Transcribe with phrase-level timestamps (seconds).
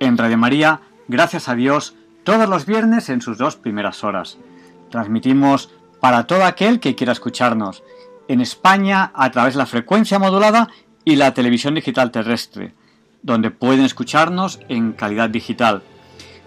[0.00, 4.38] En Radio María, gracias a Dios, todos los viernes en sus dos primeras horas.
[4.90, 7.82] Transmitimos para todo aquel que quiera escucharnos,
[8.28, 10.68] en España a través de la frecuencia modulada
[11.04, 12.74] y la televisión digital terrestre,
[13.22, 15.82] donde pueden escucharnos en calidad digital.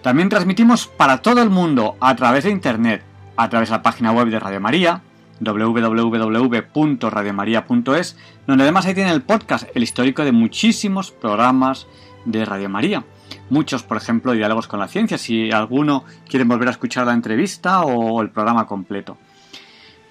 [0.02, 3.04] También transmitimos para todo el mundo a través de Internet
[3.36, 5.02] a través de la página web de Radio María,
[5.40, 11.88] www.radiomaria.es, donde además ahí tiene el podcast, el histórico de muchísimos programas
[12.26, 13.04] de Radio María.
[13.52, 17.82] Muchos, por ejemplo, diálogos con la ciencia, si alguno quiere volver a escuchar la entrevista
[17.82, 19.18] o el programa completo.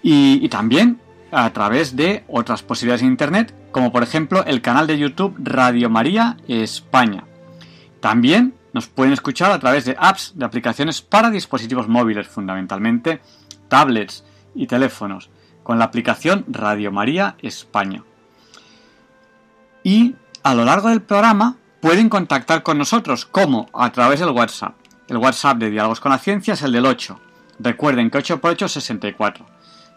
[0.02, 1.00] Y, también
[1.32, 5.88] a través de otras posibilidades de Internet, como por ejemplo el canal de YouTube Radio
[5.88, 7.24] María España.
[8.00, 13.22] También nos pueden escuchar a través de apps, de aplicaciones para dispositivos móviles, fundamentalmente
[13.68, 14.22] tablets
[14.54, 15.30] y teléfonos,
[15.62, 18.04] con la aplicación Radio María España.
[19.82, 24.74] Y a lo largo del programa pueden contactar con nosotros, como a través del WhatsApp.
[25.08, 27.18] El WhatsApp de Diálogos con la Ciencia es el del 8.
[27.58, 29.44] Recuerden que 8 por 8 es 64.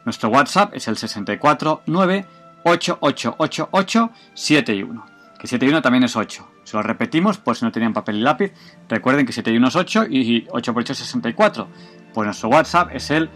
[0.06, 2.26] Nuestro WhatsApp es el 649
[2.64, 5.06] 888871.
[5.38, 6.48] Que 71 también es 8.
[6.64, 8.52] Si lo repetimos, pues si no tenían papel y lápiz,
[8.90, 11.68] recuerden que 7 y 1 es 8 y 8 por 8 es 64.
[12.14, 13.30] Pues nuestro WhatsApp es el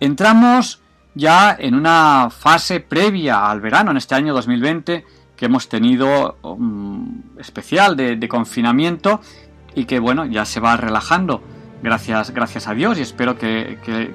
[0.00, 0.83] Entramos
[1.14, 5.04] ya en una fase previa al verano, en este año 2020,
[5.36, 9.20] que hemos tenido um, especial de, confinamiento
[9.74, 11.42] y que bueno, ya se va relajando,
[11.82, 14.12] gracias, gracias a Dios, y espero que, que,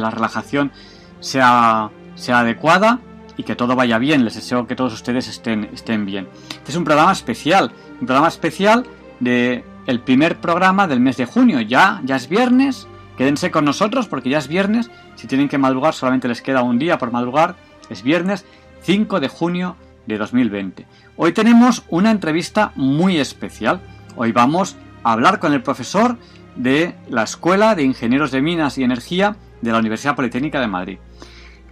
[0.00, 0.72] la relajación
[1.20, 2.98] sea, sea adecuada
[3.36, 4.24] y que todo vaya bien.
[4.24, 6.26] Les deseo que todos ustedes estén, estén bien.
[6.50, 8.84] Este es un programa especial, un programa especial
[9.20, 11.60] de el primer programa del mes de junio.
[11.60, 14.90] Ya, ya es viernes, quédense con nosotros porque ya es viernes.
[15.16, 17.56] Si tienen que madrugar, solamente les queda un día por madrugar.
[17.90, 18.44] Es viernes
[18.82, 19.76] 5 de junio
[20.06, 20.86] de 2020.
[21.16, 23.80] Hoy tenemos una entrevista muy especial.
[24.16, 26.18] Hoy vamos a hablar con el profesor
[26.56, 30.98] de la Escuela de Ingenieros de Minas y Energía de la Universidad Politécnica de Madrid.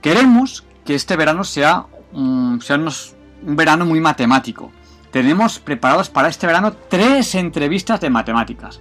[0.01, 2.61] Queremos que este verano sea, un,
[3.47, 4.73] un verano muy matemático.
[5.11, 8.81] Tenemos preparados para este verano tres entrevistas de matemáticas.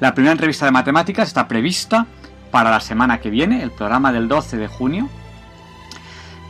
[0.00, 2.06] La primera entrevista de matemáticas está prevista
[2.50, 5.08] para la semana que viene, el programa del 12 de junio.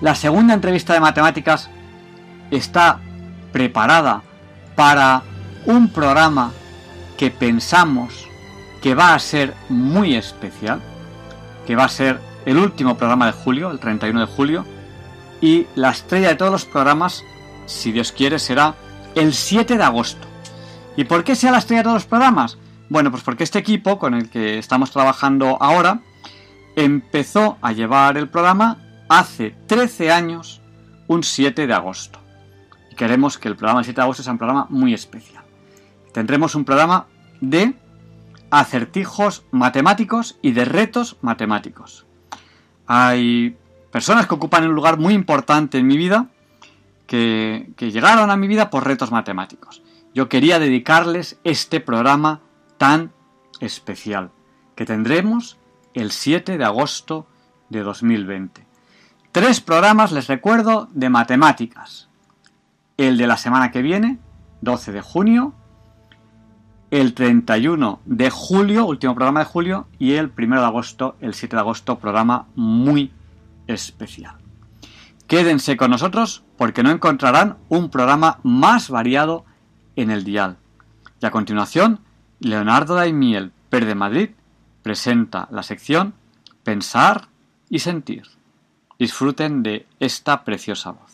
[0.01, 1.71] La segunda entrevista de matemáticas
[2.51, 3.01] está
[3.53, 4.23] preparada
[4.77, 5.23] para
[5.67, 6.53] un programa
[7.17, 8.29] que pensamos
[8.83, 10.81] que va a ser muy especial,
[11.67, 14.65] que va a ser el último programa de julio, el 31 de julio,
[15.41, 17.25] y la estrella de todos los programas,
[17.67, 18.75] si Dios quiere, será
[19.15, 20.27] el 7 de agosto.
[20.97, 22.59] ¿Y por qué sea la estrella de todos los programas?
[22.89, 26.01] Bueno, pues porque este equipo con el que estamos trabajando ahora
[26.77, 28.79] empezó a llevar el programa
[29.09, 30.61] hace 13 años,
[31.07, 32.19] un 7 de agosto.
[32.91, 35.45] Y queremos que el programa del 7 de agosto sea un programa muy especial.
[36.13, 37.07] Tendremos un programa
[37.41, 37.75] de
[38.51, 42.07] acertijos matemáticos y de retos matemáticos.
[42.87, 43.57] Hay
[43.93, 46.29] personas que ocupan un lugar muy importante en mi vida,
[47.07, 49.83] que, llegaron a mi vida por retos matemáticos.
[50.15, 52.41] Yo quería dedicarles este programa
[52.79, 53.13] tan
[53.61, 54.31] especial,
[54.75, 55.59] que tendremos
[55.95, 57.27] el 7 de agosto
[57.69, 58.67] de 2020.
[59.33, 62.09] Tres programas, les recuerdo, de matemáticas.
[62.97, 64.19] El de la semana que viene,
[64.63, 65.55] 12 de junio,
[66.91, 71.57] el 31 de julio, último programa de julio, y el 1 de agosto, el 7
[71.57, 73.13] de agosto, programa muy
[73.67, 74.37] especial.
[75.27, 79.45] Quédense con nosotros porque no encontrarán un programa más variado
[79.95, 80.57] en el dial.
[81.21, 82.01] Y a continuación,
[82.41, 84.31] Leonardo Daimiel, Per de Madrid,
[84.83, 86.15] presenta la sección
[86.63, 87.29] Pensar
[87.69, 88.23] y Sentir.
[88.99, 91.08] Disfruten de esta preciosa voz.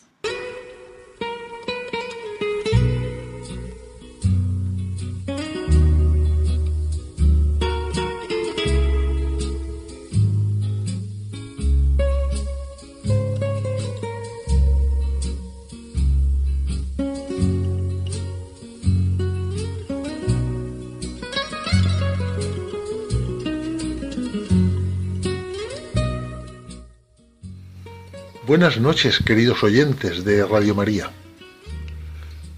[28.46, 31.10] Buenas noches, queridos oyentes de Radio María.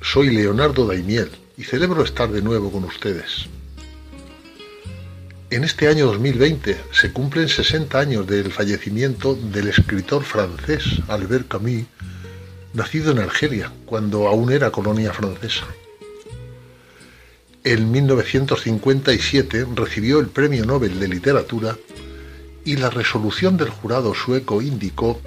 [0.02, 3.46] Soy Leonardo Daimiel y celebro estar de nuevo con ustedes.
[5.50, 11.84] En este año 2020 se cumplen 60 años del fallecimiento del escritor francés Albert Camus,
[12.74, 15.66] nacido en Argelia, cuando aún era colonia francesa.
[17.62, 21.76] En 1957 recibió el Premio Nobel de Literatura
[22.64, 25.20] y la resolución del jurado sueco indicó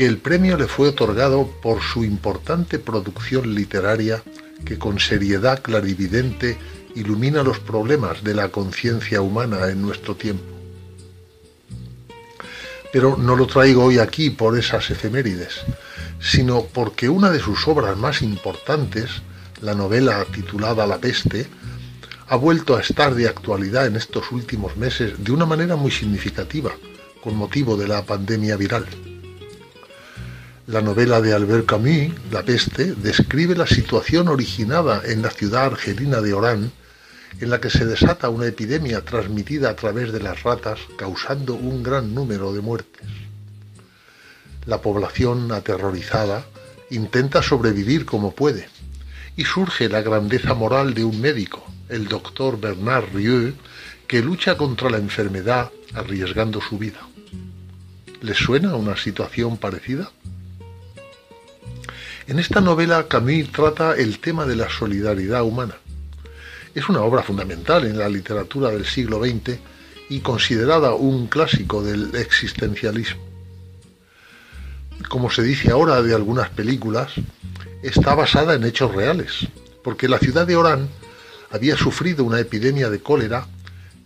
[0.00, 4.22] que el premio le fue otorgado por su importante producción literaria
[4.64, 6.56] que con seriedad clarividente
[6.94, 10.42] ilumina los problemas de la conciencia humana en nuestro tiempo.
[12.90, 15.60] Pero no lo traigo hoy aquí por esas efemérides,
[16.18, 19.10] sino porque una de sus obras más importantes,
[19.60, 21.46] la novela titulada La peste,
[22.26, 26.70] ha vuelto a estar de actualidad en estos últimos meses de una manera muy significativa,
[27.22, 28.86] con motivo de la pandemia viral.
[30.70, 36.20] La novela de Albert Camus, La peste, describe la situación originada en la ciudad argelina
[36.20, 36.70] de Orán
[37.40, 41.82] en la que se desata una epidemia transmitida a través de las ratas, causando un
[41.82, 43.02] gran número de muertes.
[44.64, 46.46] La población, aterrorizada,
[46.90, 48.68] intenta sobrevivir como puede,
[49.36, 53.54] y surge la grandeza moral de un médico, el doctor Bernard Rieu,
[54.06, 57.00] que lucha contra la enfermedad arriesgando su vida.
[58.20, 60.12] ¿Les suena una situación parecida?
[62.30, 65.74] En esta novela Camus trata el tema de la solidaridad humana
[66.76, 69.58] es una obra fundamental en la literatura del siglo XX
[70.08, 73.20] y considerada un clásico del existencialismo.
[75.08, 77.10] Como se dice ahora de algunas películas,
[77.82, 79.48] está basada en hechos reales,
[79.82, 80.88] porque la ciudad de Orán
[81.50, 83.48] había sufrido una epidemia de cólera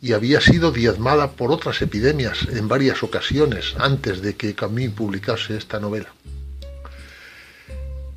[0.00, 5.59] y había sido diezmada por otras epidemias en varias ocasiones antes de que Camus publicase
[5.59, 6.09] esta novela.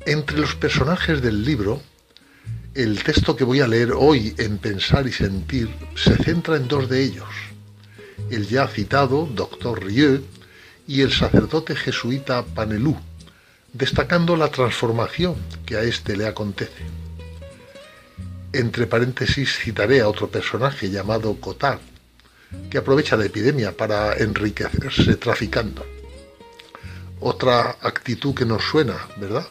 [0.06, 1.82] Entre los personajes del libro
[2.74, 6.88] el texto que voy a leer hoy en Pensar y Sentir se centra en dos
[6.88, 7.28] de ellos,
[8.30, 10.22] el ya citado doctor Rieu
[10.86, 12.96] y el sacerdote jesuita Panelú,
[13.72, 15.34] destacando la transformación
[15.66, 16.84] que a éste le acontece.
[18.52, 21.80] Entre paréntesis citaré a otro personaje llamado Cotard,
[22.70, 25.84] que aprovecha la epidemia para enriquecerse traficando.
[27.20, 29.46] Otra actitud que nos suena, ¿verdad?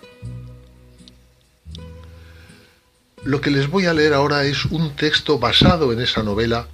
[3.24, 6.68] Lo que les voy a leer ahora es un texto basado en esa novela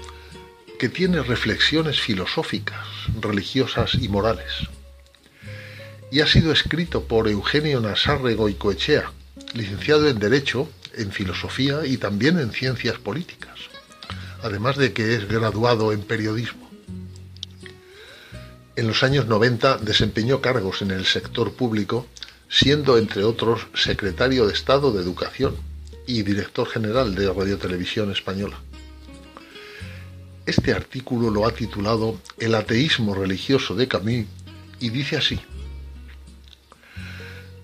[0.77, 2.85] que tiene reflexiones filosóficas,
[3.19, 4.51] religiosas y morales.
[6.11, 9.11] Y ha sido escrito por Eugenio Nasárrego y Coechea,
[9.53, 13.57] licenciado en Derecho, en Filosofía y también en Ciencias Políticas,
[14.43, 16.62] además de que es graduado en Periodismo.
[18.75, 22.07] En los años 90 desempeñó cargos en el sector público,
[22.49, 25.55] siendo, entre otros, secretario de Estado de Educación
[26.07, 28.59] y director general de Radio Televisión Española.
[30.47, 34.25] Este artículo lo ha titulado El ateísmo religioso de Camus
[34.79, 35.39] y dice así.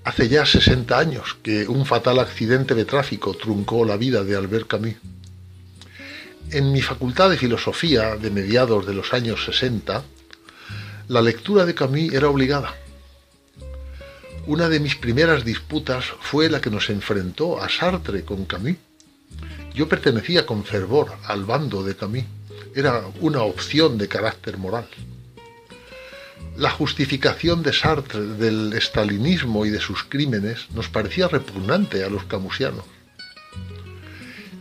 [0.04, 4.68] Hace ya 60 años que un fatal accidente de tráfico truncó la vida de Albert
[4.68, 4.96] Camus.
[6.51, 10.04] En mi facultad de filosofía de mediados de los años 60,
[11.10, 12.74] la lectura de Camus era obligada
[14.50, 18.78] una de mis primeras disputas fue la que nos enfrentó a Sartre con Camus.
[19.75, 22.24] Yo pertenecía con fervor al bando de Camus.
[22.74, 24.88] Era una opción de carácter moral.
[26.58, 32.24] La justificación de Sartre del estalinismo y de sus crímenes nos parecía repugnante a los
[32.24, 32.86] camusianos.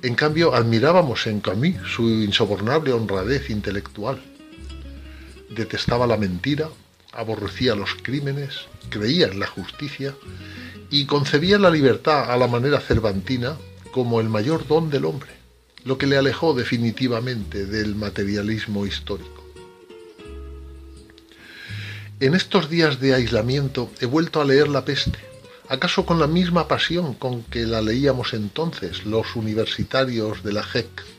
[0.02, 4.22] En cambio, admirábamos en Camus su insobornable honradez intelectual.
[5.50, 6.68] Detestaba la mentira,
[7.12, 10.14] aborrecía los crímenes, creía en la justicia
[10.90, 13.56] y concebía la libertad a la manera cervantina
[13.92, 15.30] como el mayor don del hombre,
[15.84, 19.44] lo que le alejó definitivamente del materialismo histórico.
[22.20, 25.18] En estos días de aislamiento he vuelto a leer La peste,
[25.68, 31.17] acaso con la misma pasión con que la leíamos entonces los universitarios de la JEC.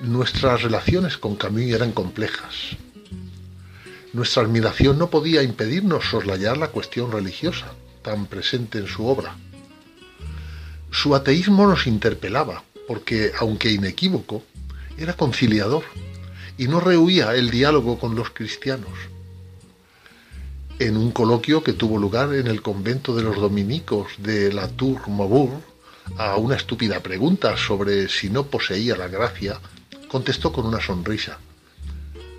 [0.00, 2.76] Nuestras relaciones con Camus eran complejas,
[4.12, 9.36] nuestra admiración no podía impedirnos soslayar la cuestión religiosa, tan presente en su obra.
[10.90, 14.42] Su ateísmo nos interpelaba, porque, aunque inequívoco,
[14.98, 15.84] era conciliador
[16.58, 18.90] y no rehuía el diálogo con los cristianos.
[20.80, 25.08] En un coloquio que tuvo lugar en el convento de los dominicos de la Tour
[25.08, 25.62] Maubourg,
[26.16, 29.60] a una estúpida pregunta sobre si no poseía la gracia,
[30.10, 31.38] contestó con una sonrisa.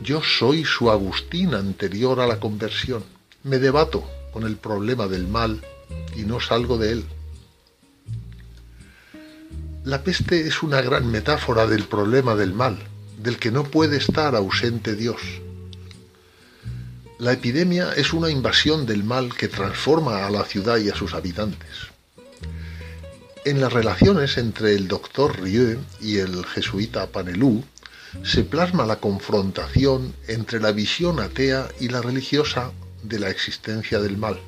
[0.01, 3.03] Yo soy su Agustín anterior a la conversión
[3.43, 5.63] Me debato con el problema del mal
[6.15, 7.05] y no salgo de él.
[9.85, 12.77] La peste es una gran metáfora del problema del mal,
[13.17, 15.21] del que no puede estar ausente Dios.
[17.19, 21.13] La epidemia es una invasión del mal que transforma a la ciudad y a sus
[21.13, 21.90] habitantes.
[23.43, 27.63] En las relaciones entre el doctor Rieu y el jesuita Panelú
[28.23, 32.71] se plasma la confrontación entre la visión atea y la religiosa
[33.01, 34.39] de la existencia del mal.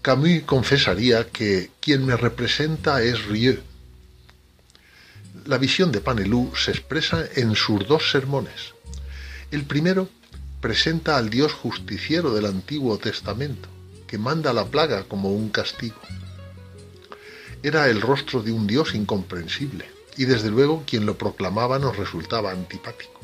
[0.00, 3.60] Camus confesaría que quien me representa es Rieu.
[5.44, 8.72] La visión de Panelú se expresa en sus dos sermones.
[9.50, 10.08] El primero
[10.62, 13.68] presenta al Dios justiciero del Antiguo Testamento,
[14.06, 16.00] que manda la plaga como un castigo.
[17.62, 22.50] Era el rostro de un Dios incomprensible, y desde luego quien lo proclamaba nos resultaba
[22.50, 23.20] antipático.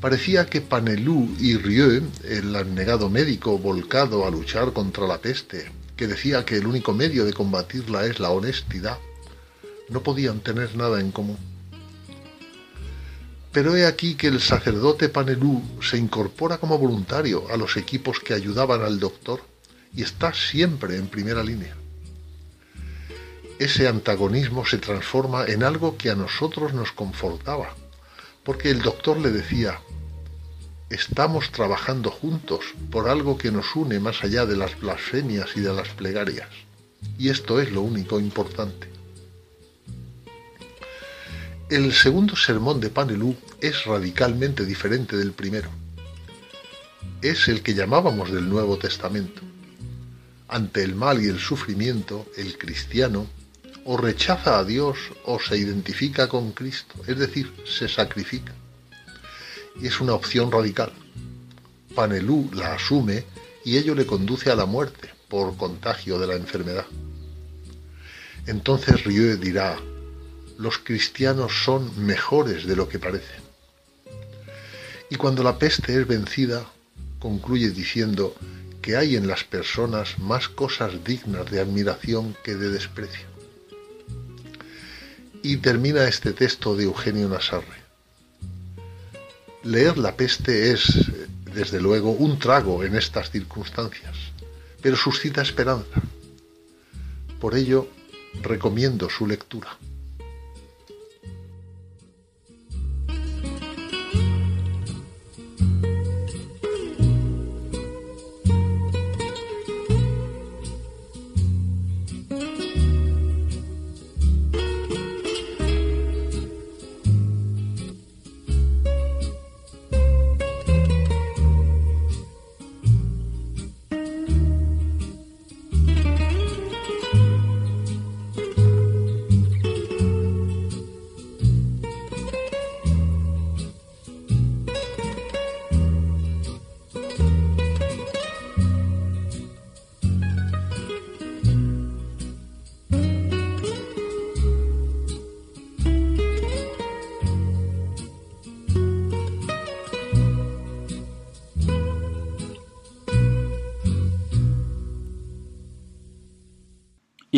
[0.00, 6.06] Parecía que Panelú y Rieu, el abnegado médico volcado a luchar contra la peste, que
[6.06, 8.98] decía que el único medio de combatirla es la honestidad,
[9.88, 11.38] no podían tener nada en común.
[13.52, 18.34] Pero he aquí que el sacerdote Panelú se incorpora como voluntario a los equipos que
[18.34, 19.40] ayudaban al doctor
[19.94, 21.74] y está siempre en primera línea.
[23.58, 27.74] Ese antagonismo se transforma en algo que a nosotros nos confortaba
[28.48, 29.78] porque el doctor le decía,
[30.88, 35.74] estamos trabajando juntos por algo que nos une más allá de las blasfemias y de
[35.74, 36.48] las plegarias.
[37.18, 38.88] Y esto es lo único importante.
[41.68, 45.68] El segundo sermón de Panelú es radicalmente diferente del primero.
[47.20, 49.42] Es el que llamábamos del Nuevo Testamento.
[50.48, 53.26] Ante el mal y el sufrimiento, el cristiano
[53.90, 58.52] o rechaza a Dios o se identifica con Cristo, es decir, se sacrifica.
[59.82, 60.92] Es una opción radical.
[61.94, 63.24] Panelú la asume
[63.64, 66.84] y ello le conduce a la muerte por contagio de la enfermedad.
[68.46, 69.78] Entonces Rieu dirá,
[70.58, 73.40] los cristianos son mejores de lo que parecen.
[75.08, 76.66] Y cuando la peste es vencida,
[77.18, 78.34] concluye diciendo
[78.82, 83.27] que hay en las personas más cosas dignas de admiración que de desprecio.
[85.42, 87.78] Y termina este texto de Eugenio Nasarre.
[89.62, 91.10] Leer La peste es,
[91.54, 94.16] desde luego, un trago en estas circunstancias,
[94.80, 96.00] pero suscita esperanza.
[97.40, 97.88] Por ello,
[98.42, 99.76] recomiendo su lectura.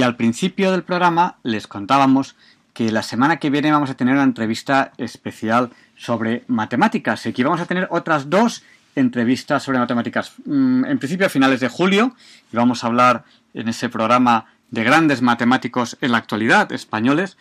[0.01, 2.35] Y al principio del programa les contábamos
[2.73, 7.45] que la semana que viene vamos a tener una entrevista especial sobre matemáticas y que
[7.45, 8.63] vamos a tener otras dos
[8.97, 10.33] entrevistas sobre matemáticas.
[10.47, 12.17] Mm, en principio a finales de julio
[12.51, 17.37] y vamos a hablar en ese programa de grandes matemáticos en la actualidad, españoles.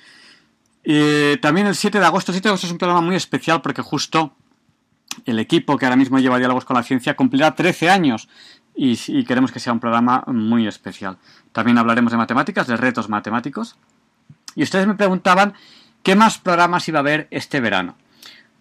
[0.83, 2.33] Y también el 7 de agosto.
[2.33, 4.35] El 7 de agosto es un programa muy especial porque justo
[5.25, 8.27] el equipo que ahora mismo lleva diálogos con la ciencia cumplirá 13 años
[8.81, 11.17] y, queremos que sea un programa muy especial.
[11.51, 13.75] También hablaremos de matemáticas, de retos matemáticos.
[14.55, 15.53] Y ustedes me preguntaban
[16.01, 17.97] qué más programas iba a haber este verano.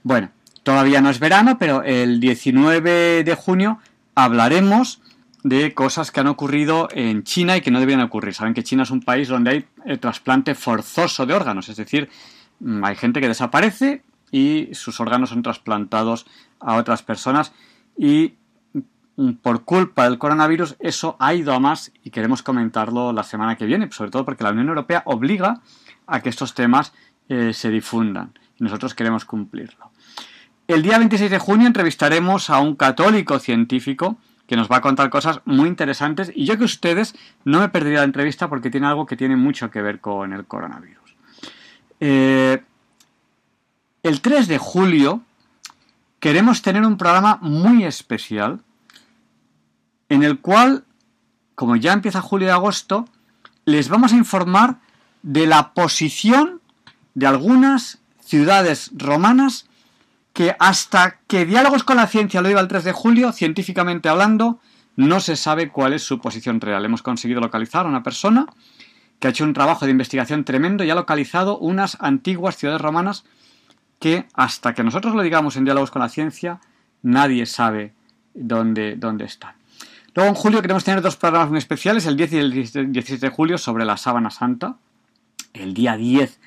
[0.03, 0.31] Bueno,
[0.65, 3.79] todavía no es verano, pero el 19 de junio
[4.17, 5.01] hablaremos
[5.45, 8.35] de cosas que han ocurrido en China y que no debían ocurrir.
[8.35, 12.11] Saben que China es un país donde hay el trasplante forzoso de órganos, es decir,
[12.59, 16.27] mm, hay gente que desaparece y sus órganos son trasplantados
[16.59, 17.53] a otras personas
[17.97, 18.35] y
[19.43, 23.67] por culpa del coronavirus eso ha ido a más y queremos comentarlo la semana que
[23.67, 25.61] viene, sobre todo porque la Unión Europea obliga
[26.07, 26.93] a que estos temas
[27.29, 29.91] eh, se difundan nosotros queremos cumplirlo.
[30.67, 35.11] El día 26 de junio entrevistaremos a un católico científico que nos va a contar
[35.11, 39.07] cosas muy interesantes y yo que ustedes no me perdería la entrevista porque tiene algo
[39.07, 41.17] que tiene mucho que ver con el coronavirus.
[42.01, 42.63] Eh,
[44.03, 45.23] el 3 de julio
[46.21, 48.61] queremos tener un programa muy especial
[50.09, 50.85] en el cual,
[51.55, 53.07] como ya empieza julio y agosto,
[53.65, 54.81] les vamos a informar
[55.23, 56.61] de la posición
[57.15, 59.67] de algunas ciudades romanas
[60.33, 64.61] que hasta que Diálogos con la Ciencia lo iba el 3 de julio, científicamente hablando,
[64.97, 66.85] no se sabe cuál es su posición real.
[66.85, 68.47] Hemos conseguido localizar a una persona
[69.19, 73.25] que ha hecho un trabajo de investigación tremendo y ha localizado unas antiguas ciudades romanas
[73.99, 76.61] que hasta que nosotros lo digamos en Diálogos con la Ciencia,
[77.03, 77.95] nadie sabe
[78.35, 79.58] dónde, dónde están.
[80.19, 83.31] Luego en julio queremos tener dos programas muy especiales, el 10 y el 17 de
[83.31, 84.75] julio sobre la sábana santa.
[85.53, 86.41] El día 10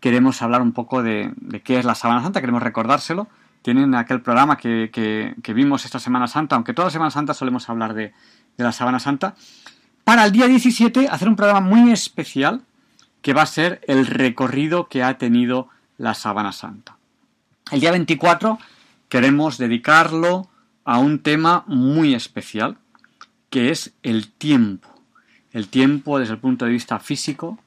[0.00, 1.30] queremos hablar un poco de,
[1.62, 3.28] qué es la sábana santa, queremos recordárselo.
[3.60, 8.14] Tienen aquel programa que, vimos esta Semana Santa, aunque toda Semana Santa solemos hablar de,
[8.56, 9.34] de la sábana santa.
[10.02, 12.62] Para el día 17 hacer un programa muy especial
[13.20, 16.96] que va a ser el recorrido que ha tenido la sábana santa.
[17.70, 18.58] El día 24
[19.10, 20.48] queremos dedicarlo
[20.86, 22.78] a un tema muy especial,
[23.50, 24.88] que es el tiempo.
[25.52, 27.58] El tiempo desde el punto de vista físico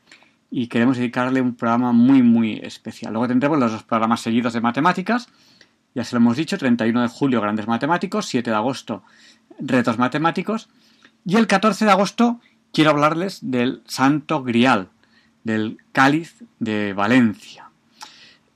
[0.49, 3.13] y queremos dedicarle un programa muy muy especial.
[3.13, 5.27] Luego tendremos los dos programas seguidos de matemáticas,
[5.93, 9.03] ya se lo hemos dicho, 31 de julio grandes matemáticos, 7 de agosto
[9.59, 10.69] retos matemáticos
[11.25, 12.39] y el 14 de agosto
[12.71, 14.89] quiero hablarles del Santo Grial,
[15.43, 17.69] del Cáliz de Valencia.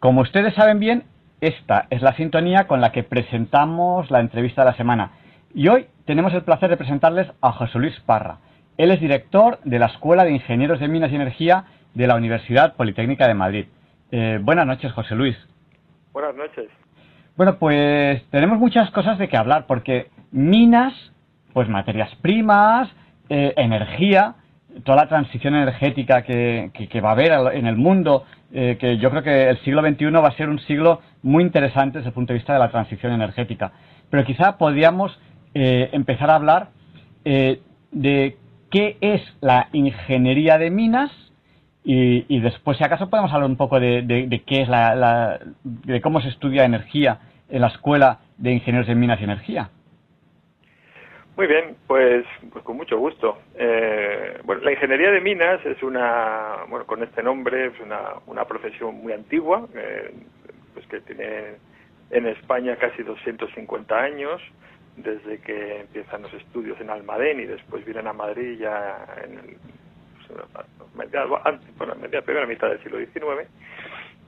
[0.04, 1.04] Como ustedes saben bien,
[1.40, 5.12] esta es la sintonía con la que presentamos la entrevista de la semana.
[5.54, 8.36] Y hoy tenemos el placer de presentarles a José Luis Parra.
[8.76, 11.64] Él es director de la Escuela de Ingenieros de Minas y Energía
[11.94, 13.66] de la Universidad Politécnica de Madrid.
[14.10, 15.38] Eh, buenas noches, José Luis.
[16.12, 16.66] Buenas noches.
[17.38, 20.92] Bueno, pues tenemos muchas cosas de que hablar, porque minas
[21.54, 22.90] pues materias primas,
[23.30, 24.34] eh, energía,
[24.82, 29.22] toda la transición energética que, va a haber en el mundo, eh, que yo creo
[29.22, 32.38] que el siglo XXI va a ser un siglo muy interesante desde el punto de
[32.38, 33.72] vista de la transición energética.
[34.10, 35.18] Pero quizá podríamos
[35.54, 36.68] eh, empezar a hablar
[37.24, 38.37] de
[38.70, 41.10] qué es la ingeniería de minas
[41.87, 46.28] y, después, si acaso, podemos hablar un poco de, qué es la, de cómo se
[46.28, 47.18] estudia energía
[47.50, 49.68] en la Escuela de Ingenieros de Minas y Energía.
[51.36, 53.38] Muy bien, pues, pues con mucho gusto.
[53.56, 58.44] Eh, bueno, la ingeniería de minas es una, bueno, con este nombre es una, una
[58.44, 60.14] profesión muy antigua, eh,
[60.74, 61.56] pues que tiene
[62.10, 64.40] en España casi 250 años,
[64.96, 69.56] desde que empiezan los estudios en Almadén y después vienen a Madrid ya en el,
[70.28, 73.48] pues, media primera mitad del siglo XIX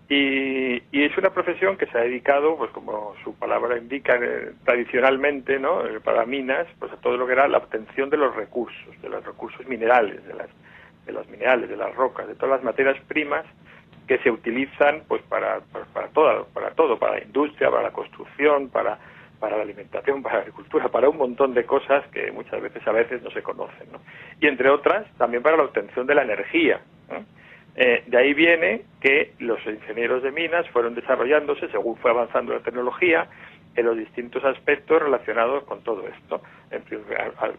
[0.08, 5.58] y, es una profesión que se ha dedicado, pues como su palabra indica, eh, tradicionalmente,
[5.58, 5.84] ¿no?
[5.84, 9.08] Eh, para minas, pues a todo lo que era la obtención de los recursos, de
[9.08, 10.48] los recursos minerales, de las,
[11.06, 13.44] de los minerales, de las rocas, de todas las materias primas
[14.06, 15.60] que se utilizan, pues para,
[15.92, 18.98] para, todo, para todo, para la industria, para la construcción, para,
[19.40, 22.92] para la alimentación, para la agricultura, para un montón de cosas que muchas veces a
[22.92, 24.00] veces no se conocen, ¿no?
[24.40, 26.80] Y entre otras, también para la obtención de la energía.
[27.78, 32.60] Eh, de ahí viene que los ingenieros de minas fueron desarrollándose según fue avanzando la
[32.60, 33.28] tecnología
[33.76, 36.40] en los distintos aspectos relacionados con todo esto.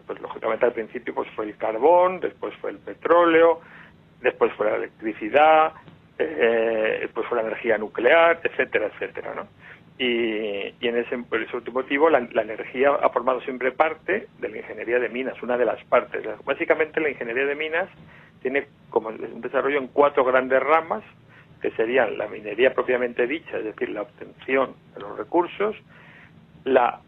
[0.06, 3.60] Pues, lógicamente al principio pues fue el carbón, después fue el petróleo,
[4.20, 5.72] después fue la electricidad,
[6.18, 9.46] eh, después fue la energía nuclear, etcétera, etcétera, ¿no?
[9.98, 14.48] Y, en ese, por ese último motivo la, la, energía ha formado siempre parte de
[14.48, 16.24] la ingeniería de minas, una de las partes.
[16.44, 17.88] Básicamente la ingeniería de minas
[18.40, 21.02] tiene como un desarrollo en cuatro grandes ramas,
[21.60, 25.74] que serían la minería propiamente dicha, es decir, la obtención de los recursos,
[26.64, 27.00] la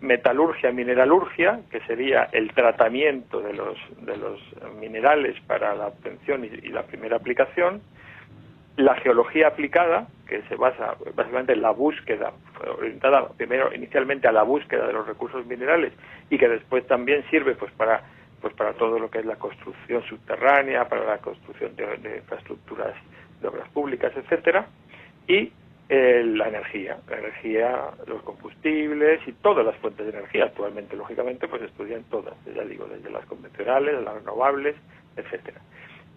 [0.00, 4.40] metalurgia, mineralurgia, que sería el tratamiento de los, de los
[4.78, 7.82] minerales para la obtención y, y la primera aplicación,
[8.76, 12.32] la geología aplicada, que se basa básicamente en la búsqueda,
[12.78, 15.92] orientada primero inicialmente a la búsqueda de los recursos minerales
[16.30, 18.02] y que después también sirve pues para
[18.40, 22.94] pues para todo lo que es la construcción subterránea, para la construcción de, infraestructuras
[23.40, 24.66] de obras públicas, etcétera,
[25.26, 25.52] y
[25.88, 30.44] eh, la energía, la energía, los combustibles y todas las fuentes de energía.
[30.44, 34.76] Actualmente, lógicamente, pues estudian todas, ya digo, desde las convencionales, las renovables,
[35.16, 35.60] etcétera.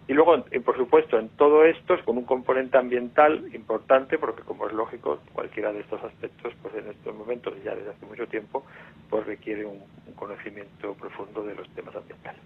[0.10, 4.66] Y luego, por supuesto, en todo esto es con un componente ambiental importante, porque como
[4.66, 8.26] es lógico, cualquiera de estos aspectos, pues en estos momentos y ya desde hace mucho
[8.26, 8.66] tiempo,
[9.08, 9.78] pues requiere un,
[10.16, 12.42] conocimiento profundo de los temas ambientales.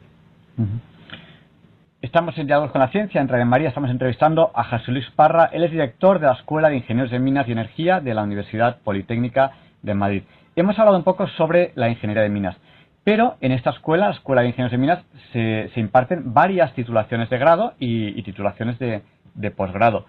[2.02, 5.46] Estamos en Diálogos con la Ciencia, en Radio María estamos entrevistando a José Luis Parra,
[5.54, 8.82] él es director de la Escuela de Ingenieros de Minas y Energía de la Universidad
[8.84, 10.24] Politécnica de Madrid.
[10.58, 12.58] Hemos hablado un poco sobre la ingeniería de minas.
[13.04, 17.38] Pero en esta escuela, la Escuela de Ingenieros de Minas, se, imparten varias titulaciones de
[17.38, 20.06] grado y, titulaciones de, posgrado.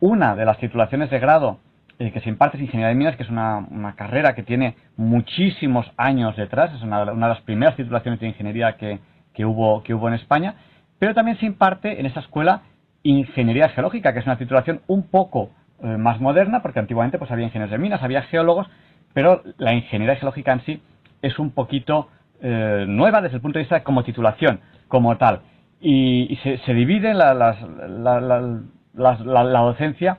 [0.00, 1.58] Una de las titulaciones de grado
[1.98, 5.90] eh, que se imparte es Ingeniería de Minas, que es una, carrera que tiene muchísimos
[5.96, 9.00] años detrás, es una, de las primeras titulaciones de ingeniería que,
[9.44, 10.54] hubo, que hubo en España,
[10.98, 12.62] pero también se imparte en esta escuela
[13.02, 15.50] Ingeniería Geológica, que es una titulación un poco
[15.82, 18.68] eh, más moderna, porque antiguamente pues había ingenieros de minas, había geólogos,
[19.12, 20.82] pero la ingeniería geológica en sí
[21.22, 22.08] es un poquito
[22.40, 25.40] eh, nueva desde el punto de vista como titulación, como tal.
[25.80, 30.18] Y, se, divide la, la, docencia,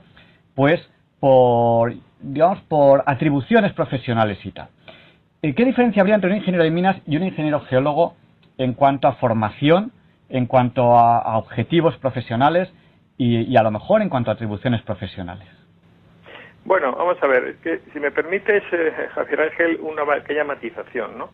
[0.54, 0.80] pues,
[1.18, 4.68] por, digamos, por atribuciones profesionales y tal.
[5.42, 8.16] Eh, ¿Qué diferencia habría entre un ingeniero de minas y un ingeniero geólogo
[8.58, 9.92] en cuanto a formación,
[10.28, 12.70] en cuanto a, objetivos profesionales
[13.16, 15.48] y, a lo mejor en cuanto a atribuciones profesionales?
[16.64, 21.30] Bueno, vamos a ver, que, si me permites, eh, Javier Ángel, una pequeña matización, ¿no?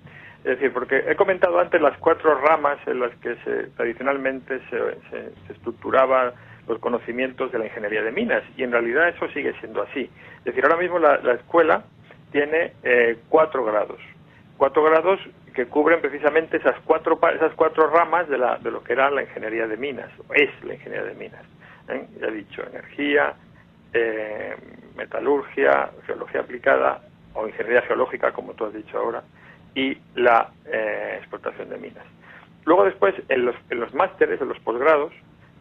[0.47, 5.53] Es decir, porque he comentado antes las cuatro ramas en las que se, tradicionalmente se,
[5.53, 6.35] estructuraban
[6.69, 10.09] los conocimientos de la ingeniería de minas y en realidad eso sigue siendo así.
[10.39, 11.83] Es decir, ahora mismo la, escuela
[12.31, 13.99] tiene eh, cuatro grados,
[14.57, 15.19] cuatro grados
[15.53, 19.23] que cubren precisamente esas cuatro esas cuatro ramas de, la, de lo que era la
[19.23, 21.43] ingeniería de minas, o es la ingeniería de minas.
[21.89, 22.07] ¿eh?
[22.21, 23.35] Ya he dicho, energía,
[23.93, 24.55] eh,
[24.97, 27.01] metalurgia, geología aplicada
[27.35, 29.25] o ingeniería geológica, como tú has dicho ahora,
[29.77, 32.05] y la eh, explotación de minas.
[32.65, 35.13] Luego después, en los, en los másteres, en los posgrados,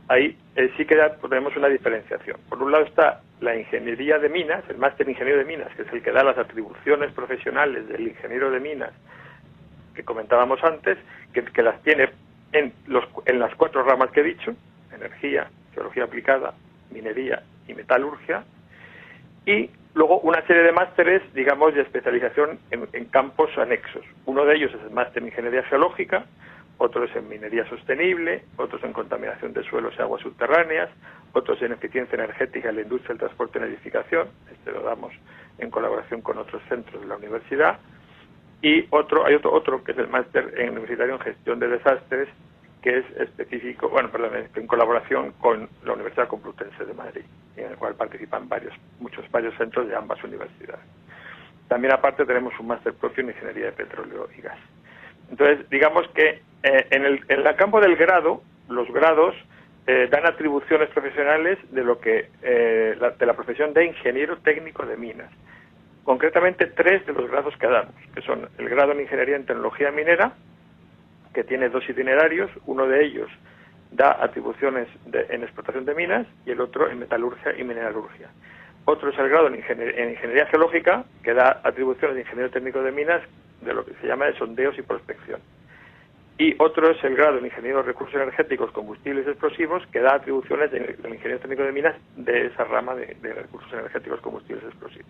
[0.07, 0.95] ahí eh, sí que
[1.29, 2.39] tenemos una diferenciación.
[2.49, 5.93] Por un lado está la ingeniería de minas, el máster ingeniero de minas, que es
[5.93, 8.91] el que da las atribuciones profesionales del ingeniero de minas
[9.93, 10.97] que comentábamos antes,
[11.33, 12.09] que, que las tiene
[12.53, 14.55] en, los, en las cuatro ramas que he dicho,
[14.93, 16.53] energía, geología aplicada,
[16.91, 18.43] minería y metalurgia,
[19.45, 24.03] y Luego, una serie de másteres, digamos, de especialización en, campos anexos.
[24.25, 26.25] Uno de ellos es el máster en Ingeniería Geológica,
[26.77, 30.89] otro es en Minería Sostenible, otros en Contaminación de Suelos y Aguas Subterráneas,
[31.31, 35.13] otros en Eficiencia Energética en la Industria del Transporte y Edificación, este lo damos
[35.59, 37.79] en colaboración con otros centros de la universidad,
[38.61, 42.27] y otro, hay otro, otro que es el máster en universitario en Gestión de Desastres,
[42.85, 47.23] que es específico, bueno, perdón, en colaboración con la Universidad Complutense de Madrid,
[47.57, 50.85] en el cual participan varios, muchos, varios centros de ambas universidades.
[51.67, 54.59] También aparte tenemos un máster propio en Ingeniería de Petróleo y Gas.
[55.31, 59.33] Entonces, digamos que eh, en, el, campo del grado, los grados
[59.87, 64.95] eh, dan atribuciones profesionales de lo que eh, de la profesión de ingeniero técnico de
[64.95, 65.31] minas.
[66.03, 69.89] Concretamente tres de los grados que damos, que son el grado en Ingeniería en Tecnología
[69.89, 70.33] Minera,
[71.35, 73.29] que tiene dos itinerarios, uno de ellos
[73.91, 78.29] da atribuciones en explotación de minas y el otro en metalurgia y mineralurgia.
[78.85, 83.21] Otro es el grado en, ingeniería geológica, que da atribuciones de ingeniero técnico de minas
[83.61, 85.41] de lo que se llama de sondeos y prospección.
[86.37, 90.15] Y otro es el grado en ingeniero de recursos energéticos, combustibles y explosivos, que da
[90.15, 94.67] atribuciones del ingeniero técnico de minas de esa rama de, de recursos energéticos, combustibles y
[94.67, 95.07] explosivos.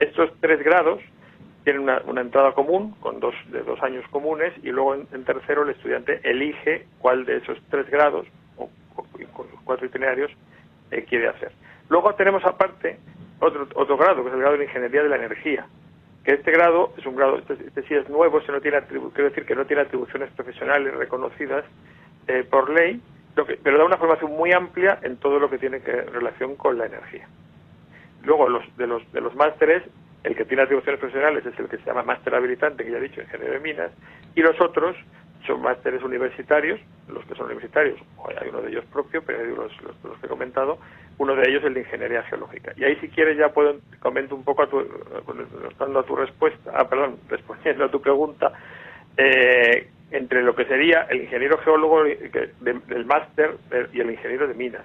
[0.00, 1.00] Estos tres grados
[1.64, 5.70] tienen una, entrada común con dos, de dos años comunes y luego en, tercero el
[5.70, 8.68] estudiante elige cuál de esos tres grados o,
[9.32, 10.30] con cuatro itinerarios
[10.90, 11.52] eh, quiere hacer.
[11.88, 12.98] Luego tenemos aparte
[13.40, 15.66] otro, otro grado, que es el grado de Ingeniería de la Energía,
[16.24, 19.44] que este grado es un grado, este, este sí es nuevo, no tiene quiero decir
[19.44, 21.64] que no tiene atribuciones profesionales reconocidas
[22.28, 23.00] eh, por ley,
[23.34, 26.86] pero da una formación muy amplia en todo lo que tiene que relación con la
[26.86, 27.26] energía.
[28.24, 29.82] Luego, los, de los, de los másteres,
[30.24, 33.02] el que tiene atribuciones profesionales es el que se llama máster habilitante, que ya he
[33.02, 33.90] dicho, ingeniero de minas,
[34.34, 34.96] y los otros
[35.46, 37.98] son másteres universitarios, los que son universitarios,
[38.40, 40.78] hay uno de ellos propio, pero hay los, los, que he comentado,
[41.18, 42.72] uno de ellos es el de ingeniería geológica.
[42.76, 46.88] Y ahí si quieres ya puedo comento un poco a tu, a tu respuesta, ah,
[46.88, 48.52] perdón, respondiendo a tu pregunta,
[49.16, 53.56] eh, entre lo que sería el ingeniero geólogo del máster
[53.92, 54.82] y el ingeniero de minas.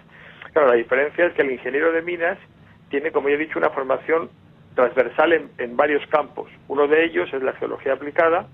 [0.53, 2.37] Claro, la diferencia es que el ingeniero de minas
[2.89, 4.29] tiene, como ya he dicho, una formación
[4.77, 6.51] transversal en, varios campos.
[6.67, 8.45] Uno de ellos es la geología aplicada,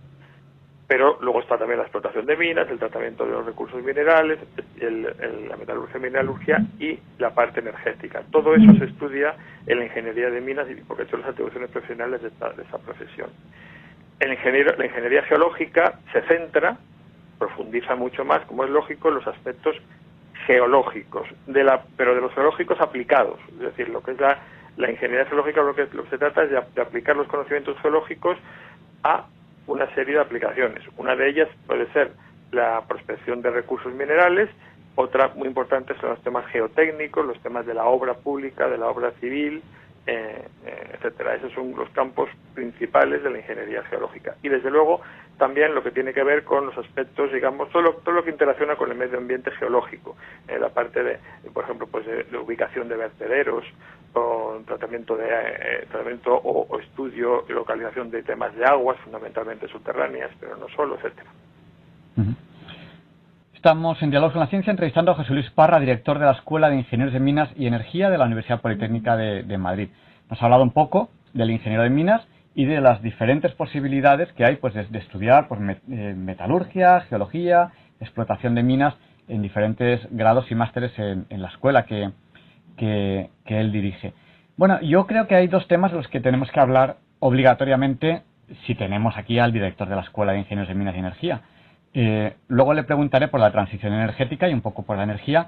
[0.87, 4.39] pero luego está también la explotación de minas, el tratamiento de los recursos minerales,
[4.79, 8.23] la metalurgia y mineralurgia y la parte energética.
[8.31, 9.35] Todo eso se estudia
[9.67, 12.77] en la ingeniería de minas y porque son las atribuciones profesionales de esta, de esa
[12.77, 13.29] profesión.
[14.21, 16.77] El ingeniero, la ingeniería geológica se centra,
[17.37, 19.75] profundiza mucho más, como es lógico, en los aspectos
[20.47, 24.39] geológicos, de la, pero de los geológicos aplicados, es decir, lo que es la
[24.77, 28.37] la ingeniería geológica lo que, lo que se trata es de, aplicar los conocimientos geológicos
[29.03, 29.27] a
[29.67, 30.83] una serie de aplicaciones.
[30.97, 32.11] Una de ellas puede ser
[32.51, 34.49] la prospección de recursos minerales,
[34.95, 38.87] otra muy importante son los temas geotécnicos, los temas de la obra pública, de la
[38.87, 39.63] obra civil,
[40.05, 41.35] eh, eh, etcétera.
[41.35, 44.35] Esos son los campos principales de la ingeniería geológica.
[44.43, 45.01] Y desde luego
[45.37, 48.31] también lo que tiene que ver con los aspectos, digamos, todo lo, todo lo que
[48.31, 50.15] interacciona con el medio ambiente geológico,
[50.47, 51.19] eh, la parte de,
[51.53, 53.65] por ejemplo, pues de, ubicación de vertederos,
[54.13, 60.55] o tratamiento de tratamiento o, estudio y localización de temas de aguas, fundamentalmente subterráneas, pero
[60.57, 61.29] no solo, etcétera.
[63.63, 66.69] Estamos en Diálogo con la Ciencia entrevistando a José Luis Parra, director de la Escuela
[66.69, 69.87] de Ingenieros de Minas y Energía de la Universidad Politécnica de, Madrid.
[70.29, 74.45] Nos ha hablado un poco del ingeniero de minas y de las diferentes posibilidades que
[74.45, 78.95] hay pues, de, estudiar pues, metalurgia, geología, explotación de minas
[79.27, 82.11] en diferentes grados y másteres en, la escuela que,
[82.77, 84.13] que, él dirige.
[84.57, 88.21] Bueno, yo creo que hay dos temas de los que tenemos que hablar obligatoriamente
[88.67, 91.41] si tenemos aquí al director de la Escuela de Ingenieros de Minas y Energía.
[91.93, 95.47] Eh, luego le preguntaré por la transición energética y un poco por la energía,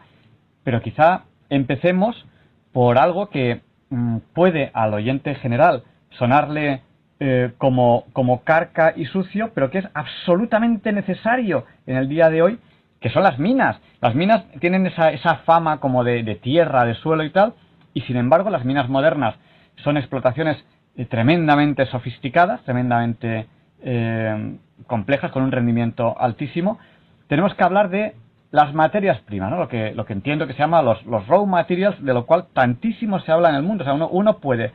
[0.64, 2.26] pero quizá empecemos
[2.72, 6.82] por algo que mm, puede al oyente general sonarle
[7.20, 12.42] eh, como, como carca y sucio, pero que es absolutamente necesario en el día de
[12.42, 12.60] hoy,
[13.00, 13.80] que son las minas.
[14.02, 17.54] Las minas tienen esa, esa fama como de, de, tierra, de suelo y tal,
[17.94, 19.36] y sin embargo las minas modernas
[19.84, 20.58] son explotaciones
[20.98, 23.48] eh, tremendamente sofisticadas, tremendamente
[23.82, 26.80] eh, complejas con un rendimiento altísimo,
[27.28, 28.16] tenemos que hablar de
[28.52, 29.58] las materias primas, ¿no?
[29.58, 32.48] lo, que, lo que entiendo que se llama los, los raw materials, de lo cual
[32.54, 33.84] tantísimo se habla en el mundo.
[33.84, 34.72] O sea, uno, uno puede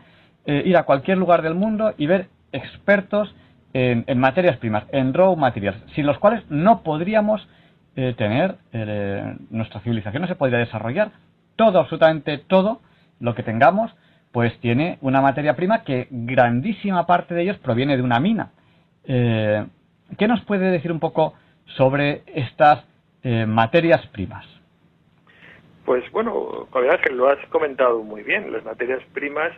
[0.46, 3.35] eh, ir a cualquier lugar del mundo y ver expertos
[3.72, 7.46] en, materias primas, en raw materials, sin los cuales no podríamos
[7.94, 8.57] eh, tener,
[9.50, 11.12] nuestra civilización no se podría desarrollar.
[11.55, 12.81] Todo, absolutamente todo
[13.20, 13.94] lo que tengamos,
[14.33, 18.50] pues tiene una materia prima que grandísima parte de ellos proviene de una mina.
[19.05, 19.66] Eh,
[20.18, 21.35] ¿Qué nos puede decir un poco
[21.76, 22.85] sobre estas
[23.22, 24.46] eh, materias primas?
[25.85, 28.53] Pues bueno, que lo has comentado muy bien.
[28.53, 29.50] Las materias primas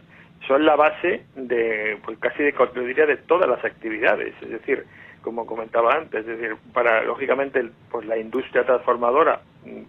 [0.46, 4.34] son la base de, pues casi de, yo diría, de todas las actividades.
[4.42, 4.84] Es decir,
[5.22, 9.40] como comentaba antes, es decir, para lógicamente pues la industria transformadora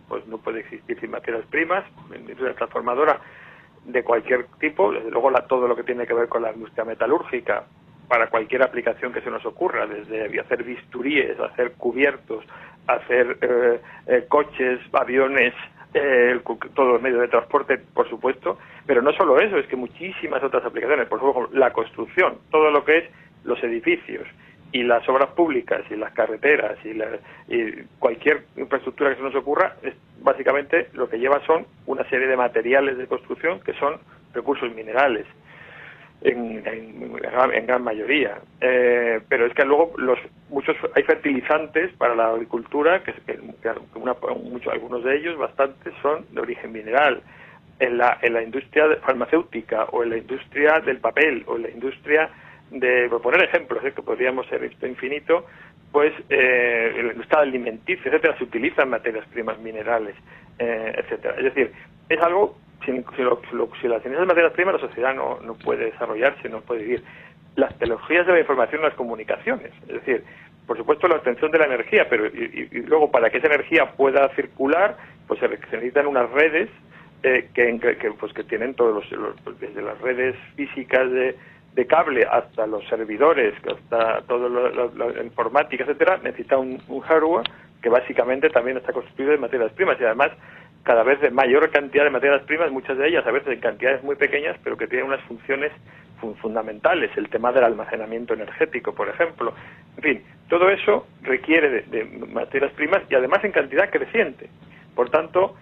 [0.07, 3.19] pues no puede existir sin materias primas, la industria transformadora
[3.85, 6.85] de cualquier tipo, desde luego la, todo lo que tiene que ver con la industria
[6.85, 7.65] metalúrgica,
[8.07, 12.45] para cualquier aplicación que se nos ocurra, desde hacer bisturíes, hacer cubiertos,
[12.87, 15.53] hacer eh, eh, coches, aviones,
[15.93, 16.39] eh,
[16.73, 20.65] todos los medios de transporte, por supuesto, pero no solo eso, es que muchísimas otras
[20.65, 23.03] aplicaciones, por ejemplo, la construcción, todo lo que es
[23.43, 24.27] los edificios
[24.71, 29.75] y las obras públicas y las carreteras y, y cualquier infraestructura que se nos ocurra,
[29.83, 33.99] es, básicamente lo que lleva son una serie de materiales de construcción que son
[34.33, 35.27] recursos minerales
[36.23, 38.37] en, en, gran mayoría.
[38.61, 40.17] Eh, pero es que luego los
[40.49, 43.39] muchos hay fertilizantes para la agricultura, que, que,
[43.95, 44.15] una,
[44.71, 47.21] algunos de ellos, bastantes, son de origen mineral.
[47.79, 51.69] En la, en la industria farmacéutica o en la industria del papel o en la
[51.71, 52.29] industria
[52.69, 53.91] de, por poner ejemplos, ¿eh?
[53.93, 55.45] que podríamos ser esto infinito,
[55.91, 60.15] pues eh, el estado alimenticio, etcétera, se utilizan materias primas minerales,
[60.59, 61.35] eh, etcétera.
[61.37, 61.71] Es decir,
[62.09, 63.39] es algo sin, si, lo,
[63.81, 67.03] si las materias primas, la sociedad no, no puede desarrollarse, no puede vivir.
[67.55, 70.23] Las tecnologías de la información y las comunicaciones, es decir,
[70.65, 74.29] por supuesto la obtención de la energía, pero y, luego para que esa energía pueda
[74.35, 76.69] circular, pues se, necesitan unas redes
[77.23, 81.35] eh, que, que, pues que tienen todos los, pues, desde las redes físicas de,
[81.75, 87.45] de cable hasta los servidores, hasta toda la, informática, etcétera, necesita un, un hardware
[87.81, 90.31] que básicamente también está constituido de materias primas y además
[90.83, 94.03] cada vez de mayor cantidad de materias primas, muchas de ellas a veces en cantidades
[94.03, 95.71] muy pequeñas, pero que tienen unas funciones
[96.41, 99.53] fundamentales, el tema del almacenamiento energético, por ejemplo.
[99.97, 104.49] En fin, todo eso requiere de, materias primas y además en cantidad creciente.
[104.95, 105.55] Por tanto,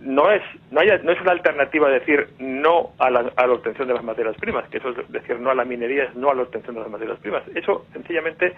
[0.00, 3.88] no es no, hay, no es una alternativa decir no a la, a la, obtención
[3.88, 6.34] de las materias primas, que eso es decir no a la minería, es no a
[6.34, 7.42] la obtención de las materias primas.
[7.54, 8.54] Eso sencillamente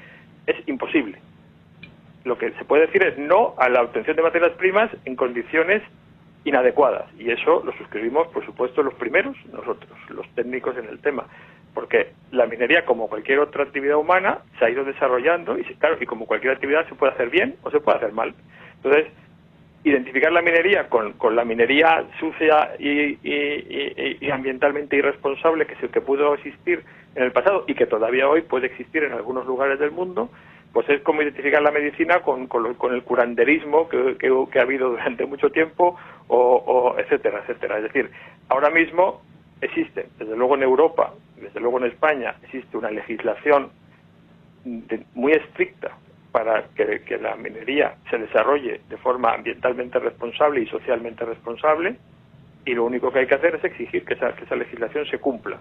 [0.46, 1.18] es imposible
[2.28, 5.82] lo que se puede decir es no a la obtención de materias primas en condiciones
[6.44, 7.06] inadecuadas.
[7.18, 11.26] Y eso lo suscribimos, por supuesto, los primeros, nosotros, los técnicos en el tema.
[11.74, 16.06] Porque la minería, como cualquier otra actividad humana, se ha ido desarrollando y, claro, y
[16.06, 18.34] como cualquier actividad se puede hacer bien o se puede hacer mal.
[18.76, 19.06] Entonces,
[19.84, 26.34] identificar la minería con, con la minería sucia y, y, ambientalmente irresponsable que, que pudo
[26.34, 30.30] existir en el pasado y que todavía hoy puede existir en algunos lugares del mundo,
[30.72, 35.26] pues es como identificar la medicina con, con, el curanderismo que, que, ha habido durante
[35.26, 35.96] mucho tiempo,
[36.28, 37.78] o, etcétera, etcétera.
[37.78, 38.10] Es decir,
[38.48, 39.22] ahora mismo
[39.60, 43.70] existe, desde luego en Europa, desde luego en España, existe una legislación
[45.14, 45.96] muy estricta
[46.32, 51.96] para que, que, la minería se desarrolle de forma ambientalmente responsable y socialmente responsable,
[52.66, 55.18] y lo único que hay que hacer es exigir que esa, que esa legislación se
[55.18, 55.58] cumpla.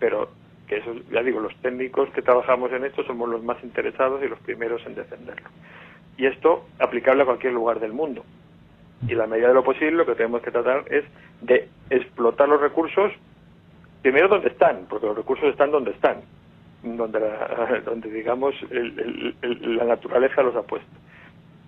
[0.00, 0.30] Pero
[0.78, 4.38] eso, ya digo, los técnicos que trabajamos en esto somos los más interesados y los
[4.40, 5.48] primeros en defenderlo.
[6.16, 8.24] Y esto aplicable a cualquier lugar del mundo.
[9.08, 11.04] Y la medida de lo posible lo que tenemos que tratar es
[11.40, 13.12] de explotar los recursos
[14.02, 16.22] primero donde están, porque los recursos están donde están,
[16.82, 17.20] donde,
[17.84, 20.90] donde digamos la naturaleza los ha puesto.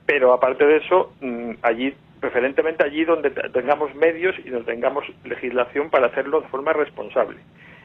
[0.06, 5.90] Pero aparte de eso, mm, allí preferentemente allí donde tengamos medios y donde tengamos legislación
[5.90, 7.36] para hacerlo de forma responsable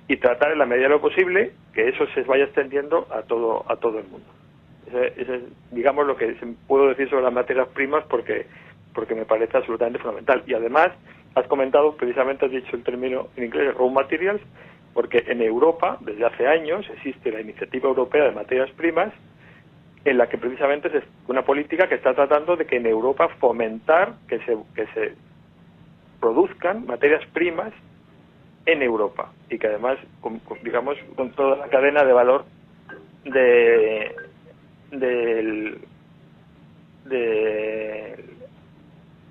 [0.09, 3.63] y tratar en la medida de lo posible que eso se vaya extendiendo a todo
[3.71, 4.27] a todo el mundo.
[4.87, 6.35] Ese, es, digamos, lo que
[6.67, 8.47] puedo decir sobre las materias primas porque
[8.93, 10.43] porque me parece absolutamente fundamental.
[10.47, 10.89] Y además,
[11.35, 14.41] has comentado, precisamente has dicho el término en inglés, raw materials,
[14.95, 19.13] porque en Europa, desde hace años, existe la Iniciativa Europea de Materias Primas,
[20.05, 24.15] en la que precisamente es una política que está tratando de que en Europa fomentar
[24.27, 25.13] que se, que se
[26.19, 27.73] produzcan materias primas
[28.65, 29.97] en Europa y que además,
[30.63, 32.45] digamos, con toda la cadena de valor
[33.23, 34.15] de,
[34.91, 35.79] de,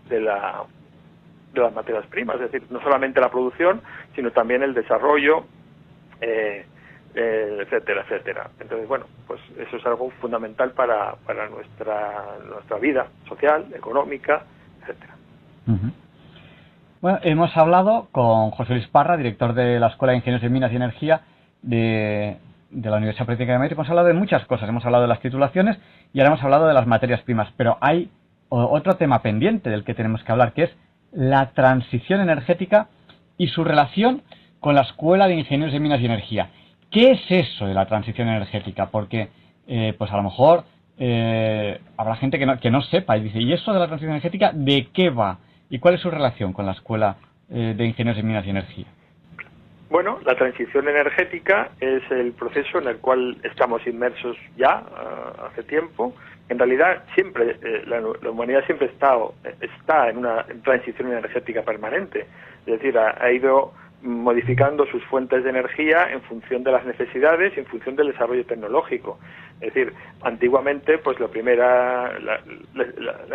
[0.09, 0.65] de, la,
[1.53, 3.81] de las materias primas, es decir, no solamente la producción,
[4.15, 5.45] sino también el desarrollo,
[6.21, 6.65] eh,
[7.15, 8.51] eh, etcétera, etcétera.
[8.61, 14.43] Entonces, bueno, pues eso es algo fundamental para, para nuestra, nuestra vida social, económica,
[14.83, 15.15] etcétera.
[17.01, 20.73] Bueno, hemos hablado con José Luis Parra, director de la Escuela de Ingenieros de Minas
[20.73, 21.21] y Energía
[21.63, 22.39] de,
[22.73, 23.75] la Universidad Política de Madrid.
[23.75, 24.69] Hemos hablado de muchas cosas.
[24.69, 25.79] Hemos hablado de las titulaciones
[26.13, 27.53] y ahora hemos hablado de las materias primas.
[27.57, 28.11] Pero hay
[28.49, 30.71] otro tema pendiente del que tenemos que hablar, que es
[31.13, 32.89] la transición energética
[33.37, 34.23] y su relación
[34.59, 36.51] con la Escuela de Ingenieros de Minas y Energía.
[36.91, 38.87] ¿Qué es eso de la transición energética?
[38.91, 39.29] Porque,
[39.69, 40.65] eh, pues a lo mejor
[40.99, 44.11] eh, habrá gente que no, que no sepa y dice, ¿y eso de la transición
[44.11, 45.39] energética de qué va?
[45.71, 47.17] ¿Y cuál es su relación con la Escuela
[47.51, 48.87] eh, de Ingenieros de Minas y Energía?
[49.91, 55.63] Bueno, la transición energética es el proceso en el cual estamos inmersos ya uh, hace
[55.63, 56.15] tiempo.
[56.51, 59.17] En realidad, siempre eh, la, la, humanidad siempre está,
[59.61, 62.27] está en una transición energética permanente.
[62.67, 63.73] Es decir, ha, ido
[64.03, 68.45] modificando sus fuentes de energía en función de las necesidades y en función del desarrollo
[68.47, 69.19] tecnológico.
[69.61, 69.93] Es decir,
[70.23, 72.41] antiguamente, pues la primera, la,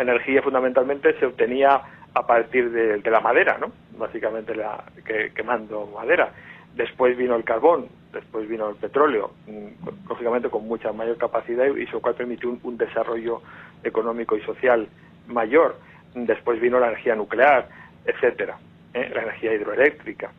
[0.00, 1.80] energía fundamentalmente se obtenía
[2.14, 3.72] a partir de, la madera, ¿no?
[3.98, 6.32] Básicamente la, que, quemando madera.
[6.74, 11.82] Después vino el carbón, después vino el petróleo, mm, lógicamente con mucha mayor capacidad y
[11.82, 13.42] eso cual permitió un, un desarrollo
[13.84, 14.88] económico y social
[15.28, 15.76] mayor.
[16.14, 17.68] Después vino la energía nuclear,
[18.06, 18.56] etcétera,
[18.94, 19.10] ¿eh?
[19.14, 20.30] la energía hidroeléctrica.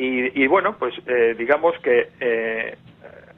[0.00, 2.74] Y, y bueno, pues eh, digamos que eh,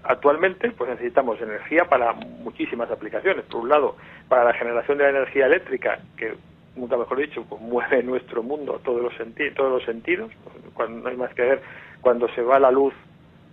[0.05, 3.45] actualmente pues necesitamos energía para muchísimas aplicaciones.
[3.47, 3.97] Por un lado,
[4.29, 6.35] para la generación de la energía eléctrica, que
[6.77, 10.31] nunca mejor dicho, pues mueve nuestro mundo todos los, senti todos los sentidos.
[10.79, 11.63] No hay más que ver
[12.01, 12.95] cuando se va la luz,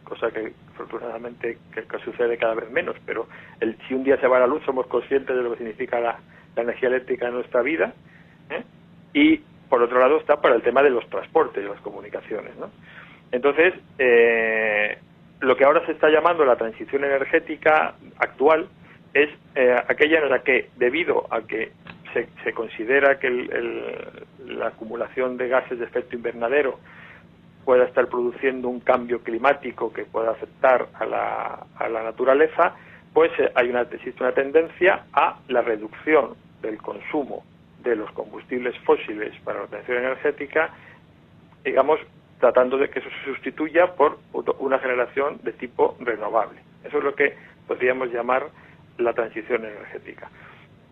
[0.04, 3.28] cosa que afortunadamente que, que sucede cada vez menos, pero
[3.60, 6.20] el, si un día se va la luz somos conscientes de lo que significa la,
[6.56, 7.92] la energía eléctrica en nuestra vida.
[8.52, 8.64] ¿eh?
[9.16, 12.56] Y por otro lado está para el tema de los transportes y las comunicaciones.
[12.58, 12.70] ¿no?
[13.32, 14.98] Entonces, eh,
[15.42, 18.68] lo que ahora se está llamando la transición energética actual
[19.14, 21.72] es eh, aquella en la que, debido a que
[22.14, 26.80] se, se considera que el, la acumulación de gases de efecto invernadero
[27.66, 32.76] pueda estar produciendo un cambio climático que pueda afectar a la, a la naturaleza,
[33.14, 37.44] pues eh, hay una, existe una tendencia a la reducción del consumo
[37.84, 40.72] de los combustibles fósiles para la obtención energética,
[41.64, 42.00] digamos,
[42.40, 44.20] tratando de que eso se sustituya por
[44.60, 46.60] una generación de tipo renovable.
[46.84, 47.36] Eso es lo que
[47.68, 48.48] podríamos llamar
[48.98, 50.30] la transición energética.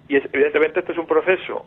[0.08, 1.66] Y evidentemente este es un proceso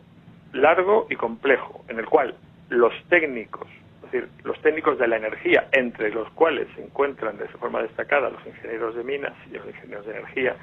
[0.53, 2.35] largo y complejo, en el cual
[2.69, 7.47] los técnicos, es decir, los técnicos de la energía, entre los cuales se encuentran de
[7.47, 10.55] forma destacada los ingenieros de minas y los ingenieros de energía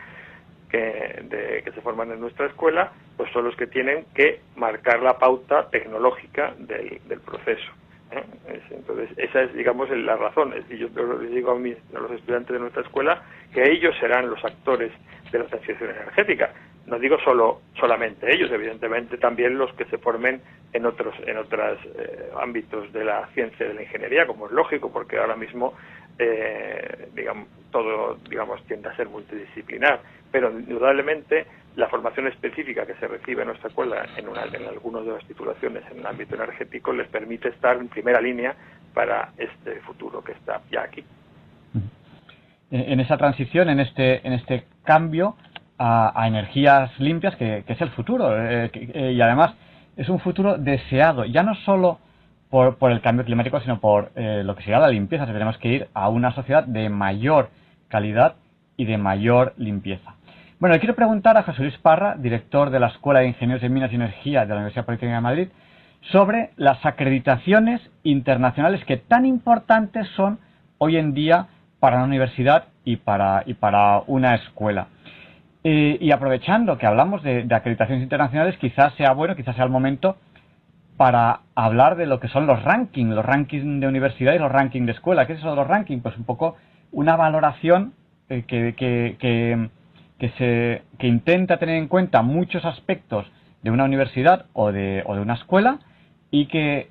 [0.69, 5.03] que, de, que se forman en nuestra escuela, pues son los que tienen que marcar
[5.03, 7.71] la pauta tecnológica del, del proceso.
[8.13, 8.23] ¿eh?
[8.71, 10.55] Entonces, esa es, digamos, la razón.
[10.71, 10.89] Y yo
[11.21, 14.93] les digo a, mis, a los estudiantes de nuestra escuela que ellos serán los actores
[15.31, 16.53] de la transición energética
[16.89, 20.41] no digo solo solamente ellos, evidentemente también los que se formen
[20.73, 24.91] en otros en otros eh, ámbitos de la ciencia de la ingeniería, como es lógico,
[24.91, 25.75] porque ahora mismo
[26.19, 30.01] eh, digamos todo digamos tiende a ser multidisciplinar,
[30.33, 35.05] pero indudablemente la formación específica que se recibe en nuestra escuela en, una, en algunas
[35.05, 38.57] de las titulaciones en el ámbito energético les permite estar en primera línea
[38.95, 41.05] para este futuro que está ya aquí.
[42.71, 45.37] En esa transición, en este en este cambio,
[45.79, 48.37] a, energías limpias, que, es el futuro.
[48.37, 49.55] Eh, eh, y además
[49.97, 51.99] es un futuro deseado, ya no solo
[52.51, 55.27] por, por el cambio climático, sino por eh, lo que sería la limpieza.
[55.27, 57.51] tenemos que ir a una sociedad de mayor
[57.89, 58.37] calidad
[58.77, 60.15] y de mayor limpieza.
[60.61, 63.73] Bueno, le quiero preguntar a José Luis Parra, director de la Escuela de Ingenieros en
[63.73, 65.49] Minas y Energía de la Universidad Politécnica de Madrid,
[66.13, 70.39] sobre las acreditaciones internacionales que tan importantes son
[70.79, 71.47] hoy en día
[71.81, 74.89] para una universidad y para, y para una escuela.
[75.63, 80.17] Y aprovechando que hablamos de, acreditaciones internacionales, quizás sea bueno, quizás sea el momento
[80.97, 84.87] para hablar de lo que son los rankings, los rankings de universidad y los rankings
[84.87, 85.27] de escuela.
[85.27, 86.03] ¿Qué es eso de los rankings?
[86.03, 86.57] Pues un poco
[86.93, 87.93] una valoración
[88.29, 89.17] eh, que, que,
[90.19, 93.27] que, se, que intenta tener en cuenta muchos aspectos
[93.63, 95.81] de una universidad o de, o de una escuela
[96.31, 96.91] y que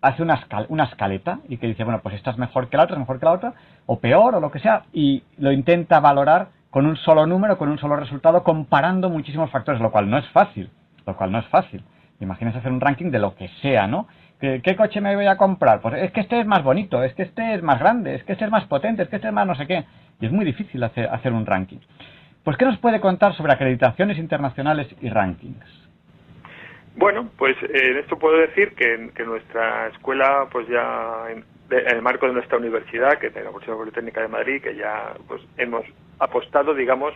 [0.00, 2.94] hace una, una escaleta y que dice, bueno, pues esta es mejor que la otra,
[2.94, 3.54] es mejor que la otra,
[3.86, 7.70] o peor, o lo que sea, y lo intenta valorar con un solo número, con
[7.70, 10.68] un solo resultado, comparando muchísimos factores, lo cual no es fácil,
[11.06, 11.82] lo cual no es fácil.
[12.20, 14.08] Imagínese hacer un ranking de lo que sea, ¿no?
[14.38, 15.80] ¿Qué, ¿Qué, coche me voy a comprar?
[15.80, 18.32] Pues es que este es más bonito, es que este es más grande, es que
[18.32, 19.86] este es más potente, es que este es más no sé qué.
[20.20, 21.78] Y es muy difícil hacer, un ranking.
[22.44, 25.88] Pues, ¿qué nos puede contar sobre acreditaciones internacionales y rankings?
[26.96, 31.24] Bueno, pues eh, en esto puedo decir que, que nuestra escuela, pues ya
[31.68, 34.76] de, en, el marco de nuestra universidad, que es la Universidad Politécnica de Madrid, que
[34.76, 35.84] ya pues hemos
[36.18, 37.14] apostado, digamos,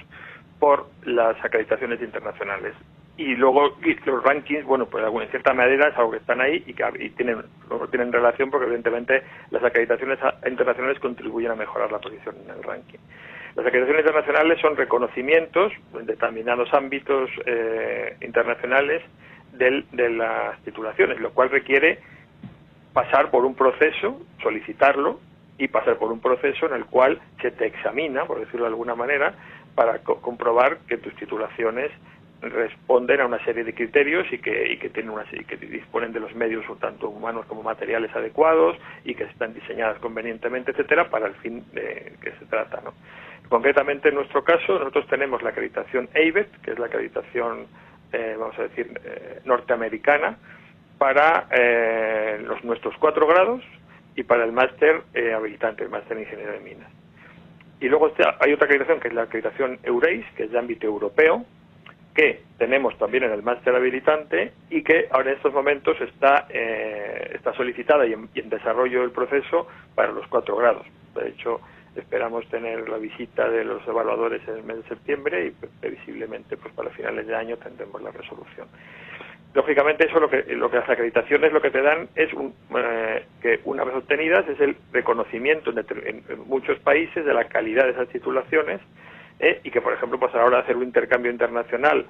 [0.58, 2.74] por las acreditaciones internacionales.
[3.16, 3.76] Y luego
[4.06, 7.10] los rankings, bueno, pues en cierta medida es algo que están ahí y que y
[7.10, 7.42] tienen,
[7.90, 12.98] tienen relación porque evidentemente las acreditaciones internacionales contribuyen a mejorar la posición en el ranking.
[13.56, 19.02] Las acreditaciones internacionales son reconocimientos en determinados ámbitos eh, internacionales
[19.52, 21.98] del, de las titulaciones, lo cual requiere
[22.92, 25.20] pasar por un proceso, solicitarlo
[25.58, 28.94] y pasar por un proceso en el cual se te examina, por decirlo de alguna
[28.94, 29.34] manera,
[29.74, 31.90] para co comprobar que tus titulaciones,
[32.42, 36.20] responden a una serie de criterios y que, y que tienen una que disponen de
[36.20, 41.34] los medios tanto humanos como materiales adecuados y que están diseñadas convenientemente, etcétera, para el
[41.34, 42.94] fin de que se trata, ¿no?
[43.48, 47.66] Concretamente en nuestro caso nosotros tenemos la acreditación ABET, que es la acreditación
[48.12, 50.36] eh, vamos a decir eh, norteamericana
[51.00, 53.62] para eh, los nuestros cuatro grados
[54.16, 55.02] y para el máster
[55.34, 56.90] habilitante, el máster en ingeniería de minas.
[57.80, 61.46] Y luego hay otra acreditación que es la acreditación EUREIS, que es de ámbito europeo,
[62.14, 67.30] que tenemos también en el máster habilitante y que ahora en estos momentos está, eh,
[67.34, 70.84] está solicitada y en, desarrollo del proceso para los cuatro grados.
[71.14, 71.62] De hecho,
[71.96, 76.74] esperamos tener la visita de los evaluadores en el mes de septiembre y previsiblemente pues
[76.74, 78.68] para finales de año tendremos la resolución.
[79.52, 83.24] Lógicamente eso lo que, lo que las acreditaciones lo que te dan es un, eh,
[83.42, 88.08] que una vez obtenidas es el reconocimiento en, muchos países de la calidad de esas
[88.08, 88.80] titulaciones
[89.40, 92.06] eh, y que por ejemplo pues a la hora de hacer un intercambio internacional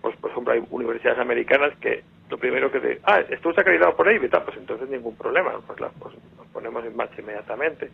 [0.00, 3.94] pues por ejemplo hay universidades americanas que lo primero que te ah esto está acreditado
[3.94, 7.90] por ahí pues entonces ningún problema pues, pues nos ponemos en marcha inmediatamente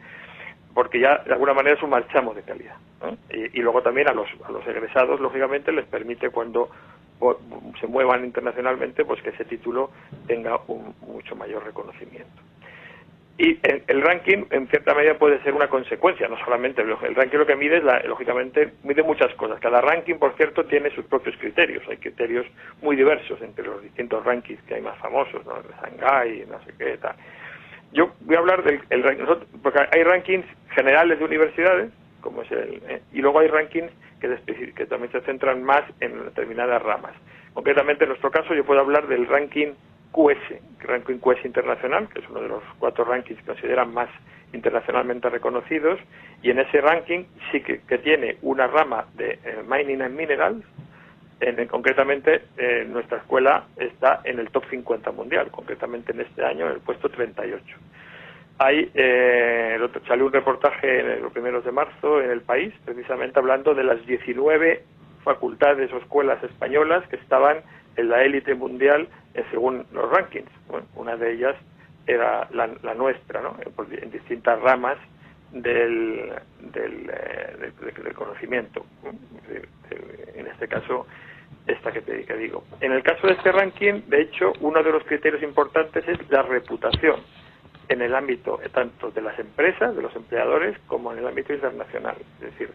[0.74, 2.76] porque ya de alguna manera es un de calidad
[3.30, 6.70] y, y, luego también a los, a los egresados lógicamente les permite cuando
[7.80, 9.90] se muevan internacionalmente, pues que ese título
[10.26, 12.42] tenga un mucho mayor reconocimiento.
[13.38, 17.46] Y el, ranking, en cierta medida, puede ser una consecuencia, no solamente el, ranking lo
[17.46, 19.60] que mide, es lógicamente, mide muchas cosas.
[19.60, 21.82] Cada ranking, por cierto, tiene sus propios criterios.
[21.90, 22.46] Hay criterios
[22.80, 25.56] muy diversos entre los distintos rankings que hay más famosos, ¿no?
[25.58, 27.14] El Shanghai, no sé qué, tal.
[27.92, 29.02] Yo voy a hablar del el,
[29.62, 31.90] porque hay rankings generales de universidades,
[32.26, 36.24] como es el, eh, y luego hay rankings que, que también se centran más en
[36.24, 37.12] determinadas ramas.
[37.54, 39.74] Concretamente, en nuestro caso, yo puedo hablar del ranking
[40.10, 44.08] QS, ranking QS internacional, que es uno de los cuatro rankings que consideran más
[44.52, 46.00] internacionalmente reconocidos,
[46.42, 50.64] y en ese ranking sí que, tiene una rama de eh, Mining and Minerals,
[51.40, 56.66] en, concretamente eh, nuestra escuela está en el top 50 mundial, concretamente en este año
[56.66, 57.64] en el puesto 38.
[58.58, 59.78] Hay, eh,
[60.08, 64.04] salió un reportaje en los primeros de marzo en el país, precisamente hablando de las
[64.06, 64.82] 19
[65.24, 67.58] facultades o escuelas españolas que estaban
[67.96, 70.50] en la élite mundial eh, según los rankings.
[70.94, 71.56] una de ellas
[72.06, 73.56] era la, nuestra, ¿no?
[73.90, 74.96] en distintas ramas
[75.52, 78.86] del, del, eh, conocimiento.
[80.34, 81.06] En este caso,
[81.66, 82.64] esta que te que digo.
[82.80, 86.42] En el caso de este ranking, de hecho, uno de los criterios importantes es la
[86.42, 87.20] reputación
[87.88, 92.16] en el ámbito tanto de las empresas, de los empleadores, como en el ámbito internacional.
[92.40, 92.70] Es decir,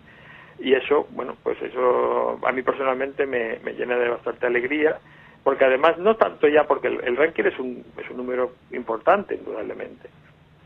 [0.60, 5.00] y eso, bueno, pues eso a mí personalmente me, llena de bastante alegría,
[5.44, 10.10] porque además no tanto ya porque el, ranking es un, es un número importante, indudablemente,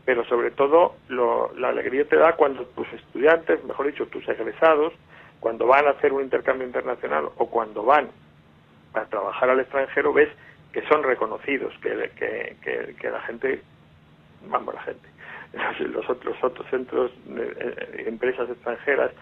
[0.04, 4.92] pero sobre todo la alegría te da cuando tus estudiantes, mejor dicho, tus egresados,
[5.40, 8.08] cuando van a hacer un intercambio internacional o cuando van
[8.94, 10.28] a trabajar al extranjero, ves
[10.72, 13.62] que son reconocidos, que, que, que la gente
[14.48, 15.08] vamos la gente,
[15.88, 19.12] los otros, otros centros, de, eh, empresas extranjeras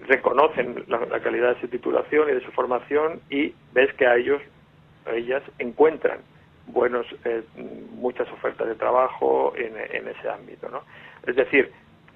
[0.00, 4.42] reconocen la, calidad de su titulación y de su formación y ves que a ellos,
[5.06, 6.18] a ellas encuentran
[6.66, 10.82] buenos, eh, muchas ofertas de trabajo en, ese ámbito, ¿no?
[11.26, 11.70] Es decir,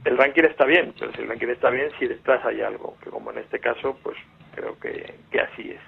[0.05, 3.11] el ranking está bien, pero si el ranking está bien, si detrás hay algo, que
[3.11, 4.17] como en este caso, pues
[4.55, 5.81] creo que, que así es.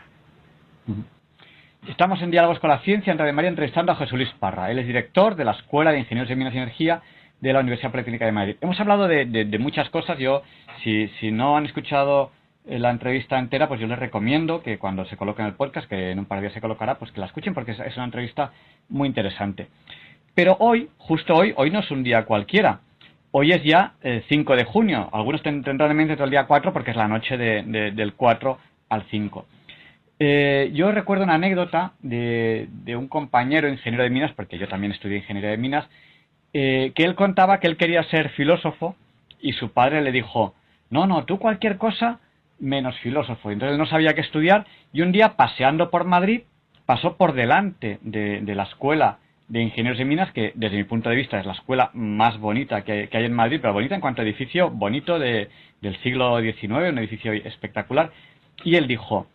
[1.89, 4.70] Estamos en Diálogos con la Ciencia en Radio María entrevistando a Jesús Luis Parra.
[4.70, 7.01] Él es director de la Escuela de Ingenieros de Minas y Energía
[7.41, 8.57] de la Universidad Politécnica de Madrid.
[8.61, 10.18] Hemos hablado de, muchas cosas.
[10.18, 10.43] Yo,
[10.85, 12.33] si, no han escuchado
[12.66, 15.89] eh, la entrevista entera, pues yo les recomiendo que cuando se coloque en el podcast,
[15.89, 18.05] que en un par de días se colocará, pues que la escuchen porque es, una
[18.05, 18.53] entrevista
[18.91, 19.68] muy interesante.
[20.35, 22.81] Pero hoy, justo hoy, hoy no es un día cualquiera.
[23.31, 25.09] Hoy es ya el 5 de junio.
[25.14, 28.59] Algunos tendrán en mente todo el día 4 porque es la noche del 4
[28.91, 29.47] al 5.
[30.22, 35.16] Eh, yo recuerdo una anécdota de, un compañero ingeniero de minas, porque yo también estudié
[35.16, 35.88] ingeniería de minas,
[36.52, 38.96] eh, que él contaba que él quería ser filósofo
[39.40, 40.54] y su padre le dijo,
[40.90, 42.20] no, no, tú cualquier cosa
[42.58, 43.50] menos filósofo.
[43.50, 46.42] Entonces no sabía qué estudiar y un día paseando por Madrid
[46.84, 51.16] pasó por delante de, la escuela de ingenieros de minas, que desde mi punto de
[51.16, 54.24] vista es la escuela más bonita que, hay en Madrid, pero bonita en cuanto a
[54.24, 55.48] edificio bonito del
[56.02, 58.10] siglo XIX, un edificio espectacular.
[58.64, 59.26] Y él dijo,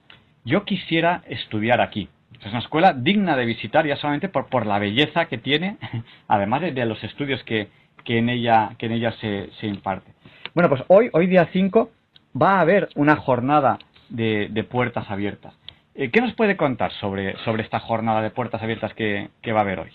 [0.45, 2.07] yo quisiera estudiar aquí.
[2.39, 5.77] Es una escuela digna de visitar ya solamente por, por la belleza que tiene,
[6.27, 7.67] además de, los estudios que,
[8.05, 10.11] en ella, que en ella se, se imparte.
[10.53, 11.89] Bueno, pues hoy, hoy día 5,
[12.39, 13.79] va a haber una jornada
[14.09, 15.57] de, de puertas abiertas.
[15.95, 19.59] Eh, ¿Qué nos puede contar sobre, sobre esta jornada de puertas abiertas que, que va
[19.59, 19.91] a haber hoy?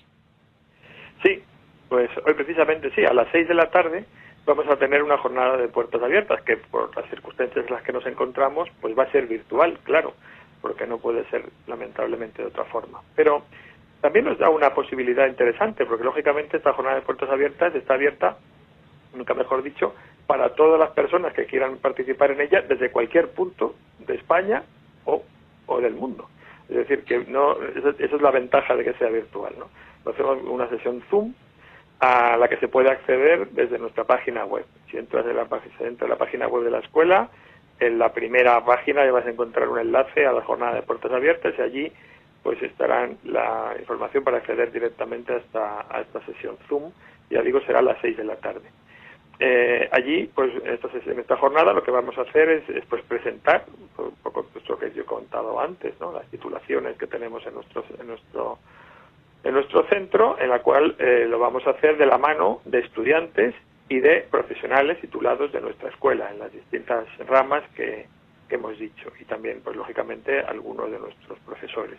[1.22, 1.42] Sí,
[1.88, 4.04] pues hoy precisamente sí, a las 6 de la tarde
[4.46, 7.92] vamos a tener una jornada de puertas abiertas que por las circunstancias en las que
[7.92, 10.14] nos encontramos pues va a ser virtual, claro
[10.60, 13.00] porque no puede ser lamentablemente de otra forma.
[13.14, 13.42] Pero
[14.00, 18.38] también nos da una posibilidad interesante, porque lógicamente esta jornada de puertas abiertas está abierta,
[19.14, 19.94] nunca mejor dicho,
[20.26, 24.62] para todas las personas que quieran participar en ella desde cualquier punto de España
[25.04, 25.22] o,
[25.80, 26.28] del mundo.
[26.68, 29.54] Es decir, que no, esa, es la ventaja de que sea virtual.
[29.58, 29.68] ¿no?
[30.10, 31.34] Hacemos una sesión Zoom
[32.00, 34.64] a la que se puede acceder desde nuestra página web.
[34.90, 35.42] Si entras en la,
[35.80, 37.28] entra en la página web de la escuela,
[37.80, 41.10] en la primera página ya vas a encontrar un enlace a la jornada de puertas
[41.10, 41.92] abiertas y allí
[42.42, 46.92] pues estará la información para acceder directamente a esta, a esta sesión Zoom.
[47.30, 48.68] Ya digo, será a las 6 de la tarde.
[49.38, 53.64] Eh, allí, pues en esta jornada lo que vamos a hacer es, pues presentar
[53.96, 56.12] un poco lo que yo he contado antes, ¿no?
[56.12, 58.58] las titulaciones que tenemos en nuestro, en nuestro,
[59.42, 62.80] en nuestro centro, en la cual eh, lo vamos a hacer de la mano de
[62.80, 63.54] estudiantes
[63.90, 68.06] y de profesionales titulados de nuestra escuela en las distintas ramas que,
[68.48, 71.98] hemos dicho y también, pues lógicamente, algunos de nuestros profesores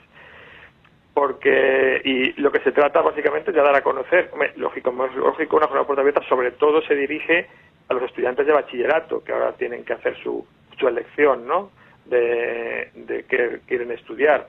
[1.13, 5.67] porque y lo que se trata básicamente es de dar a conocer, lógico, lógico, una
[5.67, 7.47] jornada puerta abierta sobre todo se dirige
[7.87, 10.45] a los estudiantes de bachillerato que ahora tienen que hacer su,
[10.77, 11.71] su elección, ¿no?
[12.05, 14.47] De, de qué quieren estudiar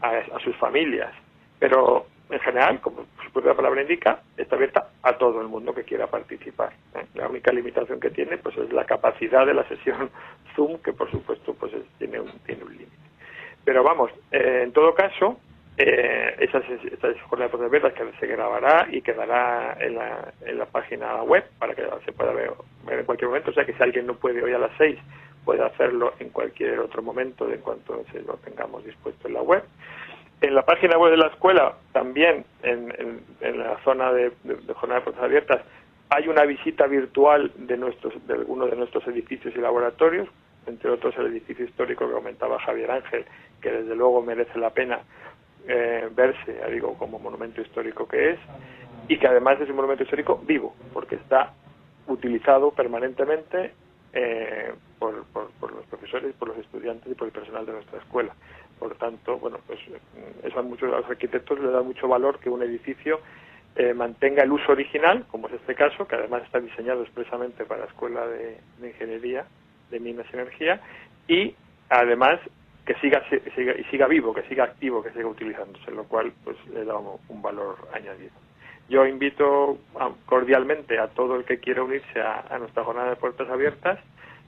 [0.00, 1.12] a, sus familias,
[1.58, 5.84] pero en general, como su propia palabra indica, está abierta a todo el mundo que
[5.84, 6.72] quiera participar.
[6.94, 7.04] ¿eh?
[7.14, 10.10] La única limitación que tiene, pues, es la capacidad de la sesión
[10.56, 12.92] Zoom, que por supuesto, pues, tiene un tiene un límite.
[13.64, 15.38] Pero vamos, eh, en todo caso,
[15.76, 16.60] eh, esa,
[17.28, 21.74] jornada de verlas que se grabará y quedará en la, en la página web para
[21.74, 22.52] que se pueda ver,
[22.88, 23.50] en cualquier momento.
[23.50, 24.98] O sea que si alguien no puede hoy a las seis,
[25.44, 29.64] puede hacerlo en cualquier otro momento en cuanto lo tengamos dispuesto en la web.
[30.44, 32.92] En la página web de la escuela, también en,
[33.40, 35.62] la zona de, de, jornada de puertas abiertas,
[36.10, 40.28] hay una visita virtual de, nuestros, de algunos de nuestros edificios y laboratorios,
[40.66, 43.24] entre otros el edificio histórico que comentaba Javier Ángel,
[43.62, 45.00] que desde luego merece la pena
[45.66, 48.38] eh, verse, digo, como monumento histórico que es,
[49.08, 51.54] y que además es un monumento histórico vivo, porque está
[52.06, 53.72] utilizado permanentemente
[54.12, 58.34] eh, por, los profesores, por los estudiantes y por el personal de nuestra escuela.
[58.78, 62.38] Por tanto, bueno, pues mm, eso a muchos de los arquitectos le da mucho valor
[62.38, 63.20] que un edificio
[63.76, 67.80] eh, mantenga el uso original, como es este caso, que además está diseñado expresamente para
[67.80, 69.46] la Escuela de, Ingeniería
[69.90, 70.80] de Minas y Energía,
[71.26, 71.56] y
[71.88, 72.38] además
[72.86, 76.56] que siga, siga, y siga vivo, que siga activo, que siga utilizándose, lo cual pues
[76.72, 78.32] le da un, valor añadido.
[78.88, 79.78] Yo invito
[80.26, 83.98] cordialmente a todo el que quiera unirse a, nuestra jornada de puertas abiertas,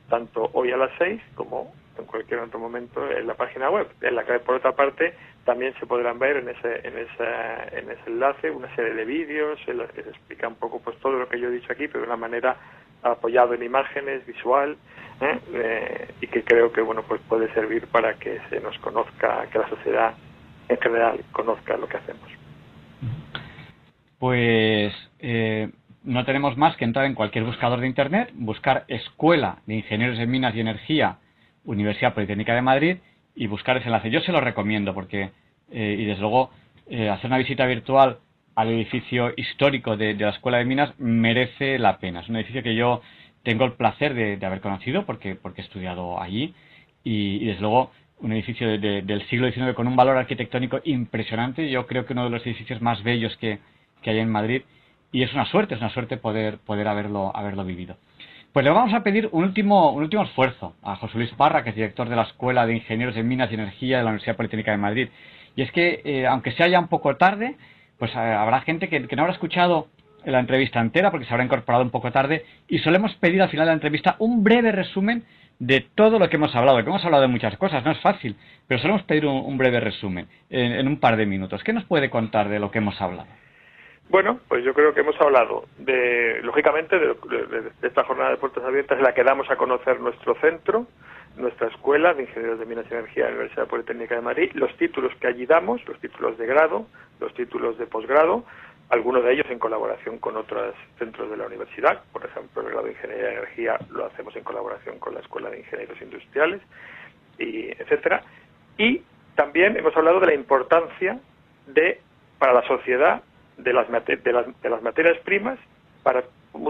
[0.08, 4.14] tanto hoy a las seis como en cualquier otro momento en la página web, en
[4.14, 8.10] la que por otra parte también se podrán ver en ese, en ese, en ese
[8.10, 11.28] enlace una serie de vídeos en los que se explica un poco pues todo lo
[11.28, 12.56] que yo he dicho aquí, pero de una manera
[13.02, 14.76] apoyado en imágenes, visual,
[15.20, 15.38] ¿eh?
[15.52, 19.58] Eh, y que creo que bueno pues puede servir para que se nos conozca, que
[19.58, 20.14] la sociedad
[20.68, 22.28] en general conozca lo que hacemos.
[24.18, 25.70] Pues eh,
[26.06, 30.30] no tenemos más que entrar en cualquier buscador de internet, buscar Escuela de Ingenieros en
[30.30, 31.18] Minas y Energía,
[31.66, 32.96] Universidad Politécnica de Madrid
[33.34, 34.10] y buscar ese enlace.
[34.10, 35.30] Yo se lo recomiendo porque,
[35.70, 36.50] y desde luego,
[36.86, 38.18] hacer una visita virtual
[38.56, 42.20] al edificio histórico de, la Escuela de Minas merece la pena.
[42.20, 43.02] Es un edificio que yo
[43.42, 46.54] tengo el placer de, haber conocido porque, porque he estudiado allí
[47.04, 51.70] y, desde luego un edificio del siglo XIX con un valor arquitectónico impresionante.
[51.70, 53.60] Yo creo que uno de los edificios más bellos que,
[54.06, 54.62] hay en Madrid
[55.12, 57.96] y es una suerte, es una suerte poder, poder haberlo, haberlo vivido.
[58.56, 61.68] Pues le vamos a pedir un último, un último esfuerzo a José Luis Parra, que
[61.68, 64.70] es director de la Escuela de Ingenieros en Minas y Energía de la Universidad Politécnica
[64.70, 65.08] de Madrid.
[65.56, 67.56] Y es que, eh, aunque sea ya un poco tarde,
[67.98, 69.88] pues eh, habrá gente que, no habrá escuchado
[70.24, 73.66] la entrevista entera porque se habrá incorporado un poco tarde y solemos pedir al final
[73.66, 75.24] de la entrevista un breve resumen
[75.58, 78.36] de todo lo que hemos hablado, que hemos hablado de muchas cosas, no es fácil,
[78.66, 81.62] pero solemos pedir un, breve resumen en, un par de minutos.
[81.62, 83.28] ¿Qué nos puede contar de lo que hemos hablado?
[84.08, 87.16] Bueno, pues yo creo que hemos hablado de, lógicamente, de,
[87.82, 90.86] esta jornada de puertas abiertas en la que damos a conocer nuestro centro,
[91.36, 94.74] nuestra escuela de Ingenieros de Minas y Energía de la Universidad Politécnica de Madrid, los
[94.76, 96.86] títulos que allí damos, los títulos de grado,
[97.18, 98.44] los títulos de posgrado,
[98.90, 102.84] algunos de ellos en colaboración con otros centros de la universidad, por ejemplo, el grado
[102.84, 106.62] de Ingeniería de Energía lo hacemos en colaboración con la Escuela de Ingenieros Industriales,
[107.38, 108.22] y etcétera.
[108.78, 109.02] Y
[109.34, 111.18] también hemos hablado de la importancia
[111.66, 112.00] de
[112.38, 113.22] para la sociedad
[113.56, 115.58] de las, de las, de las materias primas
[116.02, 116.24] para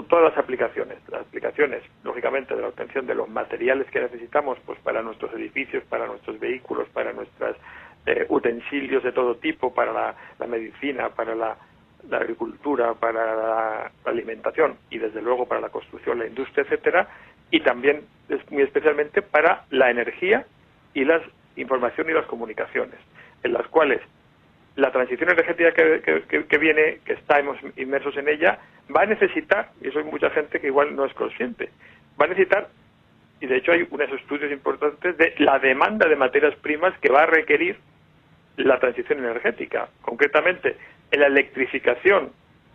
[0.09, 4.79] todas las aplicaciones, las aplicaciones, lógicamente, de la obtención de los materiales que necesitamos pues
[4.81, 7.57] para nuestros edificios, para nuestros vehículos, para nuestros
[8.07, 9.93] eh, utensilios de todo tipo, para
[10.39, 11.57] la, medicina, para la,
[12.13, 17.09] agricultura, para la, alimentación y desde luego para la construcción, la industria, etcétera,
[17.51, 18.07] y también
[18.51, 20.47] muy especialmente para la energía
[20.95, 21.23] y las
[21.57, 22.99] información y las comunicaciones,
[23.43, 24.01] en las cuales
[24.77, 28.59] la transición energética que, viene, que estamos inmersos en ella,
[28.95, 31.71] va a necesitar, y eso hay mucha gente que igual no es consciente,
[32.21, 32.69] va a necesitar,
[33.41, 37.23] y de hecho hay unos estudios importantes de la demanda de materias primas que va
[37.23, 37.79] a requerir
[38.57, 39.89] la transición energética.
[40.03, 40.77] Concretamente,
[41.11, 42.31] en la electrificación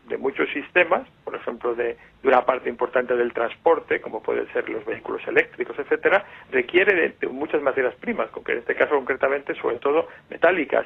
[0.07, 4.85] de muchos sistemas, por ejemplo, de, una parte importante del transporte, como pueden ser los
[4.85, 10.85] vehículos eléctricos, etcétera, requiere de, muchas materias primas, en este caso concretamente, sobre todo metálicas.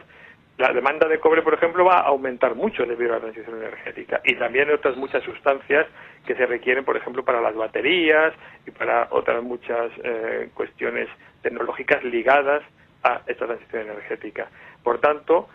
[0.58, 4.22] La demanda de cobre, por ejemplo, va a aumentar mucho debido a la transición energética
[4.24, 5.86] y también otras muchas sustancias
[6.26, 8.34] que se requieren, por ejemplo, para las baterías
[8.66, 11.10] y para otras muchas eh, cuestiones
[11.42, 12.64] tecnológicas ligadas
[13.04, 14.48] a esta transición energética.
[14.82, 15.50] Por tanto,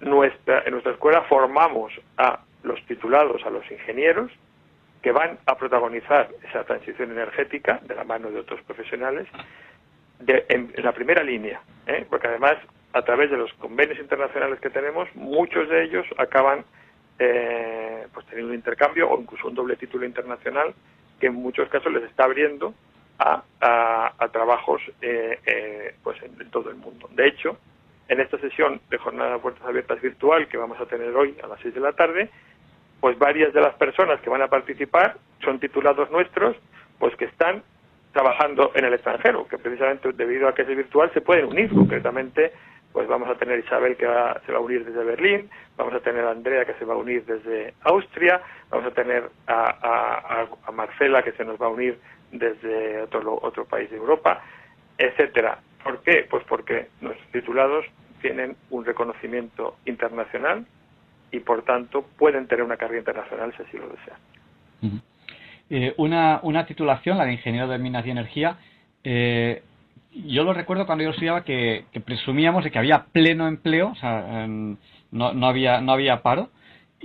[0.00, 4.30] nuestra, en nuestra escuela formamos a los titulados, a los ingenieros,
[5.02, 9.26] que van a protagonizar esa transición energética de la mano de otros profesionales
[10.26, 12.06] en, la primera línea, ¿eh?
[12.08, 12.56] porque además
[12.94, 16.64] a través de los convenios internacionales que tenemos, muchos de ellos acaban
[17.18, 20.72] eh, pues teniendo un intercambio o incluso un doble título internacional
[21.18, 22.72] que en muchos casos les está abriendo
[23.18, 23.42] a,
[24.32, 27.08] trabajos eh, pues en, todo el mundo.
[27.12, 27.58] De hecho,
[28.08, 31.46] en esta sesión de jornada de puertas abiertas virtual que vamos a tener hoy a
[31.46, 32.30] las 6 de la tarde,
[33.00, 36.56] pues varias de las personas que van a participar son titulados nuestros,
[36.98, 37.62] pues que están
[38.12, 42.52] trabajando en el extranjero, que precisamente debido a que es virtual se pueden unir concretamente
[42.94, 44.06] pues vamos a tener Isabel que
[44.46, 46.96] se va a unir desde Berlín, vamos a tener a Andrea que se va a
[46.96, 48.40] unir desde Austria,
[48.70, 51.98] vamos a tener a, Marcela que se nos va a unir
[52.30, 54.40] desde otro, otro país de Europa,
[54.96, 55.58] etcétera.
[55.82, 56.24] ¿Por qué?
[56.30, 57.84] Pues porque nuestros titulados
[58.22, 60.64] tienen un reconocimiento internacional
[61.32, 65.02] y por tanto pueden tener una carrera internacional si así lo desean.
[65.68, 68.56] Eh, una, una titulación, la de Ingeniero de Minas y Energía,
[69.02, 69.64] eh,
[70.14, 74.46] yo lo recuerdo cuando yo estudiaba que, presumíamos de que había pleno empleo, o sea,
[74.46, 76.50] no, no, había, no había paro.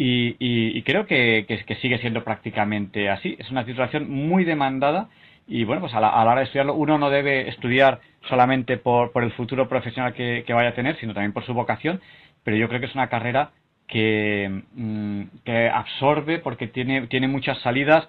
[0.01, 3.35] Y, creo que, que, sigue siendo prácticamente así.
[3.37, 5.09] Es una titulación muy demandada
[5.45, 7.99] y bueno, pues a la, hora de estudiarlo uno no debe estudiar
[8.29, 11.99] solamente por, por el futuro profesional que, vaya a tener, sino también por su vocación,
[12.43, 13.51] pero yo creo que es una carrera
[13.87, 18.07] que, mm, que absorbe porque tiene, tiene muchas salidas,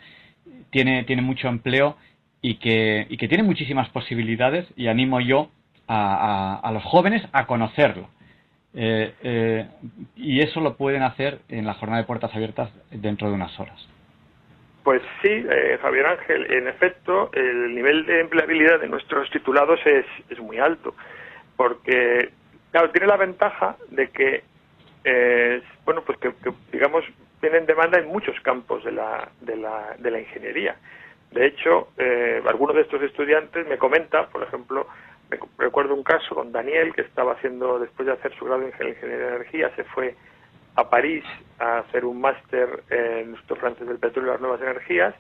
[0.71, 1.97] tiene, tiene mucho empleo
[2.43, 5.51] y que, y que tiene muchísimas posibilidades y animo yo
[5.87, 8.09] a, a, los jóvenes a conocerlo.
[8.73, 9.69] Eh, eh,
[10.17, 13.79] y eso lo pueden hacer en la jornada de puertas abiertas dentro de unas horas.
[14.85, 20.07] Pues sí, eh, Javier Ángel, en efecto, el nivel de empleabilidad de nuestros titulados es,
[20.31, 20.95] es muy alto,
[21.57, 22.31] porque,
[22.71, 24.43] claro, tiene la ventaja de que
[25.05, 26.33] eh, bueno, pues que,
[26.73, 27.05] digamos,
[27.41, 30.77] tienen demanda en muchos campos de la, de la, de la ingeniería.
[31.33, 34.87] De hecho, eh, algunos de estos estudiantes me comenta, por ejemplo,
[35.59, 39.27] recuerdo un caso con Daniel que estaba haciendo, después de hacer su grado en ingeniería
[39.27, 40.17] de energía, se fue
[40.75, 41.25] a París
[41.59, 45.15] a hacer un máster en los torrentes del petróleo y las nuevas energías,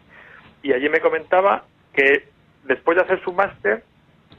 [0.62, 2.28] y allí me comentaba que
[2.64, 3.84] después de hacer su máster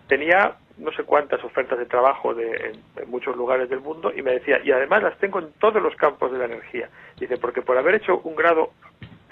[0.07, 4.31] tenía no sé cuántas ofertas de trabajo de, en, muchos lugares del mundo y me
[4.31, 6.89] decía, y además las tengo en todos los campos de la energía.
[7.19, 8.71] Dice, porque por haber hecho un grado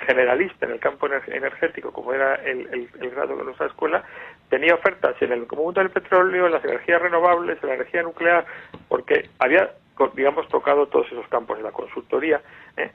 [0.05, 4.03] generalista en el campo energético, como era el, grado de nuestra escuela,
[4.49, 8.45] tenía ofertas en el mundo del petróleo, en las energías renovables, en la energía nuclear,
[8.87, 9.71] porque había,
[10.15, 12.41] digamos, tocado todos esos campos en la consultoría.
[12.77, 12.91] ¿eh?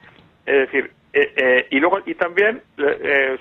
[0.46, 2.62] Es decir, eh, eh, y luego, y también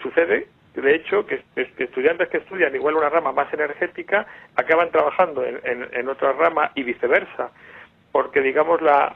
[0.02, 6.10] sucede de hecho, que, estudiantes que estudian igual una rama más energética acaban trabajando en,
[6.10, 7.52] otra rama y viceversa,
[8.12, 9.16] porque digamos la,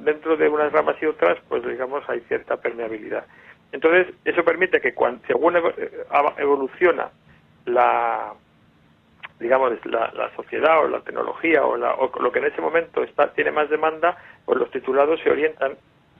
[0.00, 3.24] dentro de unas ramas y otras, pues digamos hay cierta permeabilidad.
[3.72, 5.56] Entonces, eso permite que cuando, según
[6.38, 7.10] evoluciona
[7.66, 8.32] la
[9.38, 13.52] digamos la, sociedad o la tecnología o, o, lo que en ese momento está tiene
[13.52, 15.76] más demanda, pues los titulados se orientan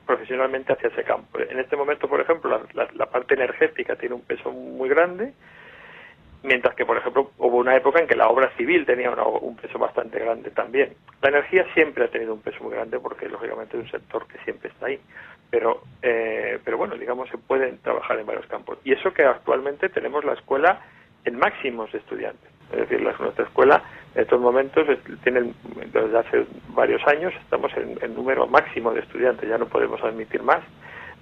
[0.09, 1.39] profesionalmente hacia ese campo.
[1.39, 5.35] En este momento, por ejemplo, la, parte energética tiene un peso muy grande,
[6.43, 9.79] mientras que, por ejemplo, hubo una época en que la obra civil tenía un peso
[9.79, 10.95] bastante grande también.
[11.23, 14.39] La energía siempre ha tenido un peso muy grande porque, lógicamente, es un sector que
[14.45, 15.01] siempre está ahí.
[15.51, 18.79] Pero, eh, pero bueno, digamos, se pueden trabajar en varios campos.
[18.85, 20.81] Y eso que actualmente tenemos la escuela
[21.25, 22.51] en máximos de estudiantes.
[22.73, 23.83] Es decir, la, nuestra escuela
[24.15, 24.87] en estos momentos
[25.23, 25.55] tienen,
[25.93, 30.43] desde hace varios años estamos en, el número máximo de estudiantes, ya no podemos admitir
[30.43, 30.61] más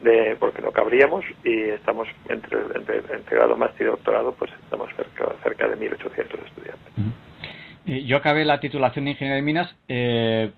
[0.03, 4.89] de, porque no cabríamos y estamos entre, entre, entre grado, máster y doctorado, pues estamos
[4.97, 8.07] cerca, cerca de 1.800 estudiantes.
[8.07, 10.51] Yo acabé la titulación de Ingeniería de Minas eh,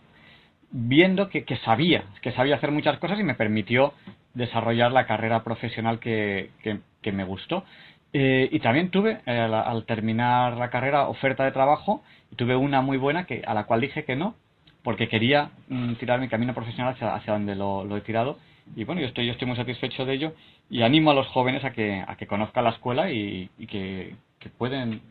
[0.71, 3.93] viendo que, que, sabía, que sabía hacer muchas cosas y me permitió
[4.35, 7.65] desarrollar la carrera profesional que, que, me gustó.
[8.13, 12.81] Eh, y también tuve, eh, al, terminar la carrera, oferta de trabajo, y tuve una
[12.81, 14.35] muy buena que a la cual dije que no,
[14.83, 18.39] porque quería mm, tirar mi camino profesional hacia, hacia donde lo, he tirado.
[18.77, 20.33] Y bueno, yo estoy, yo estoy muy satisfecho de ello
[20.71, 24.15] y animo a los jóvenes a que, a que conozcan la escuela y, que,
[24.57, 25.03] pueden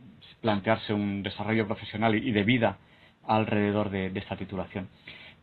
[0.42, 2.78] plantearse un desarrollo profesional y, de vida
[3.28, 4.88] alrededor de, esta titulación.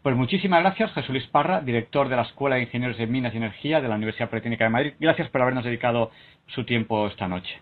[0.02, 3.38] Pues muchísimas gracias, Jesús Luis Parra, director de la Escuela de Ingenieros de Minas y
[3.38, 4.94] Energía de la Universidad Politécnica de Madrid.
[5.00, 6.10] Gracias por habernos dedicado
[6.48, 7.58] su tiempo esta noche.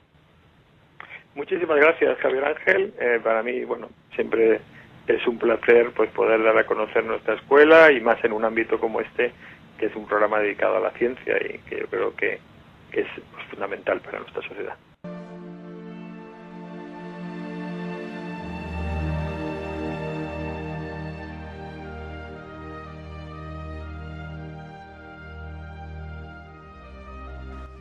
[1.35, 2.95] Muchísimas gracias, Javier Ángel.
[3.01, 4.61] Eh, para mí, bueno, siempre
[5.07, 8.79] es un placer pues poder dar a conocer nuestra escuela y más en un ámbito
[8.79, 9.33] como este,
[9.87, 12.41] es un programa dedicado a la ciencia y que yo creo que,
[12.93, 13.07] es
[13.49, 14.77] fundamental para nuestra sociedad.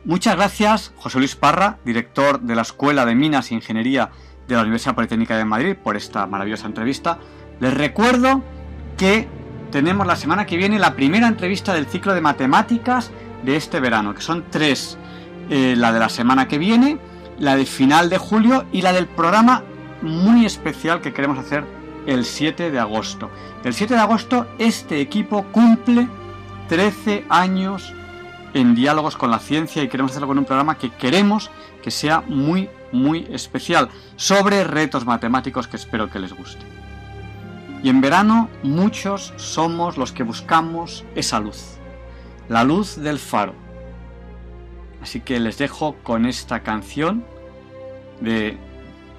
[0.04, 4.10] Muchas gracias, José Luis Parra, director de la Escuela de Minas e Ingeniería
[4.48, 7.18] de la Universidad Politécnica de Madrid, por esta maravillosa entrevista.
[7.60, 8.42] Les recuerdo
[8.96, 9.28] que
[9.72, 13.10] tenemos la semana que viene la primera entrevista del ciclo de matemáticas
[13.42, 14.98] de este verano, que son tres.
[15.50, 16.98] Eh, la de la semana que viene,
[17.38, 19.64] la de final de julio y la del programa
[20.02, 21.64] muy especial que queremos hacer
[22.06, 23.30] el 7 de agosto.
[23.64, 26.06] El 7 de agosto este equipo cumple
[26.68, 27.92] 13 años
[28.54, 31.50] en diálogos con la ciencia y queremos hacerlo con un programa que queremos
[31.82, 36.81] que sea muy, muy especial sobre retos matemáticos que espero que les guste.
[37.82, 41.78] Y en verano muchos somos los que buscamos esa luz,
[42.48, 43.54] la luz del faro.
[45.02, 47.24] Así que les dejo con esta canción
[48.20, 48.56] de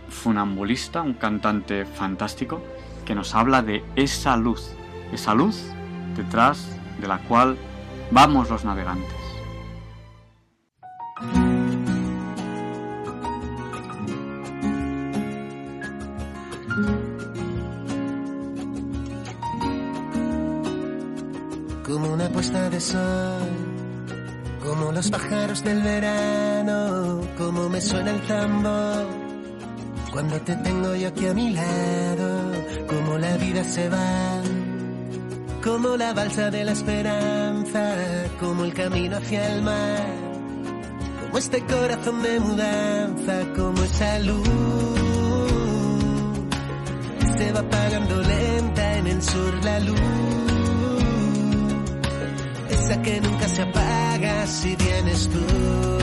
[0.10, 2.62] Funambulista, un cantante fantástico,
[3.06, 4.72] que nos habla de esa luz,
[5.12, 5.62] esa luz
[6.16, 6.70] detrás
[7.02, 7.58] de la cual
[8.12, 9.23] vamos los navegantes.
[21.94, 23.50] Como una puesta de sol,
[24.66, 29.06] como los pájaros del verano, como me suena el tambor.
[30.12, 32.52] Cuando te tengo yo aquí a mi lado,
[32.88, 34.42] como la vida se va,
[35.64, 37.96] como la balsa de la esperanza,
[38.40, 40.34] como el camino hacia el mar
[41.22, 44.48] como este corazón de mudanza, como esa luz
[47.38, 50.43] se va apagando lenta en el sur la luz,
[53.04, 56.03] que nunca se apaga si vienes tú,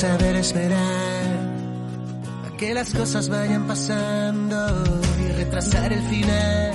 [0.00, 1.26] saber esperar
[2.48, 4.56] a que las cosas vayan pasando
[5.22, 6.72] y retrasar el final.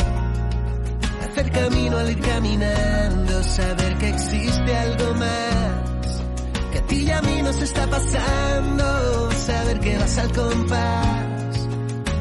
[1.23, 6.21] Hacer camino al ir caminando, saber que existe algo más.
[6.71, 11.67] Que a ti y a mí nos está pasando, saber que vas al compás.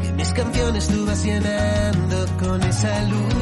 [0.03, 3.35] Que mis canciones tú vas llenando con esa luz.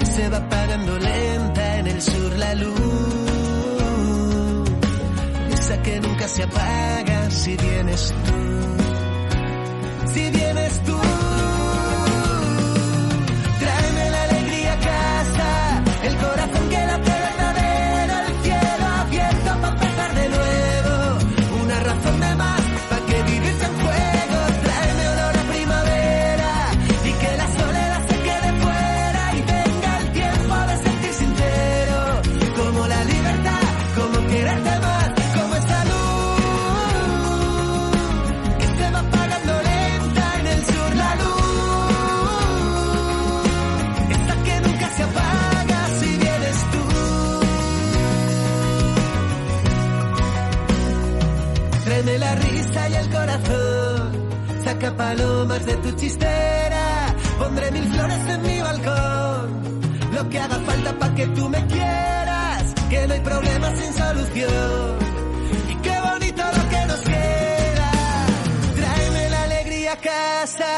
[0.00, 3.07] Que se va apagando lenta en el sur la luz
[5.88, 8.38] que nunca se apaga si vienes tú.
[10.12, 10.47] Si vienes
[55.08, 56.86] palomas de tu chistera.
[57.38, 59.46] Pondré mil flores en mi balcón.
[60.16, 62.62] Lo que haga falta para que tú me quieras.
[62.90, 64.96] Que no hay problema sin solución.
[65.72, 67.90] Y qué bonito lo que nos queda.
[68.78, 70.72] Tráeme la alegría a casa.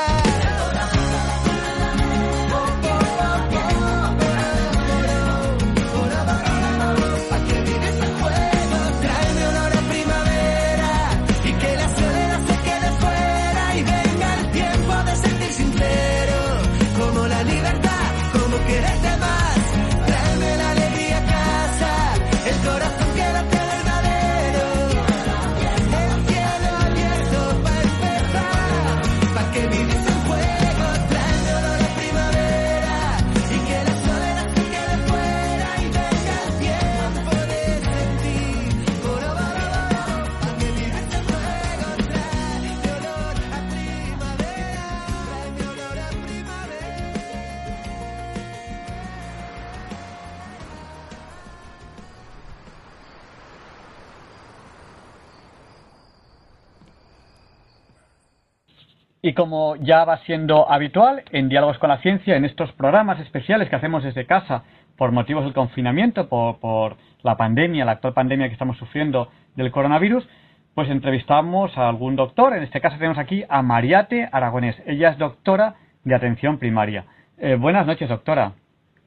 [59.40, 63.76] Como ya va siendo habitual en Diálogos con la Ciencia, en estos programas especiales que
[63.76, 64.64] hacemos desde casa
[64.98, 69.70] por motivos del confinamiento, por, por la pandemia, la actual pandemia que estamos sufriendo del
[69.70, 70.28] coronavirus,
[70.74, 72.54] pues entrevistamos a algún doctor.
[72.54, 74.76] En este caso tenemos aquí a Mariate Aragonés.
[74.84, 77.06] Ella es doctora de atención primaria.
[77.38, 78.52] Eh, buenas noches, doctora.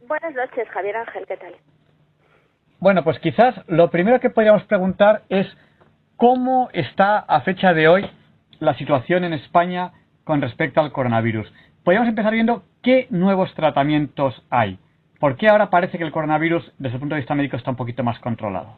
[0.07, 1.53] Buenas noches, Javier Ángel, ¿qué tal?
[2.79, 5.45] Bueno, pues quizás lo primero que podríamos preguntar es
[6.17, 8.09] cómo está a fecha de hoy
[8.57, 9.91] la situación en España
[10.23, 11.51] con respecto al coronavirus.
[11.83, 14.79] Podríamos empezar viendo qué nuevos tratamientos hay.
[15.19, 17.77] ¿Por qué ahora parece que el coronavirus, desde el punto de vista médico, está un
[17.77, 18.77] poquito más controlado?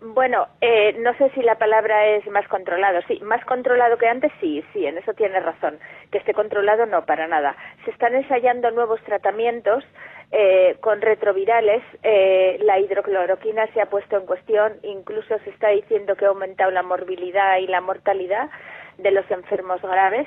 [0.00, 3.00] Bueno, eh, no sé si la palabra es más controlado.
[3.08, 5.78] Sí, más controlado que antes, sí, sí, en eso tiene razón.
[6.12, 7.56] Que esté controlado, no, para nada.
[7.84, 9.84] Se están ensayando nuevos tratamientos
[10.30, 11.82] eh, con retrovirales.
[12.02, 14.74] Eh, la hidrocloroquina se ha puesto en cuestión.
[14.82, 18.48] Incluso se está diciendo que ha aumentado la morbilidad y la mortalidad
[18.98, 20.26] de los enfermos graves.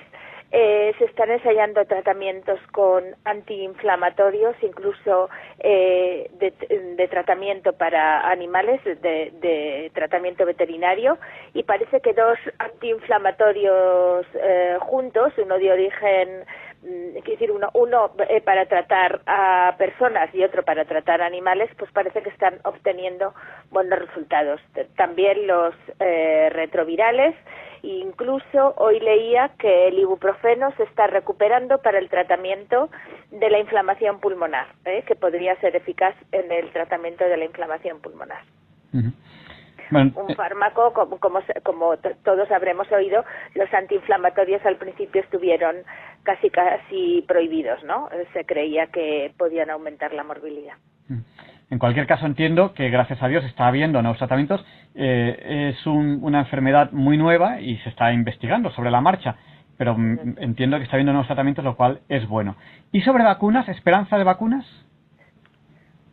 [0.51, 10.45] Eh, se están ensayando tratamientos con antiinflamatorios, incluso eh, de, tratamiento para animales, de, tratamiento
[10.45, 11.19] veterinario,
[11.53, 16.45] y parece que dos antiinflamatorios eh, juntos, uno de origen
[16.81, 18.11] mm, es decir, uno, uno
[18.43, 23.35] para tratar a personas y otro para tratar a animales, pues parece que están obteniendo
[23.69, 24.59] buenos resultados.
[24.95, 27.35] También los retrovirales
[27.81, 32.89] Incluso hoy leía que el ibuprofeno se está recuperando para el tratamiento
[33.31, 35.03] de la inflamación pulmonar, ¿eh?
[35.07, 38.43] que podría ser eficaz en el tratamiento de la inflamación pulmonar.
[39.91, 43.23] un eh, fármaco, como, como, todos habremos oído,
[43.55, 45.77] los antiinflamatorios al principio estuvieron
[46.23, 48.09] casi casi prohibidos, ¿no?
[48.33, 50.75] Se creía que podían aumentar la morbilidad.
[51.71, 54.65] En cualquier caso, entiendo que gracias a Dios está habiendo nuevos tratamientos.
[54.95, 59.35] Eh, es una enfermedad muy nueva y se está investigando sobre la marcha,
[59.77, 62.55] pero entiendo que está habiendo nuevos tratamientos, lo cual es bueno.
[62.91, 63.69] ¿Y sobre vacunas?
[63.69, 64.65] ¿Esperanza de vacunas?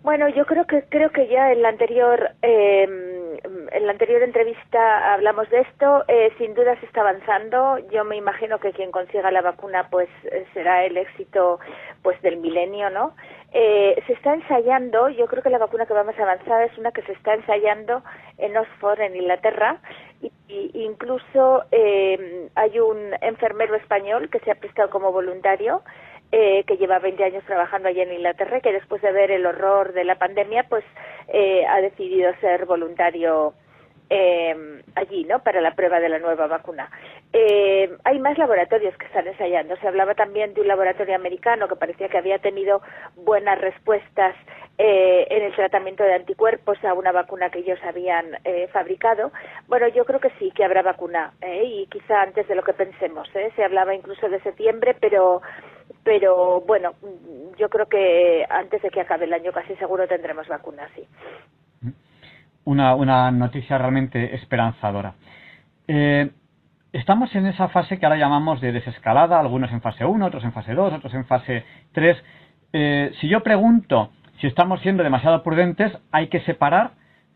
[0.06, 3.38] Bueno, yo creo que creo que ya en la anterior em,
[3.72, 6.04] en la anterior entrevista hablamos de esto.
[6.06, 7.78] Eh, sin duda se está avanzando.
[7.90, 11.58] Yo me imagino que quien consiga la vacuna, pues eh, será el éxito,
[12.02, 13.16] pues del milenio, ¿no?
[13.52, 15.08] Eh, se está ensayando.
[15.08, 18.04] Yo creo que la vacuna que va más avanzada es una que se está ensayando
[18.38, 19.80] en Oxford, en Inglaterra,
[20.22, 20.30] y,
[20.72, 25.82] incluso em, hay un enfermero español que se ha prestado como voluntario
[26.32, 29.92] eh, que lleva 20 años trabajando allí en Inglaterra, que después de ver el horror
[29.92, 30.84] de la pandemia, pues
[31.28, 33.54] eh, ha decidido ser voluntario
[34.08, 35.40] eh, allí, ¿no?
[35.40, 36.90] Para la prueba de la nueva vacuna.
[37.32, 39.76] Eh, hay más laboratorios que están ensayando.
[39.76, 42.80] Se hablaba también de un laboratorio americano que parecía que había tenido
[43.16, 44.34] buenas respuestas
[44.78, 49.32] eh, en el tratamiento de anticuerpos a una vacuna que ellos habían eh, fabricado.
[49.68, 52.74] Bueno, yo creo que sí, que habrá vacuna eh, y quizá antes de lo que
[52.74, 53.28] pensemos.
[53.34, 53.50] ¿eh?
[53.56, 55.42] Se hablaba incluso de septiembre, pero
[56.02, 56.94] pero bueno,
[57.58, 61.06] yo creo que antes de que acabe el año casi seguro tendremos vacunas, sí.
[62.64, 65.14] Una, una noticia realmente esperanzadora.
[65.88, 66.30] Eh,
[66.92, 70.52] estamos en esa fase que ahora llamamos de desescalada, algunos en fase 1, otros en
[70.52, 72.16] fase 2, otros en fase 3.
[72.72, 74.10] Eh, si yo pregunto
[74.40, 76.92] si estamos siendo demasiado prudentes, hay que separar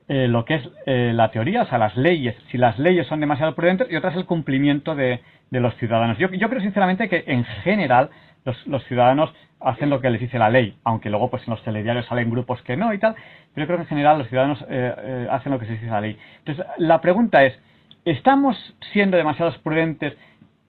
[0.09, 3.21] eh, lo que es eh, la teoría, o sea, las leyes, si las leyes son
[3.21, 5.21] demasiado prudentes y otras el cumplimiento de,
[5.51, 6.19] de los ciudadanos.
[6.19, 8.11] Yo, yo, creo sinceramente que en general
[8.45, 11.63] los, los, ciudadanos hacen lo que les dice la ley, aunque luego pues en los
[11.63, 13.15] telediarios salen grupos que no y tal,
[13.55, 16.19] pero creo que en general los ciudadanos eh, hacen lo que se dice la ley.
[16.39, 17.59] Entonces, la pregunta es,
[18.05, 18.57] ¿estamos
[18.93, 20.17] siendo demasiado prudentes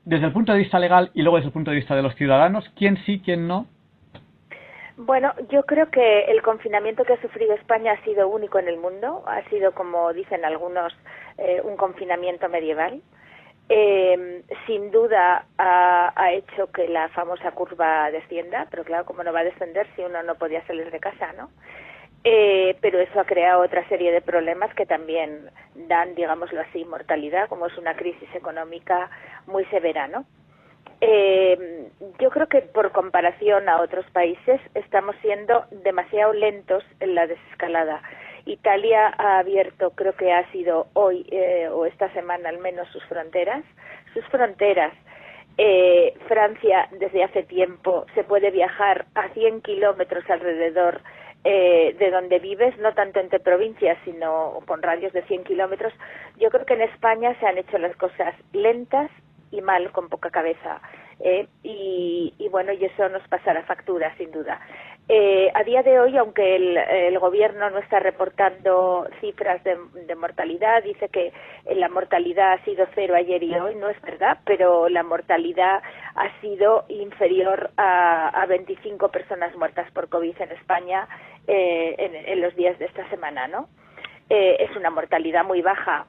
[0.06, 2.16] desde el punto de vista legal y luego desde el punto de vista de los
[2.16, 2.70] ciudadanos?
[2.76, 3.68] ¿Quién sí, quién no?
[4.98, 8.78] Bueno, yo creo que el confinamiento que ha sufrido España ha sido único en el
[8.78, 9.24] mundo.
[9.26, 10.94] Ha sido, como dicen algunos,
[11.38, 13.02] eh, un confinamiento medieval.
[13.70, 19.40] Eh, sin duda ha, hecho que la famosa curva descienda, pero claro, como no va
[19.40, 21.50] a descender si uno no podía salir de casa, ¿no?
[22.24, 27.48] Eh, pero eso ha creado otra serie de problemas que también dan, digámoslo así, mortalidad,
[27.48, 29.10] como es una crisis económica
[29.48, 30.26] muy severa, ¿no?
[31.00, 31.90] Eh,
[32.20, 38.04] yo creo que por comparación a otros países estamos siendo demasiado lentos en la desescalada.
[38.46, 43.04] Italia ha abierto, creo que ha sido hoy eh, o esta semana al menos, sus
[43.06, 43.64] fronteras.
[44.14, 44.94] Sus fronteras.
[45.58, 51.02] Eh, Francia, desde hace tiempo, se puede viajar a 100 kilómetros alrededor
[51.44, 55.94] eh, de donde vives, no tanto entre provincias, sino con radios de 100 kilómetros.
[56.38, 59.10] Yo creo que en España se han hecho las cosas lentas
[59.52, 60.82] y mal, con poca cabeza.
[61.24, 64.60] Eh, y, bueno, y eso nos pasará factura, sin duda.
[65.08, 71.10] Eh, a día de hoy, aunque el, gobierno no está reportando cifras de, mortalidad, dice
[71.10, 71.32] que
[71.76, 75.82] la mortalidad ha sido cero ayer y hoy, no es verdad, pero la mortalidad
[76.16, 81.08] ha sido inferior a, a 25 personas muertas por COVID en España
[81.48, 81.96] eh,
[82.28, 83.68] en, los días de esta semana, ¿no?
[84.34, 86.06] Eh, es una mortalidad muy baja.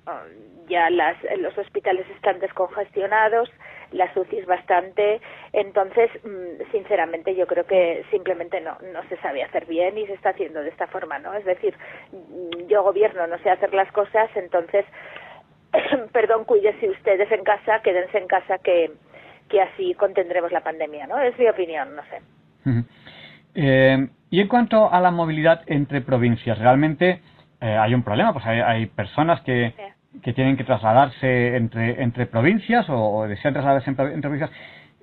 [0.69, 3.51] Ya las, los hospitales están descongestionados,
[3.91, 5.21] las UCIs bastante.
[5.53, 10.13] Entonces, mm, sinceramente, yo creo que simplemente no, no se sabe hacer bien y se
[10.13, 11.35] está haciendo de esta forma, ¿no?
[11.35, 11.75] Es decir,
[12.13, 14.85] mm, yo gobierno no sé hacer las cosas, entonces,
[16.13, 18.93] perdón, cuídense ustedes en casa, quédense en casa que,
[19.49, 21.21] que así contendremos la pandemia, ¿no?
[21.21, 22.21] Es mi opinión, no sé.
[23.57, 27.21] Eh, y en cuanto a la movilidad entre provincias, realmente
[27.63, 29.73] eh, hay un problema, pues hay, personas que,
[30.21, 34.51] que tienen que trasladarse entre, entre provincias o, desean trasladarse entre, provincias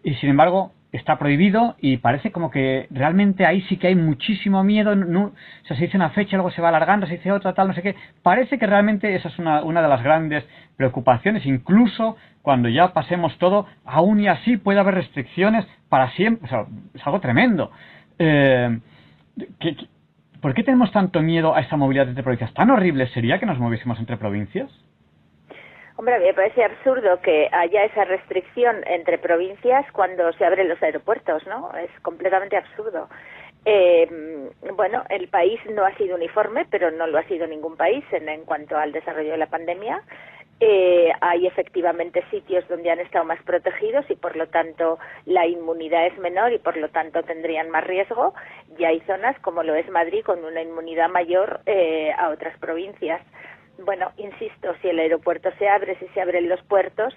[0.04, 4.62] y sin embargo está prohibido y parece como que realmente ahí sí que hay muchísimo
[4.66, 4.94] miedo.
[4.94, 7.70] No, o sea, se dice una fecha, luego se va alargando, se dice otra, tal,
[7.70, 7.96] no sé qué.
[8.24, 10.44] Parece que realmente esa es una, una de las grandes
[10.76, 16.46] preocupaciones, incluso cuando ya pasemos todo, aún y así puede haber restricciones para siempre.
[16.46, 17.72] O sea, es algo tremendo.
[18.18, 18.80] Eh,
[20.42, 22.54] por qué tenemos tanto miedo a esa movilidad entre provincias?
[22.54, 24.70] ¿Tan horrible sería que nos moviésemos entre provincias?
[25.98, 31.46] Hombre, me parece absurdo que haya esa restricción entre provincias cuando se abren los aeropuertos,
[31.46, 31.72] ¿no?
[31.78, 33.10] Es completamente absurdo.
[33.66, 38.06] Eh, bueno, el país no ha sido uniforme, pero no lo ha sido ningún país
[38.12, 40.02] en cuanto al desarrollo de la pandemia.
[40.62, 46.08] Eh, hay efectivamente sitios donde han estado más protegidos y por lo tanto la inmunidad
[46.08, 48.34] es menor y por lo tanto tendrían más riesgo.
[48.78, 53.22] Y hay zonas como lo es Madrid con una inmunidad mayor eh, a otras provincias.
[53.86, 57.14] Bueno, insisto, si el aeropuerto se abre, si se abren los puertos,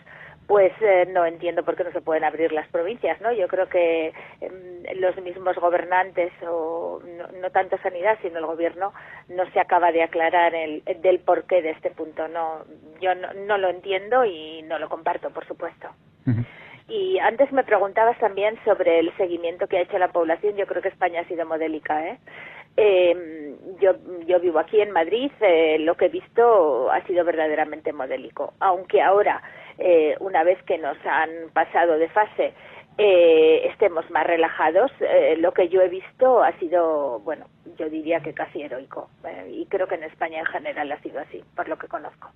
[0.46, 3.32] pues eh, no entiendo por qué no se pueden abrir las provincias, ¿no?
[3.32, 7.00] Yo creo que em, los mismos gobernantes, o
[7.40, 8.92] no, tanto sanidad, sino el gobierno,
[9.28, 12.28] no se acaba de aclarar el, del porqué de este punto.
[12.28, 12.64] No,
[13.00, 15.88] yo no, lo entiendo y no lo comparto, por supuesto.
[16.88, 20.56] Y antes me preguntabas también sobre el seguimiento que ha hecho la población.
[20.56, 22.18] Yo creo que España ha sido modélica, ¿eh?
[22.76, 23.92] Eh, yo,
[24.26, 29.02] yo vivo aquí en Madrid, eh, lo que he visto ha sido verdaderamente modélico, aunque
[29.02, 29.42] ahora,
[29.82, 32.54] eh, una vez que nos han pasado de fase,
[32.98, 37.46] eh, estemos más relajados, eh, lo que yo he visto ha sido, bueno,
[37.78, 39.08] yo diría que casi heroico,
[39.50, 42.30] y creo que en España en general ha sido así, por lo que conozco.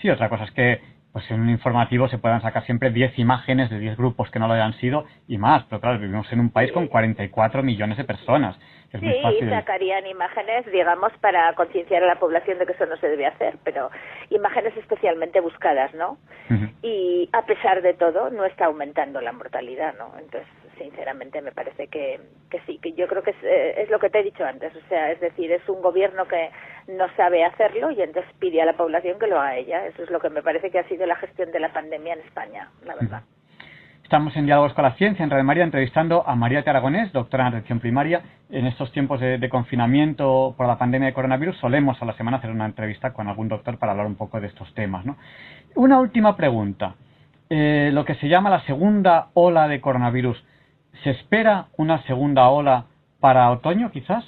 [0.00, 0.80] Sí, otra cosa es que
[1.16, 4.48] pues en un informativo se puedan sacar siempre 10 imágenes de 10 grupos que no
[4.48, 8.04] lo hayan sido y más, pero claro, vivimos en un país con 44 millones de
[8.04, 8.54] personas.
[8.92, 12.98] Es sí, y sacarían imágenes, digamos, para concienciar a la población de que eso no
[12.98, 13.90] se debe hacer, pero
[14.28, 16.18] imágenes especialmente buscadas, ¿no?
[16.82, 20.12] Y a pesar de todo, no está aumentando la mortalidad, ¿no?
[20.18, 20.46] Entonces,
[20.78, 22.20] sinceramente, me parece que,
[22.50, 24.74] que sí, que yo creo que es, eh, es lo que te he dicho antes,
[24.74, 26.50] o sea, es decir, es un gobierno que
[26.88, 29.86] no sabe hacerlo y entonces pide a la población que lo haga ella.
[29.86, 32.20] Eso es lo que me parece que ha sido la gestión de la pandemia en
[32.20, 33.22] España, la verdad.
[34.06, 37.54] Estamos en Diálogos con la Ciencia, en Radio María, entrevistando a María Aragonés, doctora en
[37.54, 38.22] atención primaria.
[38.50, 42.52] En estos tiempos de, confinamiento por la pandemia de coronavirus, solemos a la semana hacer
[42.52, 45.04] una entrevista con algún doctor para hablar un poco de estos temas.
[45.04, 45.16] ¿no?
[45.74, 46.94] Una última pregunta.
[47.50, 50.40] Eh, lo que se llama la segunda ola de coronavirus,
[51.02, 52.86] ¿se espera una segunda ola
[53.20, 54.24] para otoño, quizás?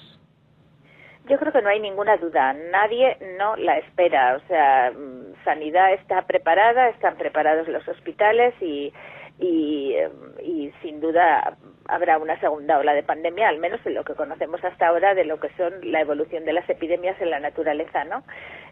[1.29, 2.55] Yo creo que no hay ninguna duda.
[2.55, 4.37] Nadie no la espera.
[4.37, 8.93] O sea, mm, Sanidad está preparada, están preparados los hospitales y,
[9.39, 9.95] y,
[10.43, 14.63] y, sin duda habrá una segunda ola de pandemia, al menos en lo que conocemos
[14.65, 18.25] hasta ahora de lo que son la evolución de las epidemias en la naturaleza, ¿no?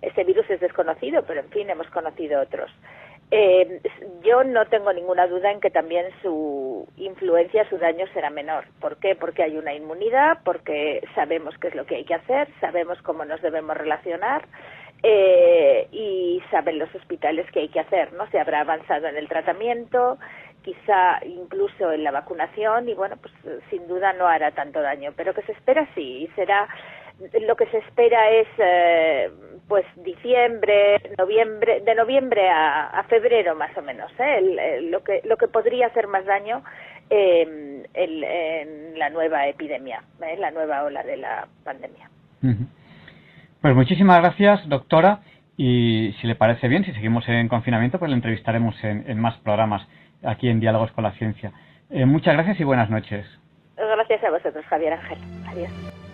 [0.02, 2.70] Este virus es desconocido, pero en fin, hemos conocido otros.
[3.30, 3.80] Eh,
[4.22, 8.66] yo no tengo ninguna duda en que también su influencia, su daño será menor.
[8.80, 9.16] ¿Por qué?
[9.16, 13.24] Porque hay una inmunidad, porque sabemos qué es lo que hay que hacer, sabemos cómo
[13.24, 14.46] nos debemos relacionar
[15.02, 18.30] eh, y saben los hospitales qué hay que hacer, ¿no?
[18.30, 20.18] Se habrá avanzado en el tratamiento,
[20.62, 23.32] quizá incluso en la vacunación y bueno, pues
[23.70, 26.68] sin duda no hará tanto daño, pero que se espera sí y será
[27.46, 29.30] lo que se espera es eh,
[29.68, 34.80] pues diciembre, noviembre, de noviembre a, febrero más o menos, ¿eh?
[34.82, 36.62] lo que lo que podría hacer más daño
[37.08, 40.36] eh, en la nueva epidemia, ¿eh?
[40.38, 42.10] la nueva ola de la pandemia.
[43.60, 45.20] Pues muchísimas gracias, doctora.
[45.58, 49.38] Y si le parece bien, si seguimos en confinamiento, pues le entrevistaremos en, en más
[49.38, 49.88] programas
[50.22, 51.52] aquí en Diálogos con la Ciencia.
[51.90, 53.26] Eh, muchas gracias y buenas noches.
[53.76, 55.18] Gracias a vosotros, Javier Ángel.
[55.48, 56.05] Adiós.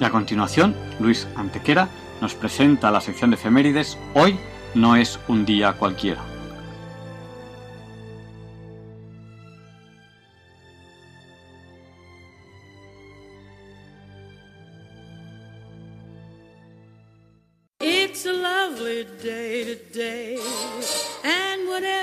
[0.00, 1.88] Y a continuación, Luis Antequera
[2.20, 4.38] nos presenta la sección de efemérides hoy
[4.74, 6.22] no es un día cualquiera.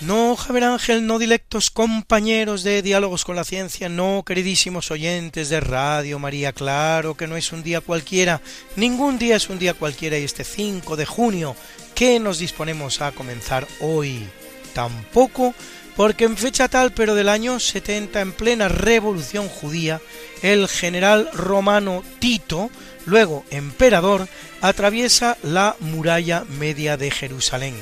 [0.00, 5.60] No, Javier Ángel, no dilectos compañeros de Diálogos con la Ciencia, no, queridísimos oyentes de
[5.60, 8.42] Radio María, claro que no es un día cualquiera,
[8.74, 11.54] ningún día es un día cualquiera y este 5 de junio
[11.94, 14.26] que nos disponemos a comenzar hoy,
[14.74, 15.54] tampoco
[15.96, 20.00] porque en fecha tal pero del año 70 en plena revolución judía,
[20.42, 22.68] el general romano Tito,
[23.06, 24.28] luego emperador,
[24.60, 27.74] atraviesa la muralla media de Jerusalén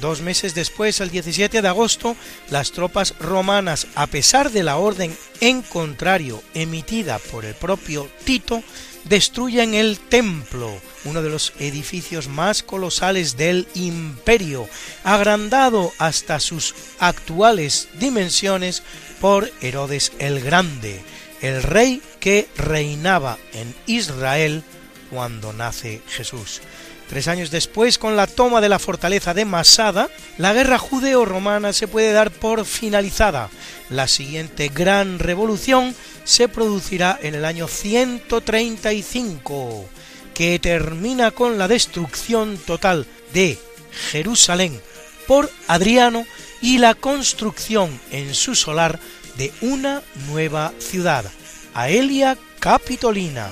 [0.00, 2.16] Dos meses después, el 17 de agosto,
[2.50, 8.62] las tropas romanas, a pesar de la orden en contrario emitida por el propio Tito,
[9.04, 10.70] destruyen el templo,
[11.04, 14.68] uno de los edificios más colosales del imperio,
[15.02, 18.82] agrandado hasta sus actuales dimensiones
[19.20, 21.02] por Herodes el Grande,
[21.40, 24.62] el rey que reinaba en Israel
[25.10, 26.60] cuando nace Jesús.
[27.08, 31.88] Tres años después, con la toma de la fortaleza de Masada, la guerra judeo-romana se
[31.88, 33.48] puede dar por finalizada.
[33.88, 35.94] La siguiente gran revolución
[36.24, 39.88] se producirá en el año 135,
[40.34, 43.58] que termina con la destrucción total de
[44.10, 44.78] Jerusalén
[45.26, 46.26] por Adriano
[46.60, 49.00] y la construcción en su solar
[49.38, 51.24] de una nueva ciudad,
[51.72, 53.48] Aelia Capitolina.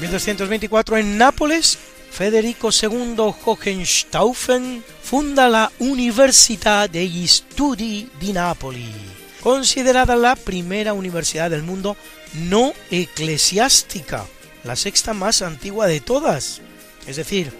[0.00, 1.78] 1224 en Nápoles,
[2.10, 8.92] Federico II Hohenstaufen funda la Università degli Studi di Napoli,
[9.40, 11.96] considerada la primera universidad del mundo
[12.34, 14.26] no eclesiástica,
[14.64, 16.60] la sexta más antigua de todas,
[17.06, 17.52] es decir,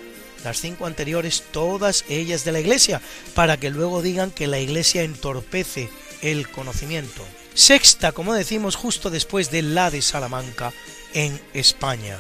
[0.45, 3.01] las cinco anteriores todas ellas de la Iglesia,
[3.35, 5.89] para que luego digan que la Iglesia entorpece
[6.21, 7.25] el conocimiento.
[7.57, 10.75] Sexta, como decimos, justo después de la de Salamanca,
[11.15, 12.19] en España.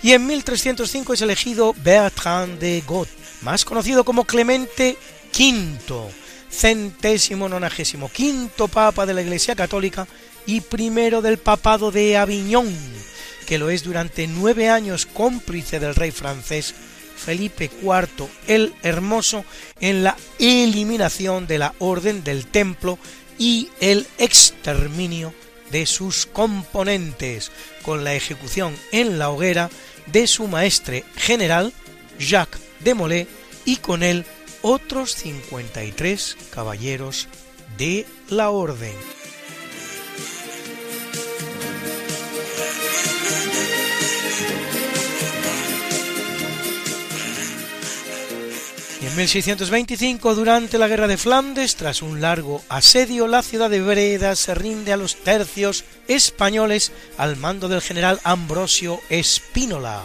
[0.00, 3.08] Y en 1305 es elegido Bertrand de Got,
[3.42, 4.96] más conocido como Clemente
[5.36, 6.08] V,
[6.48, 10.06] centésimo nonagésimo quinto papa de la Iglesia Católica
[10.46, 12.72] y primero del papado de Aviñón,
[13.44, 16.76] que lo es durante nueve años cómplice del rey francés
[17.16, 19.44] Felipe IV el Hermoso
[19.80, 23.00] en la eliminación de la Orden del Templo
[23.38, 25.34] y el exterminio
[25.70, 27.50] de sus componentes,
[27.82, 29.70] con la ejecución en la hoguera
[30.06, 31.72] de su maestre general
[32.18, 33.26] Jacques de Molay
[33.64, 34.24] y con él
[34.62, 37.28] otros 53 caballeros
[37.76, 38.94] de la orden.
[49.16, 54.36] En 1625, durante la Guerra de Flandes, tras un largo asedio, la ciudad de Breda
[54.36, 60.02] se rinde a los tercios españoles al mando del general Ambrosio Espínola.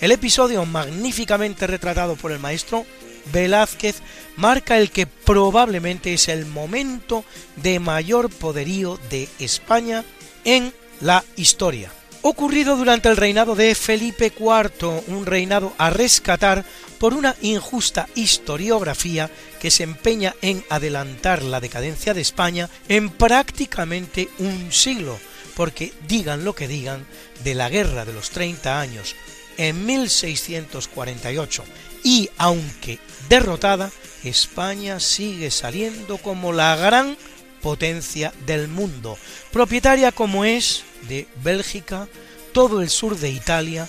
[0.00, 2.86] El episodio, magníficamente retratado por el maestro
[3.32, 3.96] Velázquez,
[4.36, 7.24] marca el que probablemente es el momento
[7.56, 10.04] de mayor poderío de España
[10.44, 11.90] en la historia
[12.22, 16.64] ocurrido durante el reinado de Felipe IV, un reinado a rescatar
[17.02, 19.28] por una injusta historiografía
[19.60, 25.18] que se empeña en adelantar la decadencia de España en prácticamente un siglo,
[25.56, 27.04] porque digan lo que digan,
[27.42, 29.16] de la Guerra de los 30 años
[29.56, 31.64] en 1648
[32.04, 33.90] y aunque derrotada,
[34.22, 37.16] España sigue saliendo como la gran
[37.62, 39.18] potencia del mundo,
[39.50, 42.06] propietaria como es de Bélgica,
[42.52, 43.88] todo el sur de Italia,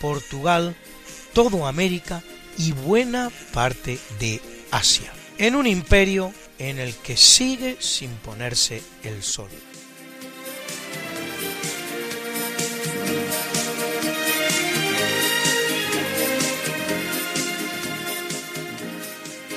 [0.00, 0.74] Portugal,
[1.34, 2.22] todo América
[2.58, 4.40] y buena parte de
[4.70, 9.48] Asia, en un imperio en el que sigue sin ponerse el sol.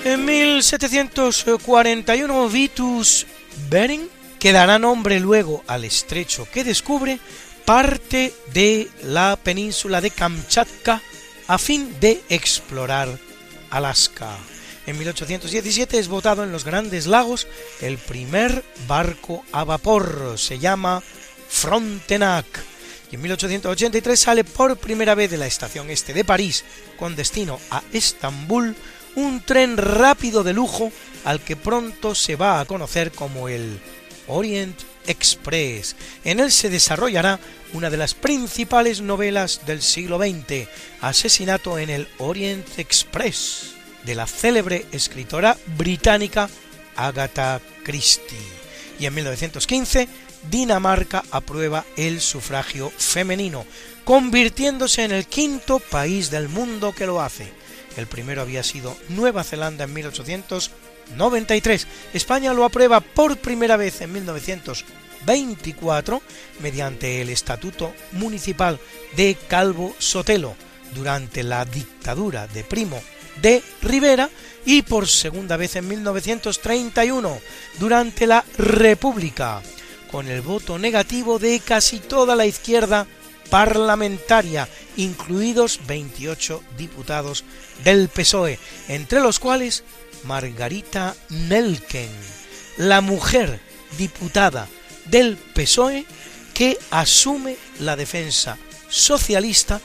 [0.03, 3.25] En 1741 Vitus
[3.69, 4.07] Bering,
[4.39, 7.19] que dará nombre luego al estrecho que descubre,
[7.65, 11.01] parte de la península de Kamchatka
[11.47, 13.09] a fin de explorar
[13.69, 14.37] Alaska.
[14.85, 17.47] En 1817 es votado en los Grandes Lagos
[17.81, 21.03] el primer barco a vapor, se llama
[21.49, 22.45] Frontenac.
[23.11, 26.63] Y en 1883 sale por primera vez de la estación este de París,
[26.97, 28.75] con destino a Estambul,
[29.15, 30.91] un tren rápido de lujo
[31.25, 33.79] al que pronto se va a conocer como el
[34.27, 34.77] Orient
[35.07, 35.95] Express.
[36.23, 37.39] En él se desarrollará
[37.73, 40.67] una de las principales novelas del siglo XX,
[41.01, 43.73] Asesinato en el Orient Express
[44.03, 46.49] de la célebre escritora británica
[46.95, 48.37] Agatha Christie.
[48.99, 50.07] Y en 1915
[50.49, 53.65] Dinamarca aprueba el sufragio femenino,
[54.05, 57.51] convirtiéndose en el quinto país del mundo que lo hace.
[57.97, 59.93] El primero había sido Nueva Zelanda en
[61.11, 61.87] 1893.
[62.13, 66.21] España lo aprueba por primera vez en 1924
[66.59, 68.79] mediante el Estatuto Municipal
[69.15, 70.55] de Calvo Sotelo
[70.93, 72.99] durante la dictadura de Primo
[73.41, 74.29] de Rivera
[74.65, 77.39] y por segunda vez en 1931
[77.79, 79.61] durante la República,
[80.11, 83.07] con el voto negativo de casi toda la izquierda
[83.49, 84.67] parlamentaria,
[84.97, 87.45] incluidos 28 diputados
[87.83, 88.59] del PSOE,
[88.89, 89.83] entre los cuales
[90.27, 92.09] Margarita Nelken,
[92.77, 93.61] la mujer
[93.97, 94.67] diputada
[95.05, 96.05] del PSOE
[96.53, 98.57] que asume la defensa
[98.89, 99.79] socialista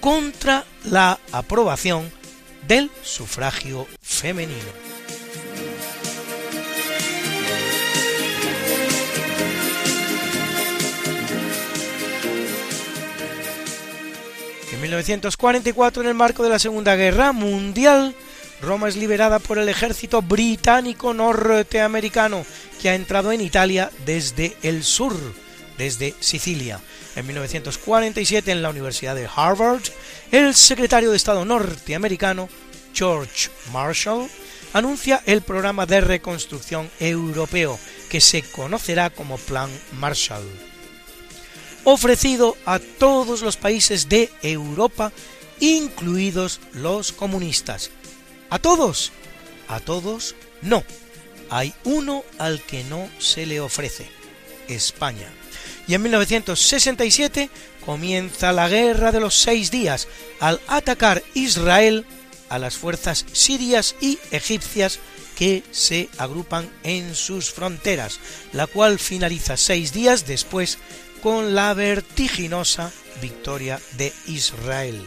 [0.00, 2.10] contra la aprobación
[2.66, 4.72] del sufragio femenino.
[14.72, 18.16] En 1944, en el marco de la Segunda Guerra Mundial,
[18.62, 22.46] Roma es liberada por el ejército británico norteamericano
[22.80, 25.14] que ha entrado en Italia desde el sur,
[25.78, 26.80] desde Sicilia.
[27.16, 29.82] En 1947, en la Universidad de Harvard,
[30.30, 32.48] el secretario de Estado norteamericano,
[32.94, 34.28] George Marshall,
[34.72, 37.78] anuncia el programa de reconstrucción europeo,
[38.08, 40.44] que se conocerá como Plan Marshall,
[41.82, 45.10] ofrecido a todos los países de Europa,
[45.58, 47.90] incluidos los comunistas.
[48.52, 49.10] ¿A todos?
[49.66, 50.84] A todos no.
[51.50, 54.06] Hay uno al que no se le ofrece,
[54.68, 55.28] España
[55.86, 57.50] y en 1967
[57.84, 60.08] comienza la Guerra de los Seis Días
[60.40, 62.06] al atacar Israel
[62.48, 64.98] a las fuerzas sirias y egipcias
[65.36, 68.20] que se agrupan en sus fronteras,
[68.52, 70.78] la cual finaliza seis días después
[71.22, 75.02] con la vertiginosa victoria de Israel.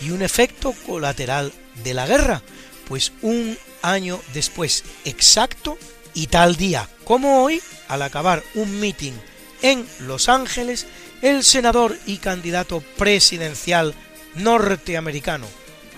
[0.00, 1.52] Y un efecto colateral
[1.82, 2.42] de la guerra,
[2.88, 5.78] pues un año después exacto
[6.14, 9.14] y tal día como hoy, al acabar un mitin
[9.62, 10.86] en Los Ángeles,
[11.22, 13.94] el senador y candidato presidencial
[14.34, 15.46] norteamericano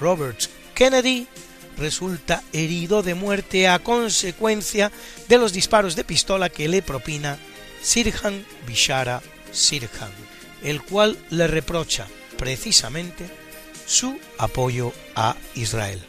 [0.00, 0.38] Robert
[0.74, 1.26] Kennedy
[1.76, 4.90] resulta herido de muerte a consecuencia
[5.28, 7.38] de los disparos de pistola que le propina
[7.82, 9.22] Sirhan Bishara
[9.52, 10.10] Sirhan,
[10.62, 12.06] el cual le reprocha
[12.36, 13.28] precisamente
[13.86, 16.00] su apoyo a Israel.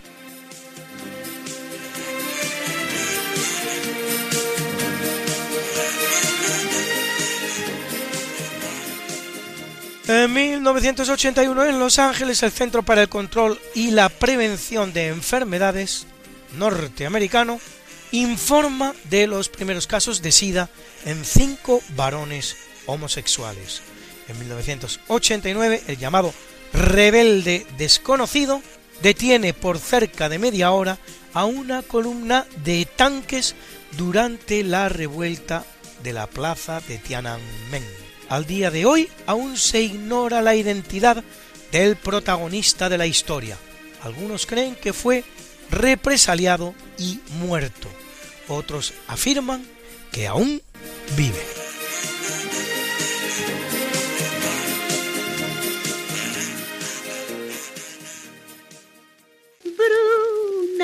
[10.07, 16.07] En 1981 en Los Ángeles el Centro para el Control y la Prevención de Enfermedades
[16.57, 17.59] norteamericano
[18.11, 20.69] informa de los primeros casos de SIDA
[21.03, 22.55] en cinco varones
[22.85, 23.81] homosexuales.
[24.29, 26.33] En 1989 el llamado
[26.71, 28.61] rebelde desconocido
[29.01, 30.99] detiene por cerca de media hora
[31.33, 33.55] a una columna de tanques
[33.97, 35.65] durante la revuelta
[36.01, 37.96] de la plaza de Tiananmen.
[38.29, 41.23] Al día de hoy aún se ignora la identidad
[41.71, 43.57] del protagonista de la historia.
[44.03, 45.23] Algunos creen que fue
[45.69, 47.87] represaliado y muerto.
[48.47, 49.65] Otros afirman
[50.11, 50.61] que aún
[51.15, 51.66] vive.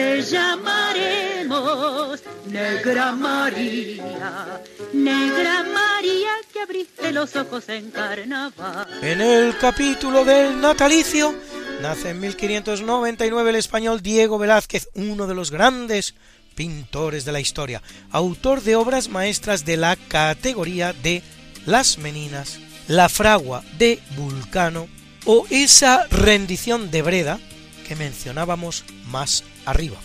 [0.00, 4.62] te llamaremos Negra María,
[4.92, 6.30] Negra María
[6.62, 8.86] abriste los ojos en carnaval.
[9.02, 11.34] En el capítulo del natalicio
[11.80, 16.14] nace en 1599 el español Diego Velázquez, uno de los grandes
[16.54, 21.22] pintores de la historia, autor de obras maestras de la categoría de
[21.66, 22.58] Las Meninas,
[22.88, 24.88] La Fragua de Vulcano
[25.24, 27.40] o esa rendición de Breda
[27.88, 29.96] que mencionábamos más arriba.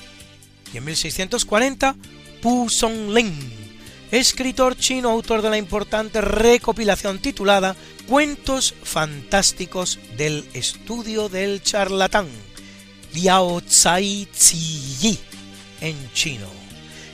[0.73, 1.95] Y en 1640,
[2.41, 3.33] Pu Songling,
[4.11, 7.75] escritor chino autor de la importante recopilación titulada
[8.07, 12.27] Cuentos fantásticos del estudio del charlatán,
[13.13, 14.27] Liao Tsai
[15.01, 15.19] Yi
[15.81, 16.47] en chino.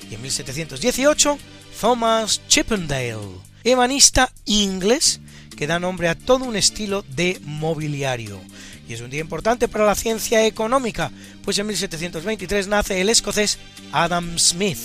[0.09, 1.37] Y en 1718,
[1.79, 3.17] Thomas Chippendale,
[3.63, 5.21] ebanista inglés
[5.55, 8.41] que da nombre a todo un estilo de mobiliario.
[8.87, 11.11] Y es un día importante para la ciencia económica,
[11.43, 13.59] pues en 1723 nace el escocés
[13.91, 14.79] Adam Smith,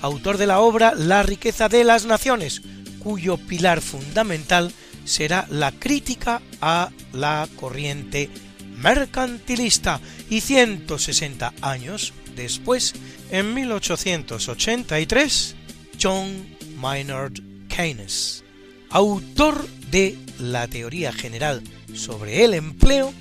[0.00, 2.62] autor de la obra La riqueza de las naciones,
[2.98, 4.72] cuyo pilar fundamental
[5.04, 8.30] será la crítica a la corriente
[8.76, 10.00] mercantilista.
[10.30, 12.94] Y 160 años después,
[13.30, 15.56] en 1883,
[16.00, 16.46] John
[16.76, 17.34] Maynard
[17.68, 18.44] Keynes,
[18.90, 21.62] autor de la teoría general
[21.94, 23.12] sobre el empleo,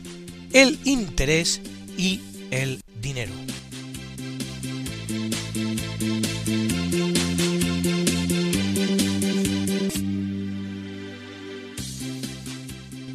[0.54, 1.62] el interés
[1.98, 2.22] y
[2.52, 3.32] el dinero.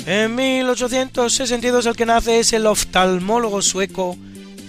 [0.06, 4.16] En 1862 el que nace es el oftalmólogo sueco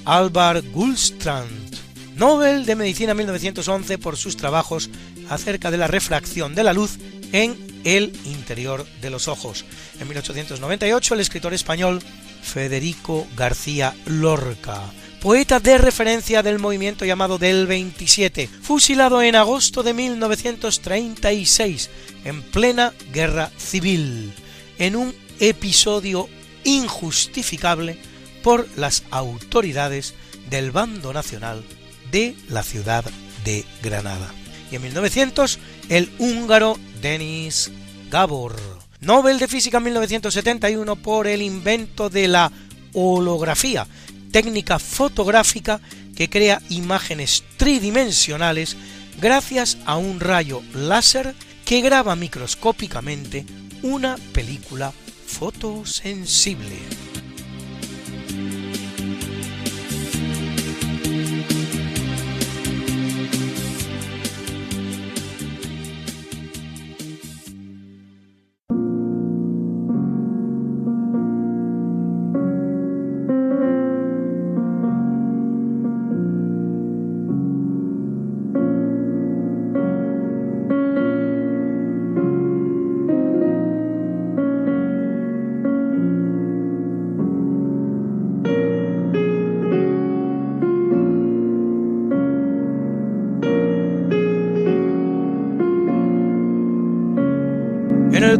[0.03, 1.75] Alvar Gullstrand,
[2.15, 4.89] Nobel de Medicina 1911 por sus trabajos
[5.29, 6.97] acerca de la refracción de la luz
[7.31, 9.65] en el interior de los ojos.
[9.99, 12.01] En 1898 el escritor español
[12.41, 14.81] Federico García Lorca,
[15.21, 21.89] poeta de referencia del movimiento llamado del 27, fusilado en agosto de 1936
[22.23, 24.33] en plena guerra civil,
[24.77, 26.29] en un episodio
[26.63, 27.97] injustificable
[28.43, 30.13] por las autoridades
[30.49, 31.63] del bando nacional
[32.11, 33.03] de la ciudad
[33.43, 34.33] de Granada.
[34.71, 35.59] Y en 1900,
[35.89, 36.77] el húngaro
[37.07, 37.71] Denis
[38.11, 38.53] Gabor,
[38.99, 42.51] Nobel de Física en 1971 por el invento de la
[42.91, 43.87] holografía,
[44.33, 45.79] técnica fotográfica
[46.17, 48.75] que crea imágenes tridimensionales
[49.21, 53.45] gracias a un rayo láser que graba microscópicamente
[53.83, 54.91] una película
[55.27, 56.75] fotosensible.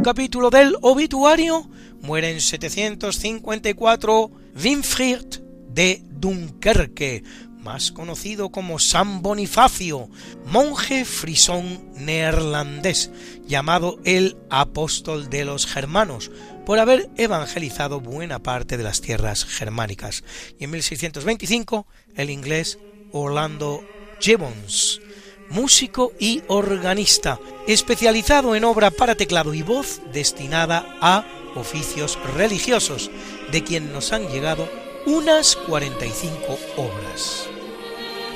[0.07, 1.69] Capítulo del obituario
[2.01, 4.31] muere en 754
[4.63, 5.25] Winfried
[5.67, 7.23] de Dunkerque,
[7.57, 10.09] más conocido como San Bonifacio,
[10.45, 13.11] monje frisón neerlandés,
[13.45, 16.31] llamado el apóstol de los germanos,
[16.65, 20.23] por haber evangelizado buena parte de las tierras germánicas.
[20.57, 21.85] Y en 1625
[22.15, 22.79] el inglés
[23.11, 23.83] Orlando
[24.21, 25.01] Gibbons,
[25.49, 31.25] músico y organista, especializado en obra para teclado y voz destinada a
[31.55, 33.09] oficios religiosos,
[33.51, 34.69] de quien nos han llegado
[35.05, 37.47] unas 45 obras.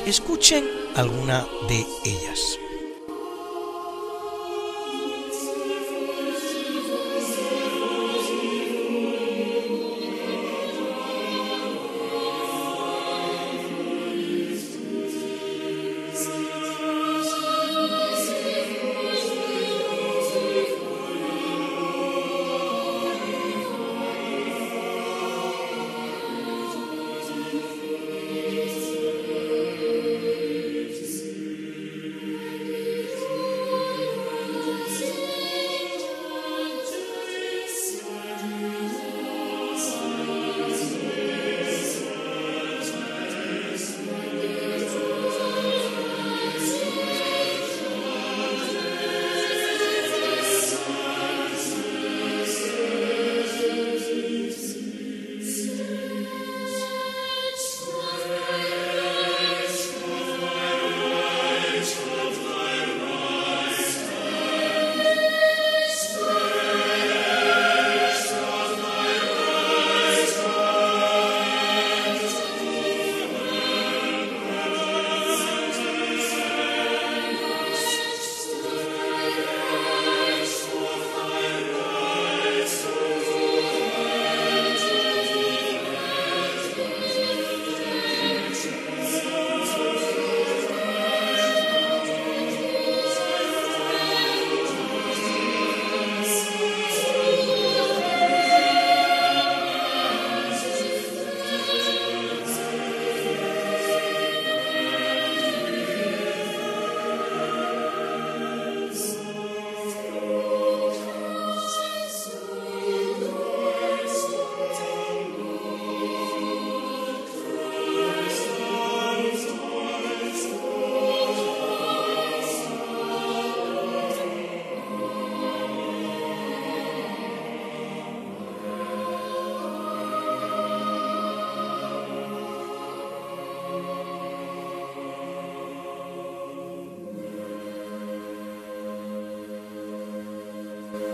[0.06, 2.58] Escuchen alguna de ellas.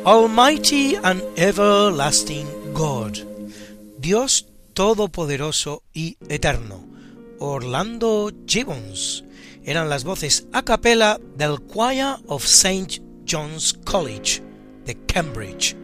[0.07, 3.17] Almighty and Everlasting God,
[3.99, 6.79] Dios Todopoderoso y Eterno,
[7.39, 9.25] Orlando Gibbons,
[9.65, 13.01] eran las voces a capella del Choir of St.
[13.29, 14.41] John's College
[14.85, 15.75] de Cambridge.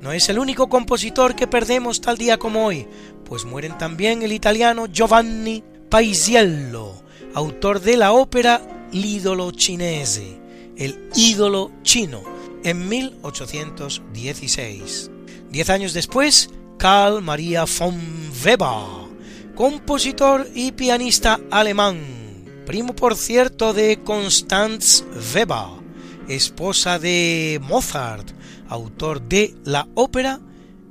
[0.00, 2.88] No es el único compositor que perdemos tal día como hoy,
[3.24, 6.94] pues mueren también el italiano Giovanni Paisiello,
[7.32, 8.60] autor de la ópera
[8.90, 10.40] L'idolo cinese,
[10.76, 15.10] el ídolo chino, en 1816.
[15.50, 17.98] Diez años después, Karl Maria von
[18.44, 19.08] Weber,
[19.54, 22.00] compositor y pianista alemán,
[22.66, 25.04] primo por cierto de Constanz
[25.34, 25.78] Weber,
[26.28, 28.30] esposa de Mozart,
[28.68, 30.40] autor de la ópera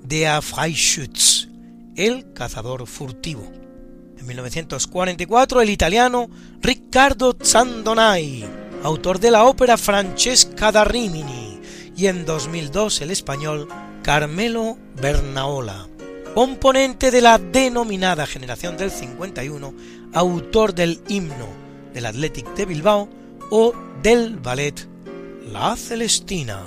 [0.04, 1.48] Der Freischütz,
[1.96, 3.52] el cazador furtivo.
[4.18, 6.30] En 1944 el italiano
[6.62, 8.44] Riccardo Zandonai,
[8.84, 11.57] autor de la ópera Francesca da Rimini,
[11.98, 13.68] y en 2002 el español
[14.04, 15.88] Carmelo Bernaola,
[16.36, 19.74] componente de la denominada generación del 51,
[20.14, 21.48] autor del himno
[21.94, 23.10] del Athletic de Bilbao
[23.50, 24.88] o del ballet
[25.52, 26.64] La Celestina.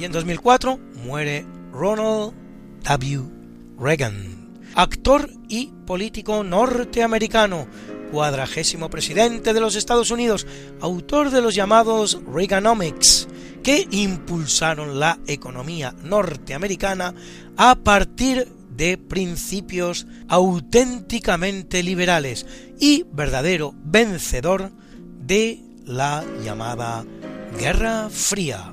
[0.00, 2.32] Y en 2004 muere Ronald
[2.82, 3.22] W.
[3.78, 4.41] Reagan,
[4.74, 7.66] actor y político norteamericano,
[8.10, 10.46] cuadragésimo presidente de los Estados Unidos,
[10.80, 13.28] autor de los llamados Reaganomics,
[13.62, 17.14] que impulsaron la economía norteamericana
[17.56, 22.46] a partir de principios auténticamente liberales
[22.80, 24.72] y verdadero vencedor
[25.20, 27.04] de la llamada
[27.58, 28.72] Guerra Fría.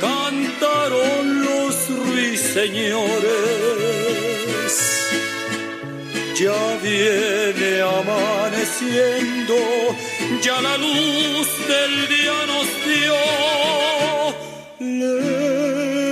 [0.00, 3.38] cantaron los ruiseñores.
[6.38, 9.56] Ya viene amaneciendo,
[10.40, 13.16] ya la luz del día nos dio.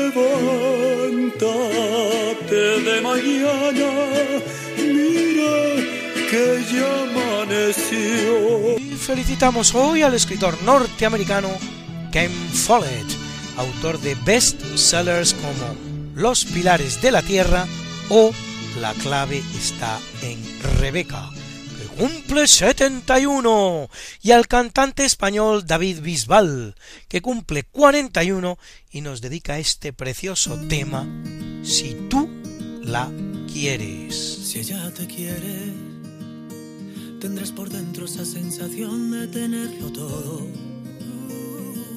[0.06, 3.90] Levántate de mañana,
[4.78, 5.56] mira
[6.28, 8.34] que ya amaneció.
[8.78, 11.50] Y felicitamos hoy al escritor norteamericano
[12.10, 13.15] Ken Follett
[13.56, 15.76] autor de bestsellers como
[16.14, 17.66] Los Pilares de la Tierra
[18.08, 18.32] o
[18.80, 20.38] La clave está en
[20.78, 21.30] Rebeca,
[21.78, 23.88] que cumple 71,
[24.22, 26.74] y al cantante español David Bisbal,
[27.08, 28.58] que cumple 41
[28.90, 31.06] y nos dedica este precioso tema,
[31.62, 32.28] Si tú
[32.82, 33.10] la
[33.50, 34.14] quieres.
[34.14, 35.72] Si ella te quiere,
[37.18, 40.75] tendrás por dentro esa sensación de tenerlo todo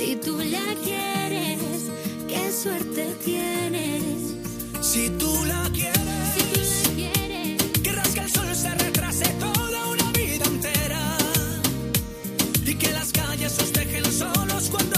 [0.00, 1.60] Si tú la quieres,
[2.26, 4.34] qué suerte tienes.
[4.80, 6.00] Si tú la quieres,
[6.36, 11.18] Si tú la quieres, querrás que el sol se retrase toda una vida entera.
[12.64, 14.89] Y que las calles os dejen solos cuando